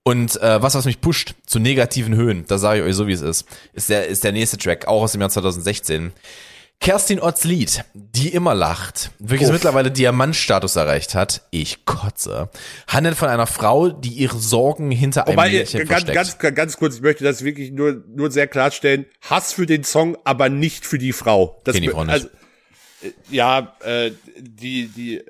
Und 0.07 0.39
äh, 0.39 0.61
was, 0.61 0.75
was 0.75 0.85
mich 0.85 1.01
pusht 1.01 1.33
zu 1.47 1.57
negativen 1.57 2.13
Höhen, 2.13 2.45
da 2.47 2.59
sage 2.59 2.79
ich 2.79 2.85
euch 2.85 2.95
so, 2.95 3.07
wie 3.07 3.13
es 3.13 3.21
ist, 3.21 3.47
ist 3.73 3.89
der, 3.89 4.07
ist 4.07 4.23
der 4.23 4.33
nächste 4.33 4.55
Track, 4.55 4.87
auch 4.87 5.01
aus 5.01 5.13
dem 5.13 5.21
Jahr 5.21 5.31
2016. 5.31 6.13
Kerstin 6.79 7.19
Otts 7.19 7.43
Lied, 7.43 7.83
die 7.95 8.29
immer 8.29 8.53
lacht, 8.53 9.09
welches 9.17 9.47
Uff. 9.47 9.53
mittlerweile 9.53 9.89
Diamantstatus 9.89 10.75
erreicht 10.75 11.15
hat, 11.15 11.41
ich 11.49 11.85
kotze, 11.85 12.49
handelt 12.87 13.15
von 13.15 13.29
einer 13.29 13.47
Frau, 13.47 13.89
die 13.89 14.09
ihre 14.09 14.37
Sorgen 14.37 14.91
hinter 14.91 15.25
einem 15.25 15.37
Wobei, 15.37 15.49
Lächeln 15.49 15.87
ganz, 15.87 16.03
versteckt. 16.03 16.39
ganz, 16.39 16.55
ganz 16.55 16.77
kurz, 16.77 16.95
ich 16.97 17.01
möchte 17.01 17.23
das 17.23 17.43
wirklich 17.43 17.71
nur, 17.71 18.03
nur 18.07 18.29
sehr 18.29 18.45
klarstellen. 18.45 19.07
Hass 19.21 19.53
für 19.53 19.65
den 19.65 19.83
Song, 19.83 20.17
aber 20.23 20.49
nicht 20.49 20.85
für 20.85 20.99
die 20.99 21.13
Frau. 21.13 21.59
Das, 21.63 21.73
Kenn 21.73 21.81
die 21.81 21.89
Frau 21.89 22.03
nicht. 22.03 22.13
Also, 22.13 22.27
äh, 23.01 23.11
ja, 23.31 23.75
äh, 23.81 24.11
die, 24.37 24.87
die, 24.87 25.23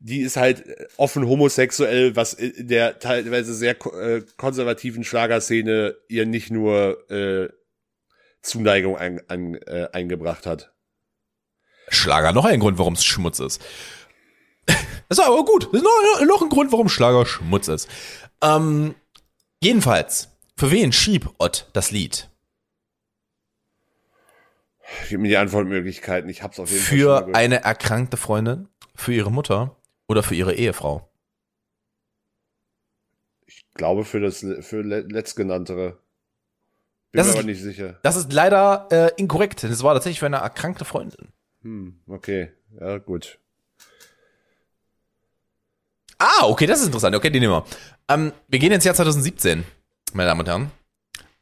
die 0.00 0.22
ist 0.22 0.36
halt 0.36 0.64
offen 0.96 1.28
homosexuell, 1.28 2.16
was 2.16 2.32
in 2.32 2.68
der 2.68 2.98
teilweise 2.98 3.54
sehr 3.54 3.76
äh, 3.86 4.22
konservativen 4.38 5.04
Schlagerszene 5.04 5.94
ihr 6.08 6.26
nicht 6.26 6.50
nur 6.50 7.10
äh, 7.10 7.50
Zuneigung 8.40 8.96
ein, 8.96 9.20
an, 9.28 9.54
äh, 9.54 9.88
eingebracht 9.92 10.46
hat. 10.46 10.72
Schlager, 11.88 12.32
noch 12.32 12.46
ein 12.46 12.60
Grund, 12.60 12.78
warum 12.78 12.94
es 12.94 13.04
Schmutz 13.04 13.40
ist. 13.40 13.60
Das 14.64 14.78
ist 15.10 15.20
aber 15.20 15.44
gut. 15.44 15.68
Das 15.72 15.82
ist 15.82 15.84
noch, 15.84 16.26
noch 16.26 16.42
ein 16.42 16.48
Grund, 16.48 16.72
warum 16.72 16.88
Schlager 16.88 17.26
Schmutz 17.26 17.68
ist. 17.68 17.88
Ähm, 18.42 18.94
jedenfalls, 19.60 20.30
für 20.56 20.70
wen 20.70 20.92
schieb 20.92 21.28
Ott 21.38 21.68
das 21.74 21.90
Lied? 21.90 22.30
Gib 25.08 25.20
mir 25.20 25.28
die 25.28 25.36
Antwortmöglichkeiten. 25.36 26.30
Ich 26.30 26.42
hab's 26.42 26.58
auf 26.58 26.70
jeden 26.70 26.82
Fall 26.82 26.98
schon 26.98 27.06
mal 27.06 27.24
Für 27.24 27.34
eine 27.34 27.62
erkrankte 27.64 28.16
Freundin, 28.16 28.68
für 28.94 29.12
ihre 29.12 29.30
Mutter 29.30 29.76
oder 30.10 30.22
für 30.22 30.34
ihre 30.34 30.54
Ehefrau? 30.54 31.08
Ich 33.46 33.64
glaube 33.74 34.04
für 34.04 34.20
das 34.20 34.40
für 34.60 34.82
le- 34.82 35.00
letztgenanntere. 35.08 35.98
Bin 37.12 37.18
Das 37.18 37.26
mir 37.26 37.30
ist- 37.32 37.38
aber 37.38 37.46
nicht 37.46 37.62
sicher. 37.62 37.98
Das 38.02 38.16
ist 38.16 38.32
leider 38.32 38.88
äh, 38.90 39.10
inkorrekt, 39.16 39.64
es 39.64 39.82
war 39.82 39.94
tatsächlich 39.94 40.20
für 40.20 40.26
eine 40.26 40.36
erkrankte 40.38 40.84
Freundin. 40.84 41.28
Hm, 41.62 42.00
okay. 42.08 42.52
Ja, 42.78 42.98
gut. 42.98 43.38
Ah, 46.18 46.44
okay, 46.46 46.66
das 46.66 46.80
ist 46.80 46.86
interessant. 46.86 47.16
Okay, 47.16 47.30
die 47.30 47.40
nehmen 47.40 47.52
wir. 47.54 47.64
Ähm, 48.08 48.32
wir 48.48 48.58
gehen 48.58 48.72
ins 48.72 48.84
Jahr 48.84 48.94
2017, 48.94 49.64
meine 50.12 50.28
Damen 50.28 50.40
und 50.40 50.48
Herren. 50.48 50.70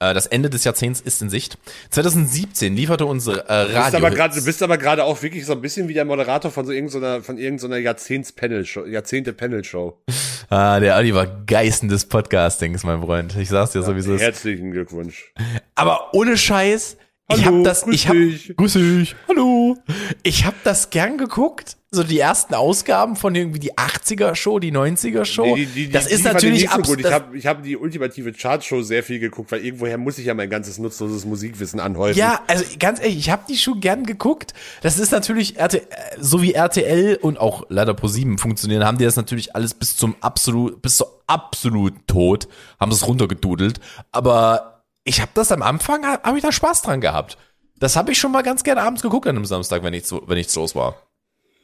Äh, 0.00 0.14
das 0.14 0.26
Ende 0.26 0.48
des 0.48 0.64
Jahrzehnts 0.64 1.00
ist 1.00 1.20
in 1.22 1.30
Sicht. 1.30 1.58
2017 1.90 2.74
lieferte 2.74 3.04
unsere 3.06 3.48
äh, 3.48 3.62
Du 3.62 3.66
bist 3.66 3.76
Radio. 3.76 3.98
aber 3.98 4.10
gerade, 4.10 4.34
du 4.38 4.44
bist 4.44 4.62
aber 4.62 4.78
gerade 4.78 5.04
auch 5.04 5.22
wirklich 5.22 5.44
so 5.44 5.52
ein 5.54 5.60
bisschen 5.60 5.88
wie 5.88 5.94
der 5.94 6.04
Moderator 6.04 6.50
von 6.50 6.64
so 6.66 6.72
irgendeiner, 6.72 7.22
von 7.22 7.36
irgendeiner 7.36 7.78
Jahrzehnts-Panel-Show, 7.78 8.86
Jahrzehnte-Panel-Show. 8.86 9.98
ah, 10.50 10.78
der 10.78 10.96
Oliver 10.96 11.26
Geißen 11.46 11.88
des 11.88 12.04
Podcastings, 12.04 12.84
mein 12.84 13.02
Freund. 13.02 13.36
Ich 13.36 13.48
sag's 13.48 13.72
dir 13.72 13.82
so, 13.82 13.94
wie 13.96 14.00
es 14.00 14.06
ist. 14.06 14.20
Herzlichen 14.20 14.70
Glückwunsch. 14.70 15.32
Aber 15.74 16.14
ohne 16.14 16.36
Scheiß, 16.36 16.96
ich 17.30 17.44
Hallo, 17.44 17.58
hab 17.58 17.64
das, 17.64 17.82
grüß 17.82 17.94
ich 17.94 18.08
hab, 18.08 18.14
dich. 18.14 18.56
grüß 18.56 18.72
dich, 18.74 19.16
hallo. 19.28 19.76
Ich 20.22 20.44
hab 20.46 20.54
das 20.62 20.90
gern 20.90 21.18
geguckt. 21.18 21.76
So 21.90 22.02
die 22.02 22.18
ersten 22.18 22.52
Ausgaben 22.54 23.16
von 23.16 23.34
irgendwie 23.34 23.60
die 23.60 23.78
80er 23.78 24.34
Show, 24.34 24.58
die 24.58 24.70
90er 24.70 25.24
Show. 25.24 25.56
Die- 25.56 25.64
die- 25.64 25.88
das 25.88 26.04
die 26.06 26.12
ist 26.12 26.18
ich 26.20 26.24
natürlich 26.26 26.62
nicht 26.62 26.72
so 26.74 26.82
gut. 26.82 27.00
Ich 27.00 27.10
habe 27.10 27.36
ich 27.38 27.46
hab 27.46 27.62
die 27.62 27.78
ultimative 27.78 28.32
Chartshow 28.34 28.82
sehr 28.82 29.02
viel 29.02 29.18
geguckt, 29.18 29.50
weil 29.52 29.64
irgendwoher 29.64 29.96
muss 29.96 30.18
ich 30.18 30.26
ja 30.26 30.34
mein 30.34 30.50
ganzes 30.50 30.76
nutzloses 30.78 31.24
Musikwissen 31.24 31.80
anhäufen. 31.80 32.18
Ja, 32.18 32.42
also 32.46 32.62
ganz 32.78 33.00
ehrlich, 33.00 33.16
ich 33.16 33.30
habe 33.30 33.44
die 33.48 33.56
schon 33.56 33.80
gern 33.80 34.04
geguckt. 34.04 34.52
Das 34.82 34.98
ist 34.98 35.12
natürlich 35.12 35.58
RT, 35.58 35.74
äh, 35.76 35.80
so 36.20 36.42
wie 36.42 36.52
RTL 36.52 37.16
und 37.22 37.40
auch 37.40 37.64
leider 37.70 37.92
Pro7 37.94 38.36
funktionieren, 38.38 38.84
haben 38.84 38.98
die 38.98 39.04
das 39.04 39.16
natürlich 39.16 39.56
alles 39.56 39.72
bis 39.72 39.96
zum 39.96 40.14
absolut 40.20 40.82
bis 40.82 40.98
zur 40.98 41.22
absolut 41.26 41.94
Tod 42.06 42.48
haben 42.78 42.92
sie 42.92 42.96
es 42.96 43.06
runtergedudelt, 43.06 43.80
aber 44.12 44.82
ich 45.04 45.22
habe 45.22 45.30
das 45.32 45.50
am 45.52 45.62
Anfang 45.62 46.04
habe 46.06 46.36
ich 46.36 46.42
da 46.42 46.52
Spaß 46.52 46.82
dran 46.82 47.00
gehabt. 47.00 47.38
Das 47.78 47.96
habe 47.96 48.12
ich 48.12 48.18
schon 48.18 48.32
mal 48.32 48.42
ganz 48.42 48.62
gern 48.62 48.76
abends 48.76 49.00
geguckt 49.00 49.26
an 49.26 49.36
einem 49.36 49.46
Samstag, 49.46 49.82
wenn 49.82 49.92
nichts 49.92 50.12
wenn 50.12 50.36
nichts 50.36 50.54
los 50.54 50.74
war. 50.74 50.96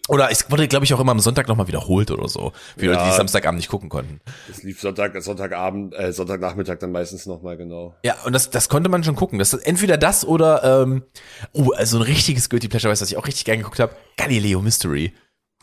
Oder 0.09 0.31
es 0.31 0.51
wurde 0.51 0.69
glaube 0.69 0.85
ich 0.85 0.93
auch 0.93 1.01
immer 1.01 1.13
am 1.13 1.21
Sonntag 1.21 1.49
noch 1.49 1.57
mal 1.57 1.67
wiederholt 1.67 2.11
oder 2.11 2.29
so, 2.29 2.53
für 2.77 2.87
Leute, 2.87 2.99
die 3.05 3.09
Ja. 3.09 3.13
Samstagabend 3.13 3.57
nicht 3.59 3.71
gucken 3.71 3.89
konnten. 3.89 4.21
Es 4.51 4.63
lief 4.63 4.81
Sonntag, 4.81 5.21
Sonntagabend, 5.23 5.95
äh, 5.95 6.13
Sonntagnachmittag 6.13 6.79
dann 6.79 6.93
meistens 6.93 7.25
nochmal 7.25 7.57
genau. 7.57 7.95
Ja, 8.05 8.17
und 8.25 8.35
das, 8.35 8.51
das 8.51 8.69
konnte 8.69 8.91
man 8.91 9.03
schon 9.03 9.17
gucken. 9.17 9.39
Das 9.39 9.55
ist 9.55 9.67
entweder 9.67 9.97
das 9.97 10.25
oder, 10.27 10.83
ähm, 10.83 11.05
oh, 11.53 11.71
also 11.73 11.97
ein 11.99 12.03
richtiges 12.03 12.51
Guilty 12.51 12.69
Pleasure, 12.69 12.91
weißt 12.91 13.01
du, 13.01 13.05
was 13.05 13.11
ich 13.11 13.17
auch 13.17 13.27
richtig 13.27 13.47
gern 13.47 13.59
geguckt 13.59 13.81
habe? 13.81 13.95
Galileo 14.19 14.61
Mystery. 14.61 15.15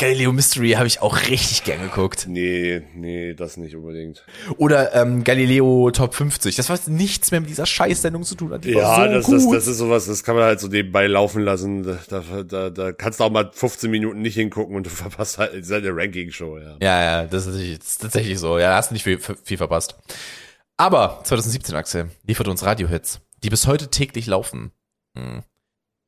Galileo 0.02 0.34
Mystery 0.34 0.72
habe 0.72 0.88
ich 0.88 1.02
auch 1.02 1.16
richtig 1.30 1.64
gern 1.64 1.80
geguckt. 1.80 2.26
Nee, 2.28 2.82
nee, 2.96 3.36
das 3.36 3.58
nicht 3.58 3.76
unbedingt. 3.76 4.26
Oder 4.58 4.96
ähm, 4.96 5.24
Galileo 5.24 5.92
Top 5.92 6.16
50. 6.16 6.56
Das 6.56 6.70
was 6.70 6.88
nichts 6.88 7.30
mehr 7.30 7.40
mit 7.40 7.52
dieser 7.52 7.68
Scheißsendung 7.68 8.24
zu 8.24 8.34
tun 8.34 8.52
hat. 8.52 8.66
Die 8.66 8.72
Ja, 8.72 9.06
so 9.06 9.12
das, 9.12 9.26
gut. 9.28 9.36
das, 9.36 9.66
das 9.66 9.68
ist 9.68 9.78
sowas, 9.78 10.08
das 10.08 10.24
kann 10.24 10.36
man 10.36 10.46
halt 10.46 10.60
so 10.60 10.68
nebenbei 10.68 11.06
laufen 11.06 11.44
lassen. 11.44 11.84
Da, 11.84 12.24
da, 12.44 12.70
da, 12.72 12.92
kannst 12.94 13.20
du 13.20 13.26
auch 13.26 13.30
mal 13.30 13.52
15 13.54 13.92
Minuten 13.92 14.22
nicht 14.24 14.34
hingucken 14.34 14.76
und 14.76 14.88
du 14.88 14.90
verpasst 14.90 15.38
halt, 15.38 15.54
es 15.54 15.68
ist 15.68 15.72
halt 15.72 15.86
eine 15.86 15.96
Ranking-Show, 15.96 16.58
ja. 16.58 16.78
ja, 16.82 17.04
ja, 17.04 17.24
das 17.26 17.46
ist, 17.46 17.52
tatsächlich- 17.54 17.80
das 17.80 17.88
ist 17.90 18.02
tatsächlich 18.02 18.40
so. 18.40 18.58
Ja, 18.58 18.70
da 18.72 18.78
hast 18.78 18.90
du 18.90 18.94
nicht 18.96 19.04
viel, 19.04 19.20
viel 19.20 19.58
verpasst. 19.58 19.96
Aber 20.78 21.22
2017, 21.26 21.76
Axel, 21.76 22.10
liefert 22.26 22.48
uns 22.48 22.64
Radiohits, 22.66 23.22
die 23.44 23.50
bis 23.52 23.68
heute 23.68 23.90
täglich 23.90 24.26
laufen. 24.26 24.72
Hm. 25.16 25.44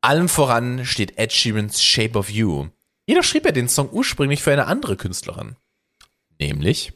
Allen 0.02 0.30
voran 0.30 0.84
steht 0.84 1.20
Ed 1.20 1.32
Sheerans 1.32 1.82
Shape 1.84 2.18
of 2.18 2.32
You. 2.32 2.70
Jeder 3.06 3.24
schrieb 3.24 3.46
ja 3.46 3.52
den 3.52 3.68
Song 3.68 3.90
ursprünglich 3.92 4.42
für 4.44 4.52
eine 4.52 4.68
andere 4.68 4.96
Künstlerin. 4.96 5.56
Nämlich 6.40 6.94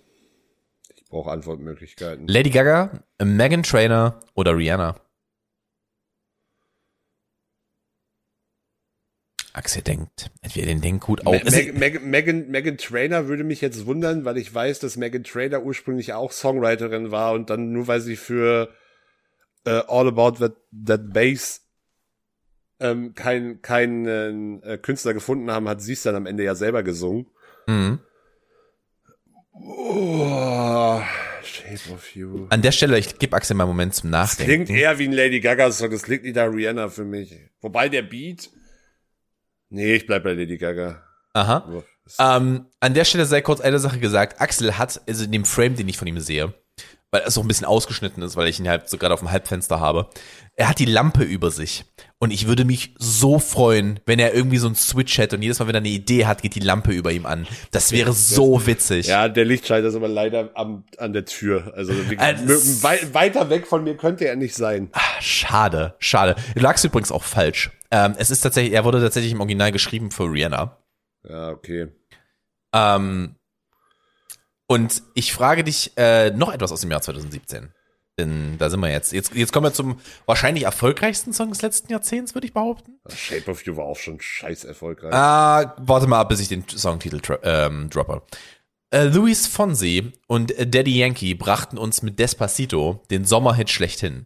Ich 0.95 1.05
brauche 1.09 1.31
Antwortmöglichkeiten. 1.31 2.27
Lady 2.27 2.49
Gaga, 2.49 3.03
Megan 3.21 3.63
Trainor 3.63 4.19
oder 4.33 4.55
Rihanna. 4.55 4.99
Axel 9.53 9.81
denkt, 9.81 10.29
entweder 10.41 10.67
den 10.67 10.81
denkt 10.81 11.03
gut 11.05 11.25
auf. 11.25 11.33
Me- 11.33 11.41
Es 11.43 11.53
ist- 11.57 11.73
Meg- 11.73 11.73
Meg- 11.73 12.03
Megan, 12.03 12.47
Megan 12.49 12.77
Trainer 12.77 13.27
würde 13.27 13.43
mich 13.43 13.59
jetzt 13.61 13.87
wundern, 13.87 14.23
weil 14.23 14.37
ich 14.37 14.53
weiß, 14.53 14.79
dass 14.79 14.97
Megan 14.97 15.23
Trainer 15.23 15.63
ursprünglich 15.63 16.13
auch 16.13 16.31
Songwriterin 16.31 17.09
war 17.09 17.33
und 17.33 17.49
dann 17.49 17.71
nur 17.71 17.87
weil 17.87 18.01
sie 18.01 18.17
für 18.17 18.71
äh, 19.65 19.81
All 19.87 20.07
About 20.07 20.37
That, 20.39 20.55
that 20.85 21.11
Bass 21.11 21.66
ähm, 22.79 23.13
keinen 23.15 23.61
keinen 23.61 24.61
äh, 24.63 24.77
Künstler 24.77 25.13
gefunden 25.13 25.49
haben, 25.51 25.67
hat 25.67 25.81
sie 25.81 25.93
es 25.93 26.03
dann 26.03 26.15
am 26.15 26.25
Ende 26.25 26.43
ja 26.43 26.55
selber 26.55 26.83
gesungen. 26.83 27.27
Mhm. 27.67 27.99
Oh, 29.59 31.01
Shape 31.43 31.91
of 31.93 32.15
You. 32.15 32.47
An 32.49 32.61
der 32.61 32.71
Stelle, 32.71 32.97
ich 32.99 33.17
gebe 33.17 33.35
Axel 33.35 33.55
mal 33.55 33.63
einen 33.63 33.71
Moment 33.71 33.95
zum 33.95 34.11
Das 34.11 34.37
Nachdenken. 34.37 34.65
klingt 34.65 34.79
eher 34.79 34.99
wie 34.99 35.05
ein 35.07 35.13
Lady 35.13 35.39
Gaga 35.39 35.71
Song, 35.71 35.89
das 35.91 36.03
klingt 36.03 36.23
nicht 36.23 36.35
nach 36.35 36.51
Rihanna 36.51 36.89
für 36.89 37.05
mich. 37.05 37.33
Wobei 37.61 37.89
der 37.89 38.03
Beat. 38.03 38.49
Nee, 39.69 39.95
ich 39.95 40.05
bleib 40.05 40.23
bei 40.23 40.33
Lady 40.33 40.57
Gaga. 40.57 41.03
Aha. 41.33 41.83
Das- 42.05 42.17
Ähm, 42.19 42.67
an 42.79 42.93
der 42.93 43.03
Stelle 43.03 43.25
sei 43.25 43.41
kurz 43.41 43.59
eine 43.59 43.79
Sache 43.79 43.99
gesagt. 43.99 44.39
Axel 44.39 44.77
hat, 44.77 45.01
also 45.07 45.25
in 45.25 45.31
dem 45.31 45.43
Frame, 45.45 45.75
den 45.75 45.89
ich 45.89 45.97
von 45.97 46.07
ihm 46.07 46.19
sehe, 46.19 46.53
weil 47.11 47.21
es 47.25 47.37
auch 47.37 47.41
ein 47.43 47.47
bisschen 47.47 47.65
ausgeschnitten 47.65 48.21
ist, 48.21 48.35
weil 48.35 48.47
ich 48.47 48.59
ihn 48.59 48.67
halt 48.67 48.89
so 48.89 48.97
gerade 48.97 49.13
auf 49.13 49.21
dem 49.21 49.31
Halbfenster 49.31 49.79
habe, 49.79 50.09
er 50.55 50.69
hat 50.69 50.79
die 50.79 50.85
Lampe 50.85 51.23
über 51.23 51.51
sich. 51.51 51.85
Und 52.19 52.31
ich 52.31 52.47
würde 52.47 52.65
mich 52.65 52.95
so 52.97 53.39
freuen, 53.39 53.99
wenn 54.05 54.19
er 54.19 54.33
irgendwie 54.33 54.57
so 54.57 54.67
einen 54.67 54.75
Switch 54.75 55.17
hätte 55.17 55.35
und 55.35 55.41
jedes 55.41 55.59
Mal, 55.59 55.67
wenn 55.67 55.75
er 55.75 55.81
eine 55.81 55.87
Idee 55.89 56.25
hat, 56.25 56.41
geht 56.41 56.55
die 56.55 56.59
Lampe 56.59 56.91
über 56.91 57.11
ihm 57.11 57.25
an. 57.25 57.47
Das 57.71 57.91
wäre 57.91 58.11
so 58.11 58.65
witzig. 58.65 59.07
Ja, 59.07 59.29
der 59.29 59.45
Lichtschalter 59.45 59.87
ist 59.87 59.95
aber 59.95 60.07
leider 60.07 60.49
am, 60.55 60.83
an 60.97 61.13
der 61.13 61.25
Tür. 61.25 61.71
Also 61.75 61.93
Also 62.17 62.83
wei 62.83 62.99
weiter 63.13 63.49
weg 63.49 63.67
von 63.67 63.83
mir 63.83 63.95
könnte 63.95 64.27
er 64.27 64.35
nicht 64.35 64.55
sein. 64.55 64.89
Ah, 64.93 64.99
Schade, 65.21 65.95
schade. 65.99 66.35
Du 66.55 66.61
lagst 66.61 66.83
übrigens 66.83 67.11
auch 67.11 67.23
falsch. 67.23 67.71
Ähm, 67.91 68.15
es 68.17 68.31
ist 68.31 68.41
tatsächlich, 68.41 68.73
er 68.73 68.83
wurde 68.83 68.99
tatsächlich 69.01 69.31
im 69.31 69.39
Original 69.39 69.71
geschrieben 69.71 70.11
für 70.11 70.23
Rihanna. 70.23 70.77
Ja, 71.27 71.49
okay. 71.49 71.87
Ähm, 72.73 73.36
und 74.67 75.01
ich 75.13 75.33
frage 75.33 75.63
dich 75.63 75.93
äh, 75.97 76.31
noch 76.31 76.53
etwas 76.53 76.71
aus 76.71 76.81
dem 76.81 76.91
Jahr 76.91 77.01
2017. 77.01 77.69
Denn 78.19 78.57
da 78.57 78.69
sind 78.69 78.79
wir 78.79 78.89
jetzt. 78.89 79.11
Jetzt, 79.13 79.35
jetzt 79.35 79.53
kommen 79.53 79.65
wir 79.65 79.73
zum 79.73 79.99
wahrscheinlich 80.25 80.63
erfolgreichsten 80.63 81.33
Song 81.33 81.49
des 81.49 81.61
letzten 81.61 81.91
Jahrzehnts, 81.91 82.33
würde 82.33 82.47
ich 82.47 82.53
behaupten. 82.53 82.99
Shape 83.15 83.51
of 83.51 83.63
You 83.63 83.77
war 83.77 83.85
auch 83.85 83.97
schon 83.97 84.19
scheiß 84.19 84.63
erfolgreich. 84.63 85.13
Ah, 85.13 85.75
warte 85.77 86.07
mal 86.07 86.19
ab, 86.21 86.29
bis 86.29 86.39
ich 86.39 86.47
den 86.47 86.67
Songtitel 86.67 87.21
ähm, 87.43 87.89
droppe. 87.91 88.23
Äh, 88.89 89.03
Luis 89.03 89.45
Fonsi 89.45 90.13
und 90.27 90.53
Daddy 90.57 90.97
Yankee 90.97 91.35
brachten 91.35 91.77
uns 91.77 92.01
mit 92.01 92.17
Despacito 92.17 93.03
den 93.11 93.23
Sommerhit 93.23 93.69
schlechthin. 93.69 94.25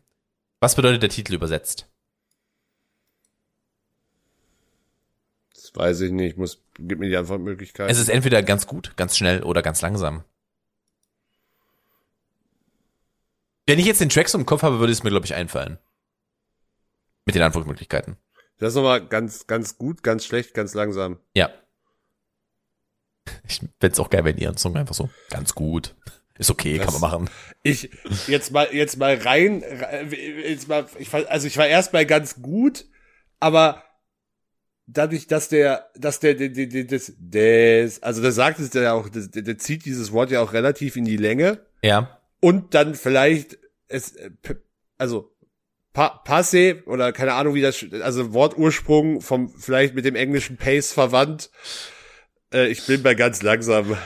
Was 0.61 0.75
bedeutet 0.75 1.01
der 1.03 1.09
Titel 1.09 1.33
übersetzt? 1.33 1.87
Das 5.53 5.75
weiß 5.75 6.01
ich 6.01 6.11
nicht. 6.11 6.33
Ich 6.33 6.37
muss, 6.37 6.61
gib 6.75 6.99
mir 6.99 7.09
die 7.09 7.17
Antwortmöglichkeit. 7.17 7.89
Es 7.89 7.99
ist 7.99 8.09
entweder 8.09 8.41
ganz 8.41 8.67
gut, 8.67 8.93
ganz 8.95 9.17
schnell 9.17 9.43
oder 9.43 9.61
ganz 9.61 9.81
langsam. 9.81 10.23
Wenn 13.67 13.79
ich 13.79 13.85
jetzt 13.85 14.01
den 14.01 14.09
Track 14.09 14.27
so 14.29 14.37
im 14.37 14.45
Kopf 14.45 14.63
habe, 14.63 14.79
würde 14.79 14.91
es 14.91 15.03
mir, 15.03 15.09
glaube 15.09 15.25
ich, 15.25 15.33
einfallen. 15.33 15.77
Mit 17.25 17.35
den 17.35 17.43
Antwortmöglichkeiten. 17.43 18.17
das 18.57 18.69
ist 18.69 18.75
nochmal 18.75 19.05
ganz, 19.07 19.45
ganz 19.47 19.77
gut, 19.77 20.03
ganz 20.03 20.25
schlecht, 20.25 20.53
ganz 20.53 20.73
langsam. 20.73 21.19
Ja. 21.35 21.49
Ich 23.47 23.59
fände 23.59 23.93
es 23.93 23.99
auch 23.99 24.09
geil, 24.09 24.25
wenn 24.25 24.37
ihr 24.37 24.47
einen 24.49 24.57
Song 24.57 24.75
einfach 24.75 24.95
so 24.95 25.09
ganz 25.29 25.53
gut. 25.53 25.95
Ist 26.37 26.49
okay, 26.49 26.77
kann 26.79 26.87
man 26.87 26.93
Das- 26.93 27.01
machen. 27.01 27.29
Ich, 27.61 27.91
jetzt 28.27 28.51
mal, 28.51 28.67
jetzt 28.73 28.97
mal 28.97 29.15
rein, 29.15 29.63
re- 29.63 30.07
jetzt 30.15 30.67
mal, 30.67 30.87
ich 30.97 31.11
war, 31.13 31.27
also 31.27 31.45
ich 31.45 31.57
war 31.57 31.67
erst 31.67 31.93
mal 31.93 32.05
ganz 32.05 32.41
gut, 32.41 32.85
aber 33.39 33.83
dadurch, 34.87 35.27
dass 35.27 35.49
der, 35.49 35.91
dass 35.95 36.19
der, 36.19 36.33
der, 36.33 36.49
der, 36.49 36.65
der 36.65 36.83
das, 36.85 37.13
des, 37.17 38.01
also 38.01 38.23
das 38.23 38.33
sagt 38.35 38.59
es 38.59 38.71
der 38.71 38.95
auch, 38.95 39.07
das, 39.09 39.29
der, 39.29 39.43
der 39.43 39.57
zieht 39.59 39.85
dieses 39.85 40.11
Wort 40.11 40.31
ja 40.31 40.41
auch 40.41 40.53
relativ 40.53 40.95
in 40.95 41.05
die 41.05 41.17
Länge 41.17 41.63
Ja. 41.83 42.19
Und 42.41 42.73
dann 42.73 42.95
vielleicht 42.95 43.57
es, 43.87 44.15
äh, 44.17 44.31
also 44.97 45.31
pa 45.93 46.09
passe 46.09 46.83
oder 46.85 47.11
keine 47.11 47.33
Ahnung 47.33 47.53
wie 47.53 47.61
das, 47.61 47.85
also 48.01 48.33
Wortursprung 48.33 49.21
vom 49.21 49.49
vielleicht 49.49 49.93
mit 49.95 50.05
dem 50.05 50.15
englischen 50.15 50.57
Pace 50.57 50.91
verwandt. 50.91 51.49
Äh, 52.53 52.67
ich 52.67 52.85
bin 52.85 53.01
bei 53.03 53.13
ganz 53.15 53.41
langsam. 53.41 53.97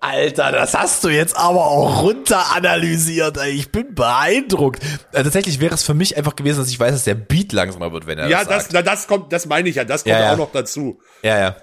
Alter, 0.00 0.52
das 0.52 0.74
hast 0.74 1.04
du 1.04 1.08
jetzt 1.08 1.36
aber 1.36 1.66
auch 1.66 2.02
runter 2.02 2.54
analysiert. 2.54 3.36
ey. 3.36 3.50
Ich 3.50 3.70
bin 3.70 3.94
beeindruckt. 3.94 4.82
Äh, 5.12 5.22
tatsächlich 5.22 5.60
wäre 5.60 5.74
es 5.74 5.82
für 5.82 5.92
mich 5.92 6.16
einfach 6.16 6.34
gewesen, 6.34 6.58
dass 6.60 6.68
ich 6.68 6.80
weiß, 6.80 6.92
dass 6.92 7.04
der 7.04 7.14
Beat 7.14 7.52
langsamer 7.52 7.92
wird, 7.92 8.06
wenn 8.06 8.18
er 8.18 8.28
ja, 8.28 8.38
das 8.38 8.48
das, 8.48 8.62
sagt. 8.64 8.72
na, 8.72 8.82
das 8.82 9.06
kommt, 9.06 9.32
das 9.32 9.46
meine 9.46 9.68
ich 9.68 9.76
ja, 9.76 9.84
das 9.84 10.04
kommt 10.04 10.12
Ja, 10.14 10.20
ja. 10.20 10.32
auch 10.32 10.38
noch 10.38 10.52
dazu. 10.52 11.00
Ja, 11.22 11.38
ja. 11.38 11.56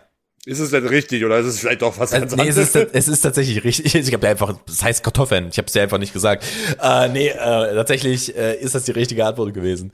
Ist 0.45 0.59
es 0.59 0.71
denn 0.71 0.85
richtig 0.85 1.23
oder 1.23 1.37
ist 1.39 1.45
es 1.45 1.59
vielleicht 1.59 1.81
doch 1.81 1.97
was 1.97 2.11
ganz 2.11 2.23
Also, 2.23 2.35
nee, 2.35 2.49
es 2.49 2.57
anderes? 2.57 2.75
ist, 2.75 2.89
es 2.93 3.07
ist 3.07 3.21
tatsächlich 3.21 3.63
richtig. 3.63 3.95
Ich 3.95 4.13
habe 4.13 4.25
ja 4.25 4.31
einfach, 4.31 4.59
das 4.65 4.83
heißt 4.83 5.03
Kartoffeln. 5.03 5.47
Ich 5.49 5.57
habe 5.57 5.67
es 5.67 5.73
dir 5.73 5.81
einfach 5.81 5.99
nicht 5.99 6.11
gesagt. 6.11 6.43
Äh, 6.81 7.07
nee, 7.09 7.29
äh, 7.29 7.35
tatsächlich 7.37 8.35
äh, 8.35 8.59
ist 8.59 8.75
das 8.75 8.83
die 8.83 8.91
richtige 8.91 9.25
Antwort 9.25 9.53
gewesen. 9.53 9.93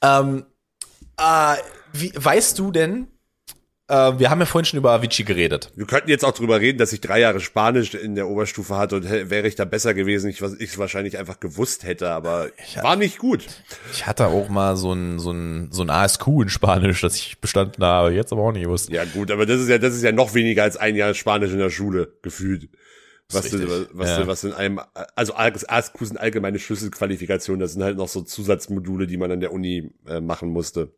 Ähm, 0.00 0.46
äh, 1.18 1.56
wie, 1.92 2.12
weißt 2.14 2.56
du 2.58 2.70
denn, 2.70 3.08
äh, 3.88 4.18
wir 4.18 4.30
haben 4.30 4.40
ja 4.40 4.46
vorhin 4.46 4.66
schon 4.66 4.78
über 4.78 4.92
Avicii 4.92 5.24
geredet. 5.24 5.70
Wir 5.74 5.86
könnten 5.86 6.10
jetzt 6.10 6.24
auch 6.24 6.32
drüber 6.32 6.60
reden, 6.60 6.78
dass 6.78 6.92
ich 6.92 7.00
drei 7.00 7.20
Jahre 7.20 7.40
Spanisch 7.40 7.94
in 7.94 8.14
der 8.14 8.28
Oberstufe 8.28 8.76
hatte 8.76 8.96
und 8.96 9.10
wäre 9.10 9.48
ich 9.48 9.54
da 9.54 9.64
besser 9.64 9.94
gewesen, 9.94 10.28
ich 10.28 10.42
ich 10.42 10.78
wahrscheinlich 10.78 11.18
einfach 11.18 11.40
gewusst 11.40 11.84
hätte, 11.84 12.10
aber 12.10 12.48
war 12.82 12.96
nicht 12.96 13.18
gut. 13.18 13.46
Ich 13.92 14.06
hatte 14.06 14.26
auch 14.26 14.48
mal 14.48 14.76
so 14.76 14.92
ein, 14.92 15.18
so 15.18 15.32
ein, 15.32 15.68
so 15.70 15.82
ein 15.82 15.90
ASQ 15.90 16.26
in 16.42 16.48
Spanisch, 16.48 17.00
das 17.00 17.16
ich 17.16 17.40
bestanden 17.40 17.82
habe. 17.82 18.12
Jetzt 18.12 18.32
aber 18.32 18.42
auch 18.42 18.52
nicht 18.52 18.64
gewusst. 18.64 18.90
Ja 18.90 19.04
gut, 19.04 19.30
aber 19.30 19.46
das 19.46 19.60
ist 19.60 19.68
ja 19.68 19.78
das 19.78 19.94
ist 19.94 20.02
ja 20.02 20.12
noch 20.12 20.34
weniger 20.34 20.62
als 20.64 20.76
ein 20.76 20.94
Jahr 20.94 21.14
Spanisch 21.14 21.52
in 21.52 21.58
der 21.58 21.70
Schule 21.70 22.12
gefühlt. 22.22 22.68
Was, 23.30 23.50
du, 23.50 23.88
was, 23.92 24.08
ja. 24.08 24.20
du, 24.22 24.26
was 24.26 24.44
in 24.44 24.54
einem, 24.54 24.80
also 25.14 25.34
ASQ 25.34 25.98
sind 26.00 26.18
allgemeine 26.18 26.58
Schlüsselqualifikationen, 26.58 27.60
das 27.60 27.74
sind 27.74 27.82
halt 27.82 27.98
noch 27.98 28.08
so 28.08 28.22
Zusatzmodule, 28.22 29.06
die 29.06 29.18
man 29.18 29.30
an 29.30 29.40
der 29.40 29.52
Uni 29.52 29.92
äh, 30.06 30.20
machen 30.22 30.48
musste. 30.48 30.94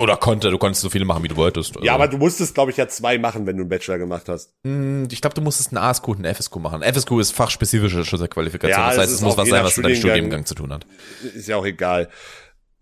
Oder 0.00 0.16
konnte, 0.16 0.50
du 0.50 0.58
konntest 0.58 0.82
so 0.82 0.90
viele 0.90 1.04
machen, 1.04 1.22
wie 1.22 1.28
du 1.28 1.36
wolltest. 1.36 1.74
Ja, 1.76 1.80
Also, 1.80 1.90
aber 1.92 2.08
du 2.08 2.18
musstest, 2.18 2.54
glaube 2.54 2.72
ich, 2.72 2.76
ja 2.76 2.88
zwei 2.88 3.16
machen, 3.16 3.46
wenn 3.46 3.56
du 3.56 3.62
einen 3.62 3.68
Bachelor 3.68 3.98
gemacht 3.98 4.28
hast. 4.28 4.52
mh, 4.64 5.06
Ich 5.12 5.20
glaube, 5.20 5.34
du 5.34 5.40
musstest 5.40 5.68
einen 5.70 5.78
ASQ 5.78 6.08
und 6.08 6.16
einen 6.26 6.34
FSQ 6.34 6.56
machen. 6.56 6.82
FSQ 6.82 7.12
ist 7.20 7.30
fachspezifische 7.32 8.04
Schlüsselqualifikation. 8.04 8.76
Ja, 8.80 8.88
das 8.88 8.98
heißt, 8.98 9.12
es 9.12 9.20
muss 9.20 9.36
was 9.36 9.48
sein, 9.48 9.62
was 9.62 9.76
mit 9.76 9.86
deinem 9.86 9.94
Studiengang- 9.96 10.46
zu 10.46 10.56
tun 10.56 10.72
hat. 10.72 10.84
Ist 11.34 11.46
ja 11.46 11.56
auch 11.56 11.64
egal. 11.64 12.08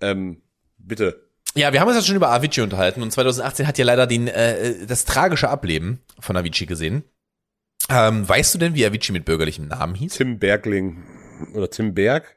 Ähm, 0.00 0.40
bitte. 0.78 1.28
Ja, 1.54 1.74
wir 1.74 1.80
haben 1.80 1.88
uns 1.88 1.98
jetzt 1.98 2.06
schon 2.06 2.16
über 2.16 2.30
Avicii 2.30 2.62
unterhalten 2.62 3.02
und 3.02 3.10
2018 3.12 3.66
hat 3.66 3.76
ja 3.76 3.84
leider 3.84 4.06
den, 4.06 4.26
äh, 4.28 4.86
das 4.86 5.04
tragische 5.04 5.50
Ableben 5.50 6.00
von 6.18 6.34
Avicii 6.38 6.64
gesehen. 6.66 7.04
Ähm, 7.90 8.26
weißt 8.26 8.54
du 8.54 8.58
denn, 8.58 8.74
wie 8.74 8.86
Avicii 8.86 9.12
mit 9.12 9.26
bürgerlichem 9.26 9.68
Namen 9.68 9.94
hieß? 9.94 10.14
Tim 10.14 10.38
Bergling 10.38 11.02
oder 11.52 11.68
Tim 11.68 11.92
Berg? 11.92 12.36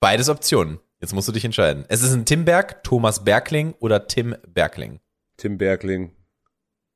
Beides 0.00 0.28
Optionen. 0.28 0.80
Jetzt 1.00 1.14
musst 1.14 1.28
du 1.28 1.32
dich 1.32 1.44
entscheiden. 1.44 1.84
Es 1.88 2.02
ist 2.02 2.12
ein 2.12 2.26
Tim 2.26 2.44
Berg, 2.44 2.84
Thomas 2.84 3.24
Bergling 3.24 3.74
oder 3.80 4.06
Tim 4.06 4.36
Bergling. 4.46 5.00
Tim 5.38 5.56
Bergling. 5.56 6.14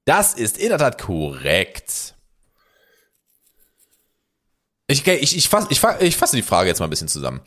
Das 0.05 0.35
ist 0.35 0.59
in 0.59 0.69
der 0.69 0.79
Tat 0.79 1.01
korrekt. 1.01 2.15
Ich, 4.87 5.07
ich, 5.07 5.37
ich, 5.37 5.49
fass, 5.49 5.67
ich, 5.71 5.83
ich 6.01 6.17
fasse 6.17 6.37
die 6.37 6.43
Frage 6.43 6.69
jetzt 6.69 6.79
mal 6.79 6.87
ein 6.87 6.91
bisschen 6.91 7.09
zusammen. 7.09 7.41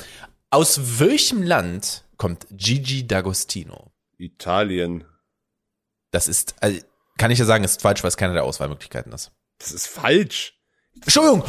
Aus 0.49 0.99
welchem 0.99 1.43
Land 1.43 2.03
kommt 2.17 2.47
Gigi 2.49 3.03
D'Agostino? 3.03 3.91
Italien. 4.17 5.05
Das 6.09 6.27
ist, 6.27 6.55
also, 6.61 6.79
kann 7.17 7.29
ich 7.29 7.37
ja 7.37 7.45
sagen, 7.45 7.63
ist 7.63 7.81
falsch, 7.81 8.01
weil 8.01 8.09
es 8.09 8.17
keine 8.17 8.33
der 8.33 8.43
Auswahlmöglichkeiten 8.43 9.11
ist. 9.11 9.31
Das 9.59 9.71
ist 9.71 9.87
falsch. 9.87 10.56
Entschuldigung. 11.01 11.43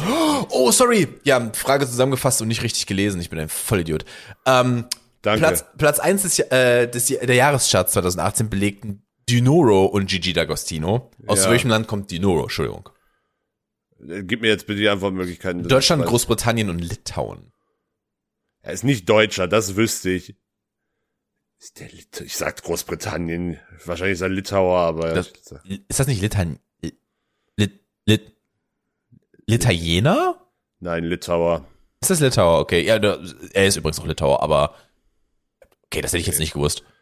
Oh, 0.49 0.71
sorry. 0.71 1.07
Ja, 1.23 1.51
Frage 1.53 1.85
zusammengefasst 1.87 2.41
und 2.41 2.47
nicht 2.47 2.63
richtig 2.63 2.85
gelesen. 2.85 3.19
Ich 3.21 3.29
bin 3.29 3.39
ein 3.39 3.49
Vollidiot. 3.49 4.05
Ähm, 4.45 4.85
Danke. 5.21 5.39
Platz, 5.39 5.65
Platz 5.77 5.99
1 5.99 6.21
des, 6.23 6.39
äh, 6.39 6.87
des, 6.87 7.05
der 7.07 7.35
Jahrescharts 7.35 7.93
2018 7.93 8.49
belegten 8.49 9.05
Dinoro 9.29 9.85
und 9.85 10.07
Gigi 10.09 10.31
D'Agostino. 10.31 11.11
Aus 11.27 11.43
Ja. 11.43 11.51
welchem 11.51 11.69
Land 11.69 11.87
kommt 11.87 12.09
Dinoro? 12.11 12.43
Entschuldigung. 12.43 12.89
Äh, 14.07 14.23
Gib 14.23 14.41
mir 14.41 14.47
jetzt 14.47 14.65
bitte 14.65 14.79
die 14.79 14.89
Antwortmöglichkeiten. 14.89 15.67
Deutschland, 15.67 16.05
Großbritannien 16.05 16.69
und 16.69 16.79
Litauen. 16.79 17.51
Er 18.61 18.73
ist 18.73 18.83
nicht 18.83 19.07
Deutscher, 19.09 19.47
das 19.47 19.75
wüsste 19.75 20.09
ich. 20.09 20.35
Ist 21.59 21.79
der 21.79 21.89
Lit 21.89 22.21
ich 22.21 22.37
sag 22.37 22.61
Großbritannien. 22.63 23.59
Wahrscheinlich 23.83 24.13
ist 24.13 24.21
er 24.21 24.29
Litauer, 24.29 24.79
aber 24.79 25.13
Das, 25.13 25.27
ist 25.87 25.99
das 25.99 26.07
nicht 26.07 26.21
Litan, 26.21 26.59
Lit, 27.57 27.81
Lit, 28.05 28.37
Litaliener? 29.49 30.35
nein, 30.79 31.03
Litauer. 31.03 31.65
Ist 32.01 32.09
das 32.11 32.19
Litauer? 32.21 32.59
Okay, 32.59 32.81
ja, 32.85 32.99
da- 32.99 33.19
er 33.53 33.65
ist 33.67 33.75
übrigens 33.75 33.99
auch 33.99 34.05
Litauer, 34.05 34.41
aber 34.41 34.75
okay, 35.87 36.01
das 36.01 36.11
hätte 36.11 36.21
ich 36.21 36.27
jetzt 36.27 36.39
nicht 36.39 36.53
gewusst. 36.53 36.83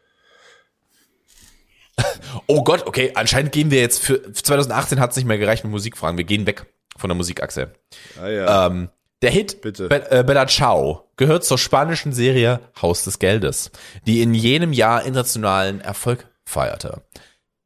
Oh 2.46 2.62
Gott, 2.62 2.86
okay, 2.86 3.12
anscheinend 3.14 3.52
gehen 3.52 3.70
wir 3.70 3.80
jetzt 3.80 4.00
für 4.02 4.32
2018 4.32 5.00
hat 5.00 5.10
es 5.10 5.16
nicht 5.16 5.26
mehr 5.26 5.38
gereicht 5.38 5.64
mit 5.64 5.70
Musikfragen. 5.72 6.16
Wir 6.16 6.24
gehen 6.24 6.46
weg 6.46 6.66
von 6.96 7.08
der 7.08 7.16
Musikachse. 7.16 7.72
Ah 8.20 8.28
ja. 8.28 8.66
Ähm, 8.66 8.88
der 9.22 9.30
Hit 9.30 9.60
Bitte. 9.62 9.88
Be 9.88 10.08
äh, 10.10 10.22
Bella 10.22 10.46
Ciao 10.46 11.10
gehört 11.16 11.44
zur 11.44 11.58
spanischen 11.58 12.12
Serie 12.12 12.60
Haus 12.80 13.02
des 13.04 13.18
Geldes, 13.18 13.70
die 14.06 14.22
in 14.22 14.32
jenem 14.34 14.72
Jahr 14.72 15.02
internationalen 15.04 15.80
Erfolg 15.80 16.28
feierte. 16.44 17.02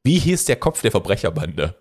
Wie 0.03 0.18
hieß 0.18 0.47
der 0.47 0.57
Kopf 0.57 0.80
der 0.80 0.91
Verbrecherbande? 0.91 1.74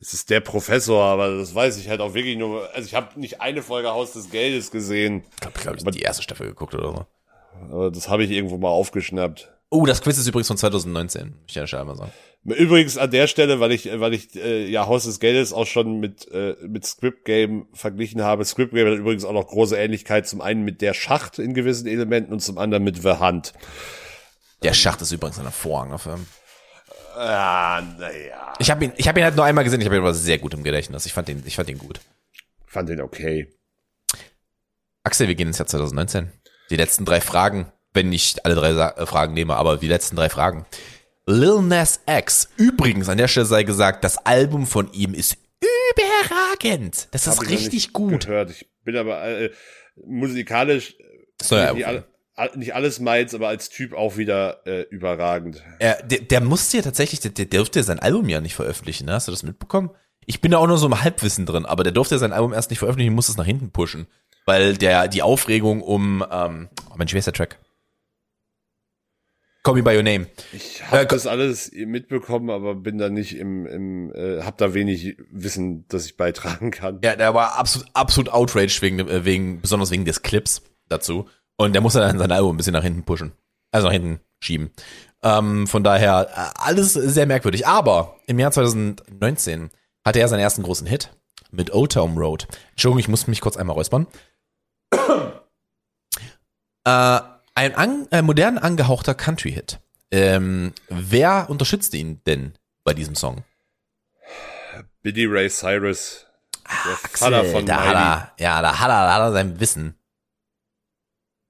Es 0.00 0.12
ist 0.12 0.28
der 0.30 0.40
Professor, 0.40 1.02
aber 1.02 1.36
das 1.36 1.54
weiß 1.54 1.78
ich 1.78 1.88
halt 1.88 2.00
auch 2.00 2.14
wirklich 2.14 2.36
nur. 2.36 2.68
Also 2.74 2.86
ich 2.86 2.94
habe 2.94 3.18
nicht 3.18 3.40
eine 3.40 3.62
Folge 3.62 3.90
Haus 3.90 4.12
des 4.12 4.30
Geldes 4.30 4.70
gesehen, 4.70 5.24
Ich 5.34 5.40
glaube, 5.40 5.56
ich, 5.56 5.62
glaub, 5.62 5.76
ich 5.76 5.84
die 5.84 6.02
erste 6.02 6.22
Staffel 6.22 6.48
geguckt 6.48 6.74
oder 6.74 6.92
so. 6.92 7.06
aber 7.70 7.90
das 7.90 8.08
habe 8.08 8.24
ich 8.24 8.30
irgendwo 8.30 8.58
mal 8.58 8.68
aufgeschnappt. 8.68 9.50
Oh, 9.70 9.86
das 9.86 10.02
Quiz 10.02 10.18
ist 10.18 10.26
übrigens 10.28 10.48
von 10.48 10.56
2019. 10.56 11.34
Möchte 11.40 11.42
ich 11.48 11.56
an 11.56 11.62
der 11.62 11.66
Stelle 11.66 11.84
mal 11.84 11.96
sagen. 11.96 12.12
Übrigens 12.44 12.98
an 12.98 13.10
der 13.10 13.26
Stelle, 13.26 13.58
weil 13.58 13.72
ich, 13.72 13.88
weil 13.98 14.12
ich 14.12 14.36
äh, 14.36 14.66
ja 14.68 14.86
Haus 14.86 15.04
des 15.04 15.18
Geldes 15.18 15.54
auch 15.54 15.66
schon 15.66 15.98
mit 15.98 16.30
äh, 16.30 16.54
mit 16.60 16.84
Script 16.84 17.24
Game 17.24 17.66
verglichen 17.72 18.22
habe. 18.22 18.44
Script 18.44 18.74
Game 18.74 18.86
hat 18.86 18.98
übrigens 18.98 19.24
auch 19.24 19.32
noch 19.32 19.46
große 19.46 19.76
Ähnlichkeit 19.76 20.28
zum 20.28 20.42
einen 20.42 20.62
mit 20.62 20.82
der 20.82 20.92
Schacht 20.92 21.38
in 21.38 21.54
gewissen 21.54 21.86
Elementen 21.86 22.32
und 22.34 22.40
zum 22.40 22.58
anderen 22.58 22.84
mit 22.84 23.00
The 23.00 23.18
Hunt. 23.18 23.54
Der 24.62 24.74
Schacht 24.74 25.00
ist 25.00 25.10
übrigens 25.10 25.38
ein 25.38 25.44
hervorragender 25.44 25.98
Film. 25.98 26.26
Ah, 27.14 27.82
naja. 27.98 28.52
Ich 28.58 28.70
habe 28.70 28.84
ihn, 28.86 28.92
ich 28.96 29.06
habe 29.08 29.20
ihn 29.20 29.24
halt 29.24 29.36
nur 29.36 29.44
einmal 29.44 29.64
gesehen. 29.64 29.80
Ich 29.80 29.86
habe 29.86 29.96
ihn 29.96 30.00
aber 30.02 30.14
sehr 30.14 30.38
gut 30.38 30.54
im 30.54 30.62
Gedächtnis. 30.64 31.06
Ich 31.06 31.12
fand 31.12 31.28
ihn, 31.28 31.42
ich 31.46 31.56
fand 31.56 31.68
ihn 31.70 31.78
gut. 31.78 32.00
Fand 32.66 32.88
den 32.88 33.00
okay. 33.00 33.52
Axel, 35.04 35.28
wir 35.28 35.34
gehen 35.34 35.48
ins 35.48 35.58
Jahr 35.58 35.66
2019. 35.66 36.30
Die 36.70 36.76
letzten 36.76 37.04
drei 37.04 37.20
Fragen, 37.20 37.70
wenn 37.92 38.12
ich 38.12 38.44
alle 38.44 38.54
drei 38.54 38.72
Sa 38.74 38.90
äh, 38.90 39.06
Fragen 39.06 39.34
nehme, 39.34 39.56
aber 39.56 39.76
die 39.76 39.88
letzten 39.88 40.16
drei 40.16 40.28
Fragen. 40.28 40.64
Lil 41.26 41.62
Nas 41.62 42.00
X. 42.06 42.48
Übrigens, 42.56 43.08
an 43.08 43.18
der 43.18 43.28
Stelle 43.28 43.46
sei 43.46 43.62
gesagt, 43.62 44.04
das 44.04 44.18
Album 44.26 44.66
von 44.66 44.92
ihm 44.92 45.14
ist 45.14 45.36
überragend. 45.60 47.08
Das 47.12 47.26
ist 47.26 47.38
Hab 47.38 47.48
richtig 47.48 47.92
gut. 47.92 48.26
Gehört. 48.26 48.50
Ich 48.50 48.68
bin 48.82 48.96
aber 48.96 49.22
äh, 49.24 49.50
musikalisch 50.04 50.94
Das 51.38 51.50
neue 51.50 51.68
Album. 51.68 51.82
all, 51.84 51.96
all- 51.96 52.04
nicht 52.54 52.74
alles 52.74 53.00
meins, 53.00 53.34
aber 53.34 53.48
als 53.48 53.68
Typ 53.68 53.92
auch 53.92 54.16
wieder 54.16 54.66
äh, 54.66 54.82
überragend. 54.90 55.62
Er, 55.78 56.02
der, 56.02 56.20
der 56.20 56.40
musste 56.40 56.78
ja 56.78 56.82
tatsächlich, 56.82 57.20
der, 57.20 57.30
der 57.30 57.46
durfte 57.46 57.78
ja 57.78 57.84
sein 57.84 58.00
Album 58.00 58.28
ja 58.28 58.40
nicht 58.40 58.54
veröffentlichen, 58.54 59.06
ne? 59.06 59.12
Hast 59.12 59.28
du 59.28 59.32
das 59.32 59.42
mitbekommen? 59.42 59.90
Ich 60.26 60.40
bin 60.40 60.50
da 60.50 60.58
auch 60.58 60.66
nur 60.66 60.78
so 60.78 60.86
im 60.86 61.02
Halbwissen 61.02 61.46
drin, 61.46 61.66
aber 61.66 61.82
der 61.84 61.92
durfte 61.92 62.14
ja 62.14 62.18
sein 62.18 62.32
Album 62.32 62.52
erst 62.52 62.70
nicht 62.70 62.78
veröffentlichen, 62.78 63.14
musste 63.14 63.32
es 63.32 63.38
nach 63.38 63.44
hinten 63.44 63.70
pushen. 63.70 64.06
Weil 64.46 64.76
der, 64.76 65.08
die 65.08 65.22
Aufregung 65.22 65.80
um, 65.80 66.24
ähm, 66.30 66.68
oh 66.90 66.96
Mensch, 66.96 67.12
wie 67.12 67.16
heißt 67.16 67.26
der 67.26 67.34
Track? 67.34 67.58
Call 69.62 69.74
Me 69.74 69.82
By 69.82 69.96
Your 69.96 70.02
Name. 70.02 70.26
Ich 70.52 70.84
habe 70.86 71.02
Äh, 71.02 71.06
das 71.06 71.26
alles 71.26 71.72
mitbekommen, 71.72 72.50
aber 72.50 72.74
bin 72.74 72.98
da 72.98 73.08
nicht 73.08 73.36
im, 73.36 73.64
im 73.66 74.12
äh, 74.14 74.42
hab 74.42 74.58
da 74.58 74.74
wenig 74.74 75.16
Wissen, 75.30 75.86
das 75.88 76.04
ich 76.04 76.18
beitragen 76.18 76.70
kann. 76.70 77.00
Ja, 77.02 77.16
der 77.16 77.32
war 77.32 77.58
absolut, 77.58 77.88
absolut 77.94 78.30
outraged 78.30 78.82
wegen, 78.82 78.98
äh, 78.98 79.24
wegen, 79.24 79.62
besonders 79.62 79.90
wegen 79.90 80.04
des 80.04 80.20
Clips 80.20 80.62
dazu. 80.88 81.28
Und 81.56 81.72
der 81.72 81.82
musste 81.82 82.00
dann 82.00 82.18
sein 82.18 82.32
Album 82.32 82.54
ein 82.54 82.56
bisschen 82.56 82.72
nach 82.72 82.82
hinten 82.82 83.04
pushen. 83.04 83.32
Also 83.70 83.86
nach 83.86 83.92
hinten 83.92 84.20
schieben. 84.40 84.72
Ähm, 85.22 85.66
von 85.66 85.82
daher, 85.84 86.28
äh, 86.30 86.60
alles 86.60 86.92
sehr 86.92 87.26
merkwürdig. 87.26 87.66
Aber 87.66 88.16
im 88.26 88.38
Jahr 88.38 88.52
2019 88.52 89.70
hatte 90.04 90.20
er 90.20 90.28
seinen 90.28 90.40
ersten 90.40 90.62
großen 90.62 90.86
Hit 90.86 91.10
mit 91.50 91.72
Old 91.72 91.92
Town 91.92 92.18
Road. 92.18 92.46
Entschuldigung, 92.70 93.00
ich 93.00 93.08
muss 93.08 93.26
mich 93.26 93.40
kurz 93.40 93.56
einmal 93.56 93.74
räuspern. 93.74 94.06
äh, 96.84 97.20
ein 97.54 97.74
an, 97.74 98.08
äh, 98.10 98.22
modern 98.22 98.58
angehauchter 98.58 99.14
Country-Hit. 99.14 99.80
Ähm, 100.10 100.72
wer 100.88 101.48
unterstützt 101.48 101.94
ihn 101.94 102.20
denn 102.26 102.54
bei 102.84 102.94
diesem 102.94 103.14
Song? 103.14 103.44
Billy 105.02 105.26
Ray 105.26 105.48
Cyrus, 105.48 106.26
der 106.84 106.92
Axel, 106.92 107.32
Vater 107.32 107.44
von 107.44 107.66
da 107.66 107.84
hat 107.84 107.94
er, 107.94 108.32
ja, 108.44 108.62
da 108.62 108.80
hat 108.80 108.88
er, 108.88 109.06
da 109.06 109.14
hat 109.14 109.20
er 109.20 109.32
sein 109.32 109.60
Wissen. 109.60 109.98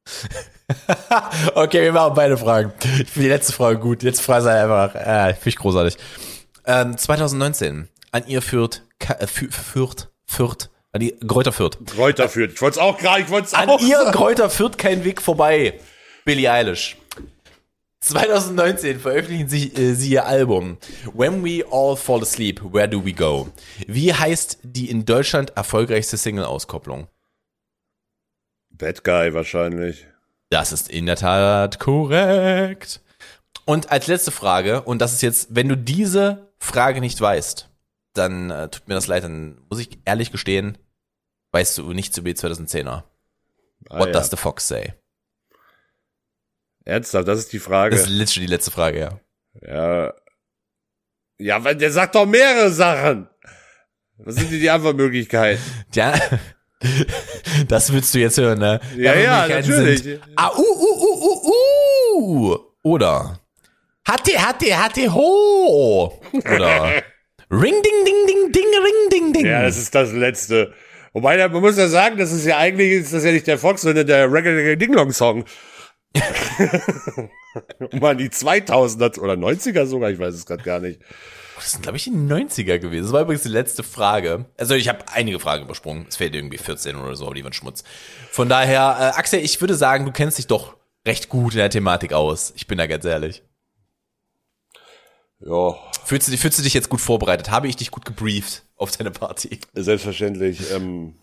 okay, 1.54 1.82
wir 1.82 1.92
machen 1.92 2.14
beide 2.14 2.36
Fragen. 2.36 2.72
Ich 2.82 2.88
finde 3.10 3.10
die 3.14 3.28
letzte 3.28 3.52
Frage 3.52 3.78
gut. 3.78 4.02
Frage 4.22 4.44
ist 4.44 4.50
halt 4.50 4.62
einfach, 4.70 4.94
äh, 4.94 5.34
finde 5.34 5.48
ich 5.48 5.56
großartig. 5.56 5.96
Ähm, 6.66 6.96
2019, 6.96 7.88
an 8.12 8.26
ihr 8.26 8.42
führt, 8.42 8.82
äh, 9.00 9.26
fü- 9.26 9.52
führt, 9.52 10.10
führt, 10.26 10.70
an 10.92 11.00
die 11.00 11.12
Kräuter 11.26 11.52
führt. 11.52 11.78
Kräuter 11.86 12.28
führt. 12.28 12.52
Ich 12.54 12.62
wollte 12.62 12.78
es 12.78 12.82
auch 12.84 12.96
gerade, 12.98 13.22
ich 13.22 13.28
wollte 13.30 13.48
es 13.48 13.54
An 13.54 13.68
auch 13.68 13.80
ihr 13.80 13.98
sagen. 13.98 14.12
Kräuter 14.12 14.50
führt 14.50 14.78
kein 14.78 15.04
Weg 15.04 15.20
vorbei. 15.20 15.80
Billie 16.24 16.50
Eilish. 16.50 16.96
2019 18.00 19.00
veröffentlichen 19.00 19.48
sie, 19.48 19.68
äh, 19.74 19.94
sie 19.94 20.10
ihr 20.12 20.26
Album 20.26 20.76
When 21.14 21.42
We 21.44 21.64
All 21.70 21.96
Fall 21.96 22.20
Asleep, 22.22 22.60
Where 22.72 22.88
Do 22.88 23.04
We 23.04 23.12
Go? 23.14 23.48
Wie 23.86 24.12
heißt 24.12 24.58
die 24.62 24.90
in 24.90 25.06
Deutschland 25.06 25.56
erfolgreichste 25.56 26.16
Single-Auskopplung? 26.18 27.08
Bad 28.76 29.04
Guy 29.04 29.34
wahrscheinlich. 29.34 30.06
Das 30.50 30.72
ist 30.72 30.90
in 30.90 31.06
der 31.06 31.16
Tat 31.16 31.78
korrekt. 31.78 33.00
Und 33.64 33.90
als 33.90 34.06
letzte 34.08 34.30
Frage, 34.30 34.82
und 34.82 35.00
das 35.00 35.12
ist 35.12 35.22
jetzt, 35.22 35.48
wenn 35.54 35.68
du 35.68 35.76
diese 35.76 36.52
Frage 36.58 37.00
nicht 37.00 37.20
weißt, 37.20 37.70
dann 38.12 38.50
äh, 38.50 38.68
tut 38.68 38.86
mir 38.88 38.94
das 38.94 39.06
leid, 39.06 39.24
dann 39.24 39.58
muss 39.70 39.80
ich 39.80 39.98
ehrlich 40.04 40.30
gestehen, 40.30 40.78
weißt 41.52 41.78
du 41.78 41.92
nichts 41.92 42.18
über 42.18 42.28
die 42.32 42.36
2010er. 42.36 43.04
Ah, 43.88 43.98
What 43.98 44.08
ja. 44.08 44.12
does 44.12 44.30
the 44.30 44.36
fox 44.36 44.68
say? 44.68 44.94
Ernsthaft, 46.84 47.26
das 47.28 47.38
ist 47.38 47.52
die 47.52 47.58
Frage. 47.58 47.96
Das 47.96 48.06
ist 48.06 48.10
literally 48.10 48.46
die 48.46 48.52
letzte 48.52 48.70
Frage, 48.70 48.98
ja. 49.00 49.20
Ja. 49.62 50.14
Ja, 51.38 51.64
weil 51.64 51.76
der 51.76 51.90
sagt 51.90 52.14
doch 52.14 52.26
mehrere 52.26 52.70
Sachen. 52.70 53.28
Was 54.18 54.36
sind 54.36 54.52
denn 54.52 54.60
die 54.60 54.70
Antwortmöglichkeiten? 54.70 55.62
Ja, 55.94 56.18
das 57.68 57.92
willst 57.92 58.14
du 58.14 58.18
jetzt 58.18 58.38
hören, 58.38 58.58
ne? 58.58 58.80
Ja, 58.96 59.14
ja, 59.14 59.48
natürlich. 59.48 60.02
Sind, 60.02 60.20
ah, 60.36 60.50
uh, 60.50 60.60
uh, 60.60 61.02
uh, 61.02 61.24
uh, 61.24 62.50
uh. 62.50 62.58
Oder 62.82 63.40
hatte, 64.06 64.32
hatte, 64.38 64.78
hatte, 64.78 65.14
ho. 65.14 66.20
Oder 66.32 67.02
ring, 67.50 67.74
ding, 67.82 68.04
ding, 68.04 68.26
ding, 68.26 68.52
ding, 68.52 68.64
ring, 68.82 69.10
ding, 69.10 69.32
ding. 69.32 69.46
Ja, 69.46 69.62
das 69.62 69.78
ist 69.78 69.94
das 69.94 70.12
Letzte. 70.12 70.74
Wobei, 71.14 71.48
man 71.48 71.62
muss 71.62 71.78
ja 71.78 71.88
sagen, 71.88 72.18
das 72.18 72.32
ist 72.32 72.44
ja 72.44 72.58
eigentlich, 72.58 72.92
ist 72.92 73.14
das 73.14 73.24
ja 73.24 73.32
nicht 73.32 73.46
der 73.46 73.58
Fox, 73.58 73.82
sondern 73.82 74.06
der 74.06 74.30
Reggae 74.30 74.76
Ding 74.76 74.92
Dong 74.92 75.12
Song. 75.12 75.44
um 77.92 78.04
an 78.04 78.18
die 78.18 78.28
2000er 78.28 79.18
oder 79.20 79.34
90er 79.34 79.86
sogar, 79.86 80.10
ich 80.10 80.18
weiß 80.18 80.34
es 80.34 80.44
gerade 80.44 80.62
gar 80.62 80.80
nicht. 80.80 81.00
Das 81.56 81.70
sind, 81.72 81.82
glaube 81.82 81.96
ich, 81.96 82.04
die 82.04 82.10
90er 82.10 82.78
gewesen. 82.78 83.04
Das 83.04 83.12
war 83.12 83.22
übrigens 83.22 83.42
die 83.42 83.48
letzte 83.48 83.82
Frage. 83.82 84.46
Also 84.58 84.74
ich 84.74 84.88
habe 84.88 85.04
einige 85.12 85.38
Fragen 85.40 85.64
übersprungen. 85.64 86.06
Es 86.08 86.16
fehlt 86.16 86.34
irgendwie 86.34 86.58
14 86.58 86.96
oder 86.96 87.14
so, 87.16 87.26
aber 87.26 87.34
die 87.34 87.44
waren 87.44 87.52
Schmutz. 87.52 87.84
Von 88.30 88.48
daher, 88.48 88.96
äh, 89.14 89.18
Axel, 89.18 89.40
ich 89.40 89.60
würde 89.60 89.74
sagen, 89.74 90.04
du 90.04 90.12
kennst 90.12 90.38
dich 90.38 90.46
doch 90.46 90.76
recht 91.06 91.28
gut 91.28 91.52
in 91.54 91.58
der 91.58 91.70
Thematik 91.70 92.12
aus. 92.12 92.52
Ich 92.56 92.66
bin 92.66 92.78
da 92.78 92.86
ganz 92.86 93.04
ehrlich. 93.04 93.42
Ja, 95.40 95.74
Fühlst 96.04 96.28
du, 96.28 96.32
dich- 96.32 96.40
fühlst 96.40 96.58
du 96.58 96.62
dich 96.62 96.74
jetzt 96.74 96.88
gut 96.88 97.00
vorbereitet? 97.00 97.50
Habe 97.50 97.68
ich 97.68 97.76
dich 97.76 97.90
gut 97.90 98.04
gebrieft 98.04 98.64
auf 98.76 98.90
deine 98.96 99.10
Party? 99.10 99.58
selbstverständlich. 99.74 100.70
Ähm, 100.72 101.18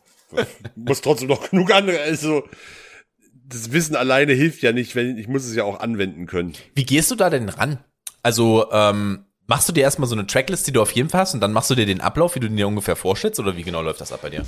muss 0.75 1.01
trotzdem 1.01 1.27
noch 1.27 1.49
genug 1.49 1.71
andere, 1.73 1.99
also 1.99 2.43
das 3.33 3.71
Wissen 3.73 3.95
alleine 3.95 4.33
hilft 4.33 4.61
ja 4.63 4.71
nicht, 4.71 4.95
wenn 4.95 5.17
ich 5.17 5.27
muss 5.27 5.43
es 5.45 5.55
ja 5.55 5.63
auch 5.65 5.79
anwenden 5.81 6.25
können. 6.25 6.53
Wie 6.73 6.85
gehst 6.85 7.11
du 7.11 7.15
da 7.15 7.29
denn 7.29 7.49
ran? 7.49 7.83
Also, 8.23 8.71
ähm, 8.71 9.25
machst 9.51 9.67
du 9.67 9.73
dir 9.73 9.81
erstmal 9.81 10.07
so 10.07 10.15
eine 10.15 10.25
Tracklist, 10.25 10.65
die 10.65 10.71
du 10.71 10.81
auf 10.81 10.93
jeden 10.93 11.09
Fall 11.09 11.19
hast 11.19 11.33
und 11.33 11.41
dann 11.41 11.51
machst 11.51 11.69
du 11.69 11.75
dir 11.75 11.85
den 11.85 11.99
Ablauf, 11.99 12.35
wie 12.35 12.39
du 12.39 12.47
dir 12.47 12.69
ungefähr 12.69 12.95
vorstellst 12.95 13.37
oder 13.37 13.57
wie 13.57 13.63
genau 13.63 13.81
läuft 13.81 13.99
das 13.99 14.13
ab 14.13 14.21
bei 14.21 14.29
dir? 14.29 14.45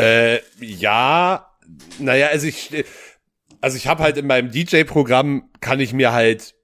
Äh, 0.00 0.40
ja, 0.58 1.56
naja, 2.00 2.26
also 2.26 2.48
ich, 2.48 2.84
also 3.60 3.76
ich 3.76 3.86
habe 3.86 4.02
halt 4.02 4.16
in 4.16 4.26
meinem 4.26 4.50
DJ-Programm 4.50 5.48
kann 5.60 5.78
ich 5.78 5.92
mir 5.92 6.12
halt 6.12 6.56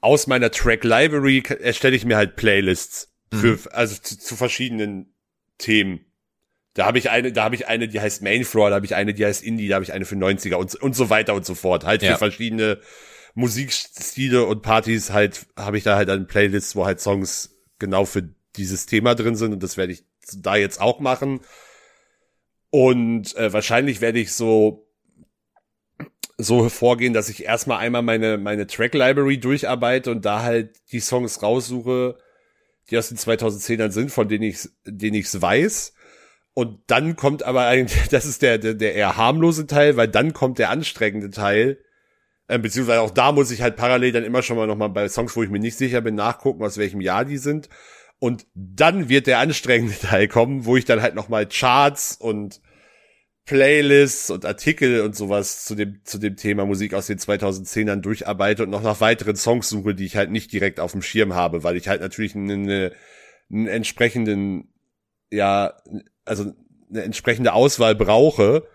aus 0.00 0.28
meiner 0.28 0.52
Track 0.52 0.84
Library 0.84 1.42
erstelle 1.60 1.96
ich 1.96 2.04
mir 2.04 2.16
halt 2.16 2.36
Playlists 2.36 3.12
für, 3.32 3.58
also 3.72 4.00
zu, 4.00 4.16
zu 4.16 4.36
verschiedenen 4.36 5.12
Themen. 5.58 6.06
Da 6.74 6.86
habe 6.86 6.98
ich 6.98 7.10
eine, 7.10 7.32
da 7.32 7.42
habe 7.42 7.56
ich 7.56 7.66
eine, 7.66 7.88
die 7.88 8.00
heißt 8.00 8.22
Mainfloor, 8.22 8.70
da 8.70 8.76
habe 8.76 8.86
ich 8.86 8.94
eine, 8.94 9.12
die 9.12 9.26
heißt 9.26 9.42
Indie, 9.42 9.66
da 9.66 9.74
habe 9.74 9.84
ich 9.84 9.92
eine 9.92 10.04
für 10.04 10.14
90er 10.14 10.54
und, 10.54 10.72
und 10.76 10.94
so 10.94 11.10
weiter 11.10 11.34
und 11.34 11.44
so 11.44 11.56
fort. 11.56 11.84
Halt 11.84 12.02
Ja. 12.02 12.12
für 12.12 12.18
verschiedene 12.18 12.78
Musikstile 13.34 14.44
und 14.46 14.62
Partys 14.62 15.10
halt 15.10 15.46
habe 15.56 15.76
ich 15.76 15.84
da 15.84 15.96
halt 15.96 16.08
eine 16.08 16.24
Playlist, 16.24 16.76
wo 16.76 16.86
halt 16.86 17.00
Songs 17.00 17.50
genau 17.78 18.04
für 18.04 18.28
dieses 18.56 18.86
Thema 18.86 19.14
drin 19.14 19.36
sind 19.36 19.52
und 19.52 19.62
das 19.62 19.76
werde 19.76 19.92
ich 19.92 20.04
da 20.36 20.56
jetzt 20.56 20.80
auch 20.80 21.00
machen. 21.00 21.40
Und 22.70 23.36
äh, 23.36 23.52
wahrscheinlich 23.52 24.00
werde 24.00 24.20
ich 24.20 24.32
so 24.32 24.88
so 26.36 26.68
vorgehen, 26.68 27.12
dass 27.12 27.28
ich 27.28 27.44
erstmal 27.44 27.78
einmal 27.78 28.02
meine 28.02 28.38
meine 28.38 28.66
Track 28.66 28.94
Library 28.94 29.38
durcharbeite 29.38 30.10
und 30.10 30.24
da 30.24 30.42
halt 30.42 30.76
die 30.90 31.00
Songs 31.00 31.42
raussuche, 31.42 32.18
die 32.90 32.98
aus 32.98 33.08
den 33.08 33.18
2010ern 33.18 33.90
sind, 33.90 34.10
von 34.10 34.28
denen 34.28 34.44
ich 34.44 34.68
denen 34.84 35.14
ich's 35.14 35.40
weiß. 35.40 35.94
Und 36.54 36.78
dann 36.86 37.16
kommt 37.16 37.42
aber 37.42 37.66
eigentlich, 37.66 38.08
das 38.10 38.24
ist 38.26 38.42
der, 38.42 38.58
der, 38.58 38.74
der 38.74 38.94
eher 38.94 39.16
harmlose 39.16 39.66
Teil, 39.66 39.96
weil 39.96 40.08
dann 40.08 40.32
kommt 40.32 40.58
der 40.58 40.70
anstrengende 40.70 41.30
Teil. 41.30 41.83
Äh, 42.46 42.58
beziehungsweise 42.58 43.00
auch 43.00 43.10
da 43.10 43.32
muss 43.32 43.50
ich 43.50 43.62
halt 43.62 43.76
parallel 43.76 44.12
dann 44.12 44.24
immer 44.24 44.42
schon 44.42 44.56
mal 44.56 44.66
nochmal 44.66 44.90
bei 44.90 45.08
Songs, 45.08 45.34
wo 45.36 45.42
ich 45.42 45.50
mir 45.50 45.60
nicht 45.60 45.78
sicher 45.78 46.00
bin, 46.00 46.14
nachgucken, 46.14 46.62
aus 46.62 46.76
welchem 46.76 47.00
Jahr 47.00 47.24
die 47.24 47.38
sind. 47.38 47.68
Und 48.18 48.46
dann 48.54 49.08
wird 49.08 49.26
der 49.26 49.38
anstrengende 49.38 49.98
Teil 50.00 50.28
kommen, 50.28 50.66
wo 50.66 50.76
ich 50.76 50.84
dann 50.84 51.02
halt 51.02 51.14
nochmal 51.14 51.46
Charts 51.46 52.16
und 52.16 52.60
Playlists 53.46 54.30
und 54.30 54.46
Artikel 54.46 55.02
und 55.02 55.14
sowas 55.14 55.64
zu 55.64 55.74
dem, 55.74 56.00
zu 56.04 56.18
dem 56.18 56.36
Thema 56.36 56.64
Musik 56.64 56.94
aus 56.94 57.08
den 57.08 57.18
2010ern 57.18 58.00
durcharbeite 58.00 58.62
und 58.62 58.70
noch 58.70 58.82
nach 58.82 59.00
weiteren 59.02 59.36
Songs 59.36 59.68
suche, 59.68 59.94
die 59.94 60.06
ich 60.06 60.16
halt 60.16 60.30
nicht 60.30 60.50
direkt 60.52 60.80
auf 60.80 60.92
dem 60.92 61.02
Schirm 61.02 61.34
habe, 61.34 61.62
weil 61.62 61.76
ich 61.76 61.88
halt 61.88 62.00
natürlich 62.00 62.34
eine, 62.34 62.54
eine, 62.54 62.92
einen 63.50 63.66
entsprechenden, 63.66 64.72
ja, 65.30 65.74
also 66.24 66.54
eine 66.88 67.02
entsprechende 67.02 67.52
Auswahl 67.52 67.94
brauche. 67.94 68.66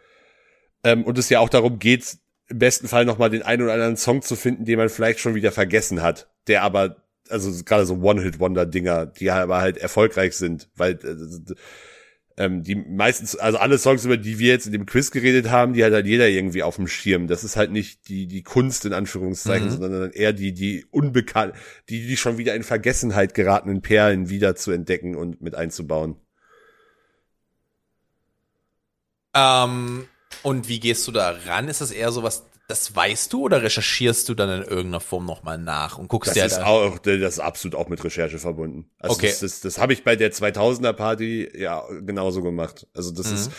Ähm, 0.83 1.03
und 1.03 1.17
es 1.17 1.29
ja 1.29 1.39
auch 1.39 1.49
darum 1.49 1.79
geht, 1.79 2.19
im 2.49 2.59
besten 2.59 2.87
Fall 2.87 3.05
nochmal 3.05 3.29
den 3.29 3.43
einen 3.43 3.61
oder 3.63 3.73
anderen 3.73 3.97
Song 3.97 4.21
zu 4.21 4.35
finden, 4.35 4.65
den 4.65 4.77
man 4.77 4.89
vielleicht 4.89 5.19
schon 5.19 5.35
wieder 5.35 5.51
vergessen 5.51 6.01
hat, 6.01 6.29
der 6.47 6.63
aber, 6.63 6.97
also 7.29 7.51
gerade 7.63 7.85
so 7.85 7.95
One-Hit-Wonder-Dinger, 7.95 9.05
die 9.05 9.29
aber 9.29 9.61
halt 9.61 9.77
erfolgreich 9.77 10.35
sind, 10.35 10.69
weil 10.75 10.93
äh, 10.93 11.53
ähm, 12.37 12.63
die 12.63 12.75
meistens, 12.75 13.35
also 13.35 13.57
alle 13.57 13.77
Songs, 13.77 14.05
über 14.05 14.15
die 14.17 14.39
wir 14.39 14.47
jetzt 14.47 14.65
in 14.65 14.71
dem 14.71 14.85
Quiz 14.85 15.11
geredet 15.11 15.49
haben, 15.49 15.73
die 15.73 15.83
hat 15.83 15.91
halt 15.91 16.07
jeder 16.07 16.27
irgendwie 16.29 16.63
auf 16.63 16.77
dem 16.77 16.87
Schirm. 16.87 17.27
Das 17.27 17.43
ist 17.43 17.57
halt 17.57 17.71
nicht 17.71 18.07
die, 18.07 18.27
die 18.27 18.43
Kunst 18.43 18.85
in 18.85 18.93
Anführungszeichen, 18.93 19.67
Mhm. 19.67 19.71
sondern 19.71 20.11
eher 20.11 20.31
die, 20.33 20.53
die 20.53 20.85
unbekannt, 20.89 21.53
die, 21.89 22.07
die 22.07 22.17
schon 22.17 22.37
wieder 22.37 22.55
in 22.55 22.63
Vergessenheit 22.63 23.33
geratenen 23.33 23.81
Perlen 23.81 24.29
wieder 24.29 24.55
zu 24.55 24.71
entdecken 24.71 25.15
und 25.15 25.41
mit 25.41 25.53
einzubauen. 25.53 26.15
Ähm, 29.35 30.07
und 30.43 30.67
wie 30.67 30.79
gehst 30.79 31.07
du 31.07 31.11
da 31.11 31.31
ran? 31.45 31.67
Ist 31.67 31.81
das 31.81 31.91
eher 31.91 32.11
so 32.11 32.23
was, 32.23 32.43
das 32.67 32.95
weißt 32.95 33.33
du 33.33 33.41
oder 33.43 33.61
recherchierst 33.63 34.29
du 34.29 34.35
dann 34.35 34.61
in 34.61 34.67
irgendeiner 34.67 34.99
Form 34.99 35.25
nochmal 35.25 35.57
nach 35.57 35.97
und 35.97 36.07
guckst 36.07 36.27
Das 36.29 36.35
dir 36.35 36.45
ist 36.45 36.57
halt 36.57 36.65
auch, 36.67 36.99
das 36.99 37.15
ist 37.17 37.39
absolut 37.39 37.75
auch 37.75 37.87
mit 37.89 38.03
Recherche 38.03 38.37
verbunden. 38.39 38.89
Also 38.99 39.15
Okay. 39.15 39.27
das, 39.27 39.39
das, 39.39 39.61
das 39.61 39.79
habe 39.79 39.93
ich 39.93 40.03
bei 40.03 40.15
der 40.15 40.31
2000er 40.31 40.93
Party 40.93 41.49
ja 41.57 41.83
genauso 42.01 42.43
gemacht. 42.43 42.87
Also 42.93 43.11
das 43.11 43.27
Mhm. 43.27 43.33
ist 43.35 43.51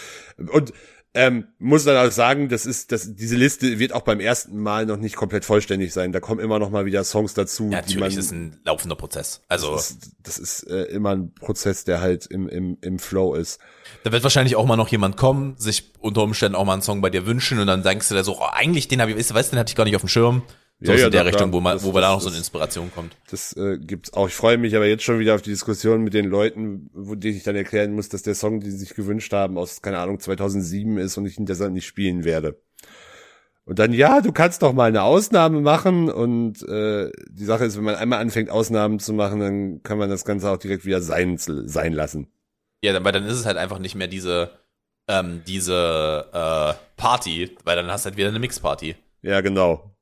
und 0.52 0.72
ähm, 1.12 1.48
muss 1.58 1.84
dann 1.84 1.96
auch 1.96 2.12
sagen, 2.12 2.48
das 2.48 2.66
ist, 2.66 2.92
das, 2.92 3.16
diese 3.16 3.34
Liste 3.34 3.80
wird 3.80 3.92
auch 3.92 4.02
beim 4.02 4.20
ersten 4.20 4.56
Mal 4.56 4.86
noch 4.86 4.96
nicht 4.96 5.16
komplett 5.16 5.44
vollständig 5.44 5.92
sein. 5.92 6.12
Da 6.12 6.20
kommen 6.20 6.40
immer 6.40 6.60
noch 6.60 6.70
mal 6.70 6.84
wieder 6.84 7.02
Songs 7.02 7.34
dazu, 7.34 7.64
Ja, 7.64 7.82
die 7.82 7.94
natürlich 7.96 8.14
man. 8.14 8.18
ist 8.24 8.30
ein 8.30 8.60
laufender 8.64 8.94
Prozess. 8.94 9.40
Also 9.48 9.72
das 9.72 9.90
ist, 9.90 10.12
das 10.22 10.38
ist 10.38 10.62
äh, 10.70 10.82
immer 10.84 11.10
ein 11.16 11.34
Prozess, 11.34 11.82
der 11.84 12.00
halt 12.00 12.26
im, 12.26 12.48
im, 12.48 12.78
im 12.80 12.98
Flow 13.00 13.34
ist. 13.34 13.58
da 14.04 14.12
wird 14.12 14.22
wahrscheinlich 14.22 14.54
auch 14.54 14.66
mal 14.66 14.76
noch 14.76 14.88
jemand 14.88 15.16
kommen, 15.16 15.56
sich 15.58 15.92
unter 15.98 16.22
Umständen 16.22 16.54
auch 16.54 16.64
mal 16.64 16.74
einen 16.74 16.82
Song 16.82 17.00
bei 17.00 17.10
dir 17.10 17.26
wünschen 17.26 17.58
und 17.58 17.66
dann 17.66 17.82
denkst 17.82 18.08
du 18.08 18.14
da 18.14 18.22
so, 18.22 18.38
oh, 18.38 18.46
eigentlich 18.52 18.86
den 18.86 19.00
habe 19.00 19.10
ich, 19.10 19.16
weißt 19.16 19.30
du, 19.30 19.34
weißt, 19.34 19.50
du, 19.50 19.56
den 19.56 19.60
hatte 19.60 19.70
ich 19.70 19.76
gar 19.76 19.84
nicht 19.84 19.96
auf 19.96 20.02
dem 20.02 20.08
Schirm. 20.08 20.42
So 20.82 20.92
Ja, 20.92 21.06
in 21.06 21.12
der 21.12 21.26
Richtung, 21.26 21.52
wo 21.52 21.60
man, 21.60 21.74
Das- 21.76 21.84
wo 21.84 21.92
da 21.92 22.00
das- 22.00 22.10
noch 22.10 22.20
so 22.22 22.28
eine 22.28 22.38
Inspiration 22.38 22.90
kommt. 22.94 23.14
Das 23.30 23.54
äh, 23.56 23.76
gibt's 23.78 24.14
auch. 24.14 24.28
Ich 24.28 24.34
freue 24.34 24.56
mich 24.56 24.74
aber 24.74 24.86
jetzt 24.86 25.02
schon 25.02 25.18
wieder 25.18 25.34
auf 25.34 25.42
die 25.42 25.50
Diskussion 25.50 26.02
mit 26.02 26.14
den 26.14 26.24
Leuten, 26.24 26.88
wo 26.94 27.14
denen 27.14 27.36
ich 27.36 27.42
dann 27.42 27.54
erklären 27.56 27.92
muss, 27.92 28.08
dass 28.08 28.22
der 28.22 28.34
Song, 28.34 28.60
den 28.60 28.70
sie 28.70 28.78
sich 28.78 28.94
gewünscht 28.94 29.32
haben, 29.34 29.58
aus, 29.58 29.82
keine 29.82 29.98
Ahnung, 29.98 30.18
2007 30.20 30.96
ist 30.96 31.18
und 31.18 31.26
ich 31.26 31.38
ihn 31.38 31.44
deshalb 31.44 31.72
nicht 31.72 31.86
spielen 31.86 32.24
werde. 32.24 32.58
Und 33.66 33.78
dann, 33.78 33.92
ja, 33.92 34.20
du 34.22 34.32
kannst 34.32 34.62
doch 34.62 34.72
mal 34.72 34.88
eine 34.88 35.02
Ausnahme 35.02 35.60
machen 35.60 36.10
und 36.10 36.62
äh, 36.66 37.10
die 37.30 37.44
Sache 37.44 37.66
ist, 37.66 37.76
wenn 37.76 37.84
man 37.84 37.94
einmal 37.96 38.18
anfängt, 38.20 38.50
Ausnahmen 38.50 38.98
zu 38.98 39.12
machen, 39.12 39.38
dann 39.38 39.82
kann 39.82 39.98
man 39.98 40.08
das 40.08 40.24
Ganze 40.24 40.50
auch 40.50 40.56
direkt 40.56 40.86
wieder 40.86 41.02
sein, 41.02 41.36
sein 41.38 41.92
lassen. 41.92 42.28
Ja, 42.82 43.04
weil 43.04 43.12
dann 43.12 43.26
ist 43.26 43.34
es 43.38 43.44
halt 43.46 43.58
einfach 43.58 43.78
nicht 43.78 43.94
mehr 43.94 44.08
diese, 44.08 44.50
ähm, 45.08 45.42
diese 45.46 46.26
äh, 46.32 46.74
Party, 46.96 47.54
weil 47.64 47.76
dann 47.76 47.88
hast 47.88 48.06
du 48.06 48.08
halt 48.08 48.16
wieder 48.16 48.30
eine 48.30 48.38
Mixparty. 48.38 48.96
Ja, 49.22 49.42
genau. 49.42 49.94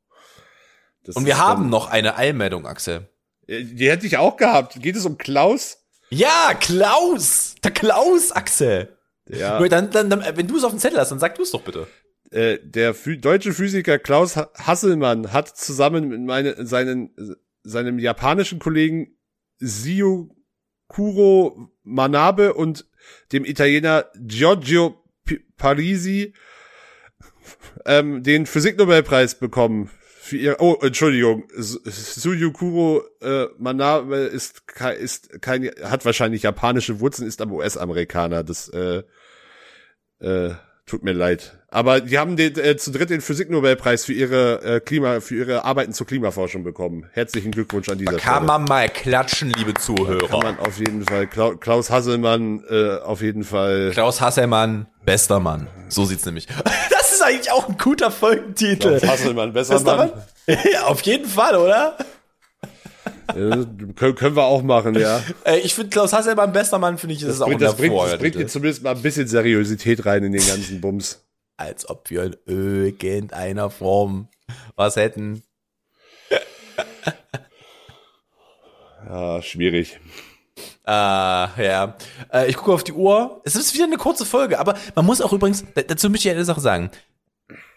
Das 1.05 1.17
Und 1.17 1.27
wir 1.27 1.39
haben 1.39 1.69
noch 1.69 1.89
eine 1.89 2.17
Eilmeldung, 2.17 2.67
Axel. 2.67 3.09
Äh, 3.47 3.65
die 3.65 3.91
hätte 3.91 4.07
ich 4.07 4.19
auch 4.19 4.37
gehabt. 4.37 4.81
Geht 4.81 4.97
es 4.97 5.07
um 5.07 5.19
Klaus? 5.19 5.85
Ja, 6.11 6.55
Klaus! 6.59 7.55
Der 7.63 7.71
Klaus, 7.71 8.33
Axel! 8.33 8.97
Ja. 9.29 9.67
Dann, 9.69 9.91
dann, 9.91 10.11
dann, 10.11 10.25
wenn 10.37 10.47
du 10.47 10.57
es 10.57 10.65
auf 10.65 10.71
dem 10.71 10.79
Zettel 10.79 10.99
hast, 10.99 11.11
dann 11.11 11.19
sag 11.19 11.35
du 11.35 11.43
es 11.43 11.51
doch 11.51 11.63
bitte. 11.63 11.87
äh, 12.31 12.59
der 12.63 12.95
Phy 12.95 13.19
deutsche 13.19 13.53
Physiker 13.53 13.99
Klaus 13.99 14.37
Hasselmann 14.37 15.33
hat 15.33 15.49
zusammen 15.57 16.09
mit 16.09 16.21
meine, 16.21 16.67
seinen, 16.67 17.15
seinem 17.63 17.99
japanischen 17.99 18.59
Kollegen 18.59 19.19
Siokuro 19.59 21.69
Manabe 21.83 22.55
und 22.55 22.87
dem 23.33 23.45
Italiener 23.45 24.07
Giorgio 24.15 25.03
P 25.25 25.41
Parisi 25.57 26.35
ähm, 27.85 28.23
den 28.23 28.47
Physiknobelpreis 28.47 29.39
bekommen. 29.39 29.91
Für 30.29 30.37
ihr, 30.37 30.57
oh, 30.61 30.77
Entschuldigung, 30.83 31.45
Suyukuro 31.57 33.03
äh, 33.23 33.47
Manabe 33.57 34.17
ist, 34.17 34.63
ist 35.01 35.41
kein, 35.41 35.71
hat 35.83 36.05
wahrscheinlich 36.05 36.43
japanische 36.43 37.01
Wurzeln, 37.01 37.27
ist 37.27 37.41
aber 37.41 37.55
US-Amerikaner. 37.55 38.45
Das 38.45 38.69
äh, 38.69 39.05
äh, 40.21 40.51
tut 40.85 41.03
mir 41.03 41.13
leid. 41.15 41.59
Aber 41.71 42.03
die 42.03 42.19
haben 42.19 42.37
den, 42.37 42.59
äh, 42.59 42.77
zu 42.77 42.91
dritt 42.93 43.09
den 43.09 43.23
Physiknobelpreis 43.23 44.05
für 44.05 44.13
ihre 44.13 44.63
äh, 44.63 44.81
Klima, 44.81 45.21
für 45.21 45.37
ihre 45.37 45.65
Arbeiten 45.65 45.95
zur 45.95 46.07
Klimaforschung 46.07 46.63
bekommen. 46.63 47.07
Herzlichen 47.13 47.51
Glückwunsch 47.51 47.89
an 47.89 47.97
dieser 47.97 48.13
Da 48.13 48.19
Stelle. 48.19 48.35
kann 48.35 48.45
man 48.45 48.65
mal 48.65 48.91
klatschen, 48.91 49.49
liebe 49.49 49.73
Kann 49.73 49.83
Zuhörer. 49.83 50.43
man 50.43 50.59
auf 50.59 50.79
jeden 50.79 51.05
Fall. 51.05 51.27
Kla 51.27 51.55
Klaus 51.55 51.89
Hasselmann 51.89 52.65
äh, 52.69 52.99
auf 52.99 53.23
jeden 53.23 53.45
Fall. 53.45 53.93
Klaus 53.95 54.21
Hasselmann, 54.21 54.89
bester 55.07 55.41
Mann. 55.41 55.69
So 55.89 56.05
sieht's 56.05 56.27
nämlich. 56.27 56.49
Das 57.09 57.17
ist 57.17 57.23
eigentlich 57.23 57.51
auch 57.51 57.67
ein 57.71 57.79
guter 57.79 58.11
Folgentitel. 58.11 58.99
Klaus 58.99 59.11
Hasselmann, 59.11 59.55
besser 59.55 59.81
Mann. 59.81 60.11
Mann? 60.11 60.13
Ja, 60.73 60.85
auf 60.89 61.01
jeden 61.03 61.27
Fall, 61.27 61.57
oder? 61.57 61.97
Äh, 63.29 63.65
können, 63.95 64.37
wir 64.37 64.45
auch 64.45 64.63
machen, 64.63 64.95
ja. 64.95 65.23
Ich 65.63 65.75
finde 65.75 65.89
Klaus 65.89 66.13
Hasselmann 66.13 66.53
bester 66.53 66.79
Mann, 66.79 66.99
finde 66.99 67.15
ich, 67.15 67.23
das, 67.23 67.37
ist 67.37 67.41
auch 67.41 67.47
Bringt, 67.47 67.63
ein 67.63 67.67
das, 67.67 67.77
bringt, 67.77 67.97
das 67.97 68.19
bringt 68.19 68.35
dir 68.35 68.47
zumindest 68.47 68.83
mal 68.83 68.95
ein 68.95 69.01
bisschen 69.01 69.27
Seriosität 69.27 70.05
rein 70.05 70.23
in 70.23 70.33
den 70.33 70.47
ganzen 70.47 70.83
Bums. 70.83 71.25
Als 71.57 71.89
ob 71.89 72.11
wir 72.11 72.25
in 72.25 72.37
irgendeiner 72.47 73.71
Form 73.71 74.29
was 74.77 74.97
hätten. 74.97 75.43
Ja, 79.09 79.41
schwierig. 79.41 79.99
Ah, 80.85 81.51
ja. 81.59 81.97
Äh, 82.33 82.49
ich 82.49 82.57
gucke 82.57 82.73
auf 82.73 82.85
die 82.85 82.93
Uhr. 82.93 83.41
Es 83.45 83.57
ist 83.57 83.75
wieder 83.75 83.85
eine 83.85 83.97
kurze 83.97 84.25
Folge, 84.25 84.59
aber 84.59 84.75
man 84.95 85.05
muss 85.07 85.21
auch 85.21 85.33
übrigens, 85.33 85.65
da- 85.75 85.83
dazu 85.83 86.09
möchte 86.11 86.29
ich 86.29 86.35
eine 86.35 86.45
Sache 86.45 86.61
sagen. 86.61 86.91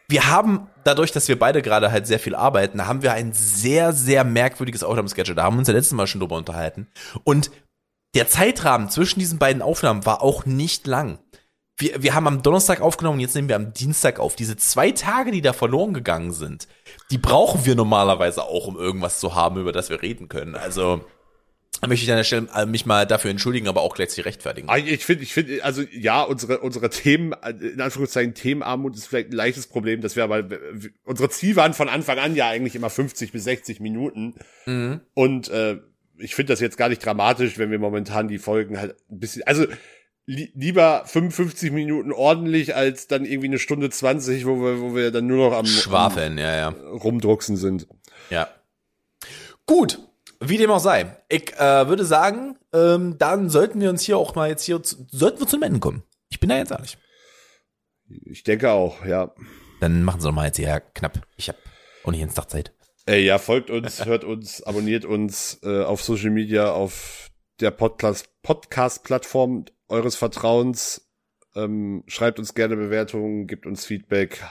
Wir 0.08 0.28
haben, 0.30 0.68
dadurch, 0.84 1.12
dass 1.12 1.28
wir 1.30 1.40
beide 1.40 1.62
gerade 1.62 1.92
halt 1.92 2.06
sehr 2.06 2.20
viel 2.20 2.36
arbeiten, 2.36 2.86
haben 2.86 3.02
wir 3.02 3.14
ein 3.14 3.32
sehr, 3.34 3.94
sehr 3.94 4.24
merkwürdiges 4.26 4.84
Aufnahmeschedule. 4.84 5.36
Da 5.36 5.44
haben 5.44 5.56
wir 5.56 5.60
uns 5.60 5.68
ja 5.70 5.74
letztes 5.74 5.94
Mal 5.94 6.08
schon 6.08 6.20
drüber 6.20 6.36
unterhalten. 6.36 6.88
Und 7.24 7.50
der 8.14 8.28
Zeitrahmen 8.28 8.90
zwischen 8.90 9.20
diesen 9.20 9.40
beiden 9.40 9.62
Aufnahmen 9.62 10.06
war 10.06 10.22
auch 10.22 10.46
nicht 10.46 10.86
lang. 10.86 11.20
Wir, 11.78 12.04
wir 12.04 12.14
haben 12.14 12.28
am 12.28 12.44
Donnerstag 12.44 12.82
aufgenommen 12.82 13.16
und 13.16 13.22
jetzt 13.22 13.36
nehmen 13.36 13.48
wir 13.48 13.56
am 13.56 13.74
Dienstag 13.74 14.20
auf. 14.20 14.36
Diese 14.36 14.58
zwei 14.58 14.92
Tage, 14.92 15.32
die 15.32 15.42
da 15.42 15.54
verloren 15.54 15.94
gegangen 15.94 16.34
sind, 16.34 16.68
die 17.10 17.18
brauchen 17.18 17.66
wir 17.66 17.76
normalerweise 17.76 18.44
auch, 18.44 18.68
um 18.68 18.78
irgendwas 18.78 19.20
zu 19.22 19.34
haben, 19.34 19.62
über 19.62 19.72
das 19.72 19.90
wir 19.90 20.02
reden 20.02 20.28
können. 20.28 20.56
Also, 20.56 21.06
möchte 21.88 22.04
ich 22.04 22.12
an 22.12 22.18
der 22.18 22.24
Stelle 22.24 22.48
äh, 22.56 22.66
mich 22.66 22.86
mal 22.86 23.08
dafür 23.08 23.32
entschuldigen, 23.32 23.68
aber 23.68 23.82
auch 23.82 23.96
gleichzeitig 23.96 24.26
rechtfertigen. 24.26 24.70
Ah, 24.70 24.78
Ich 24.78 25.06
finde, 25.06 25.24
ich 25.24 25.34
finde, 25.34 25.64
also 25.64 25.84
ja, 25.92 26.22
unsere 26.22 26.60
unsere 26.60 26.90
Themen, 26.90 27.34
äh, 27.34 27.52
in 27.52 27.82
Anführungszeichen 27.82 28.34
Themenarmut 28.34 28.96
ist 28.96 29.08
vielleicht 29.08 29.30
ein 29.30 29.36
leichtes 29.36 29.68
Problem, 29.68 30.02
dass 30.02 30.16
wir 30.16 30.24
aber 30.24 30.44
unsere 31.04 31.30
Ziele 31.30 31.56
waren 31.56 31.74
von 31.74 31.90
Anfang 31.90 32.20
an 32.20 32.36
ja 32.36 32.50
eigentlich 32.50 32.76
immer 32.76 32.90
50 32.90 33.32
bis 33.32 33.46
60 33.46 33.80
Minuten. 33.80 34.36
Und 35.14 35.50
äh, 35.50 35.80
ich 36.18 36.36
finde 36.36 36.54
das 36.54 36.60
jetzt 36.60 36.78
gar 36.78 36.90
nicht 36.90 37.04
dramatisch, 37.04 37.58
wenn 37.58 37.72
wir 37.72 37.80
momentan 37.80 38.28
die 38.28 38.38
Folgen 38.38 38.78
halt 38.80 38.96
ein 39.10 39.20
bisschen, 39.20 39.42
also 39.48 39.66
li 40.26 40.52
lieber 40.54 41.04
55 41.06 41.72
Minuten 41.72 42.12
ordentlich 42.12 42.76
als 42.76 43.08
dann 43.08 43.26
irgendwie 43.26 43.48
eine 43.48 43.60
Stunde 43.60 43.90
20, 43.90 44.46
wo 44.46 44.58
wir 44.62 44.82
wo 44.82 44.96
wir 44.96 45.12
dann 45.12 45.26
nur 45.26 45.50
noch 45.50 45.58
am, 45.58 45.66
Schwafeln, 45.66 46.38
ja, 46.38 46.56
ja. 46.56 46.68
am 46.68 46.76
Rumdrucksen 46.76 47.58
sind. 47.58 47.88
Ja. 48.30 48.48
Gut, 49.66 50.00
wie 50.42 50.58
dem 50.58 50.72
auch 50.72 50.80
sei. 50.80 51.16
Ich 51.30 51.54
äh, 51.54 51.88
würde 51.88 52.04
sagen, 52.04 52.58
ähm, 52.74 53.18
dann 53.18 53.50
sollten 53.50 53.80
wir 53.80 53.90
uns 53.90 54.02
hier 54.02 54.18
auch 54.18 54.36
mal 54.36 54.50
jetzt 54.50 54.66
hier, 54.66 54.82
zu, 54.82 55.08
sollten 55.12 55.40
wir 55.40 55.48
zum 55.48 55.64
Ende 55.64 55.80
kommen. 55.80 56.04
Ich 56.30 56.40
bin 56.40 56.50
da 56.50 56.58
jetzt 56.58 56.72
ehrlich. 56.72 56.98
Ich 58.26 58.44
denke 58.44 58.72
auch, 58.72 59.06
ja. 59.06 59.34
Dann 59.80 60.04
machen 60.04 60.20
Sie 60.20 60.28
doch 60.28 60.34
mal 60.34 60.48
jetzt 60.48 60.58
hier 60.58 60.82
knapp. 60.94 61.22
Ich 61.38 61.48
habe 61.48 61.60
ohnehin 62.04 62.28
ins 62.28 62.36
Zeit. 62.36 62.74
Ey, 63.06 63.24
ja, 63.26 63.38
folgt 63.38 63.70
uns, 63.70 64.06
hört 64.06 64.24
uns, 64.24 64.64
abonniert 64.64 65.06
uns 65.06 65.60
äh, 65.64 65.84
auf 65.84 66.04
Social 66.04 66.32
Media, 66.32 66.72
auf 66.72 67.30
der 67.60 67.72
Podcast 67.72 68.30
Podcast-Plattform 68.42 69.66
eures 69.88 70.16
Vertrauens. 70.16 71.08
Ähm, 71.56 72.04
schreibt 72.08 72.40
uns 72.40 72.56
gerne 72.56 72.76
Bewertungen, 72.76 73.46
gebt 73.46 73.66
uns 73.66 73.86
Feedback. 73.86 74.44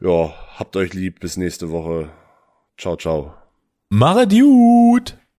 Ja, 0.00 0.34
habt 0.56 0.76
euch 0.76 0.94
lieb, 0.94 1.20
bis 1.20 1.36
nächste 1.36 1.70
Woche. 1.70 2.10
Ciao, 2.76 2.96
ciao. 2.96 3.41
Mach 3.94 4.26
gut. 4.26 5.18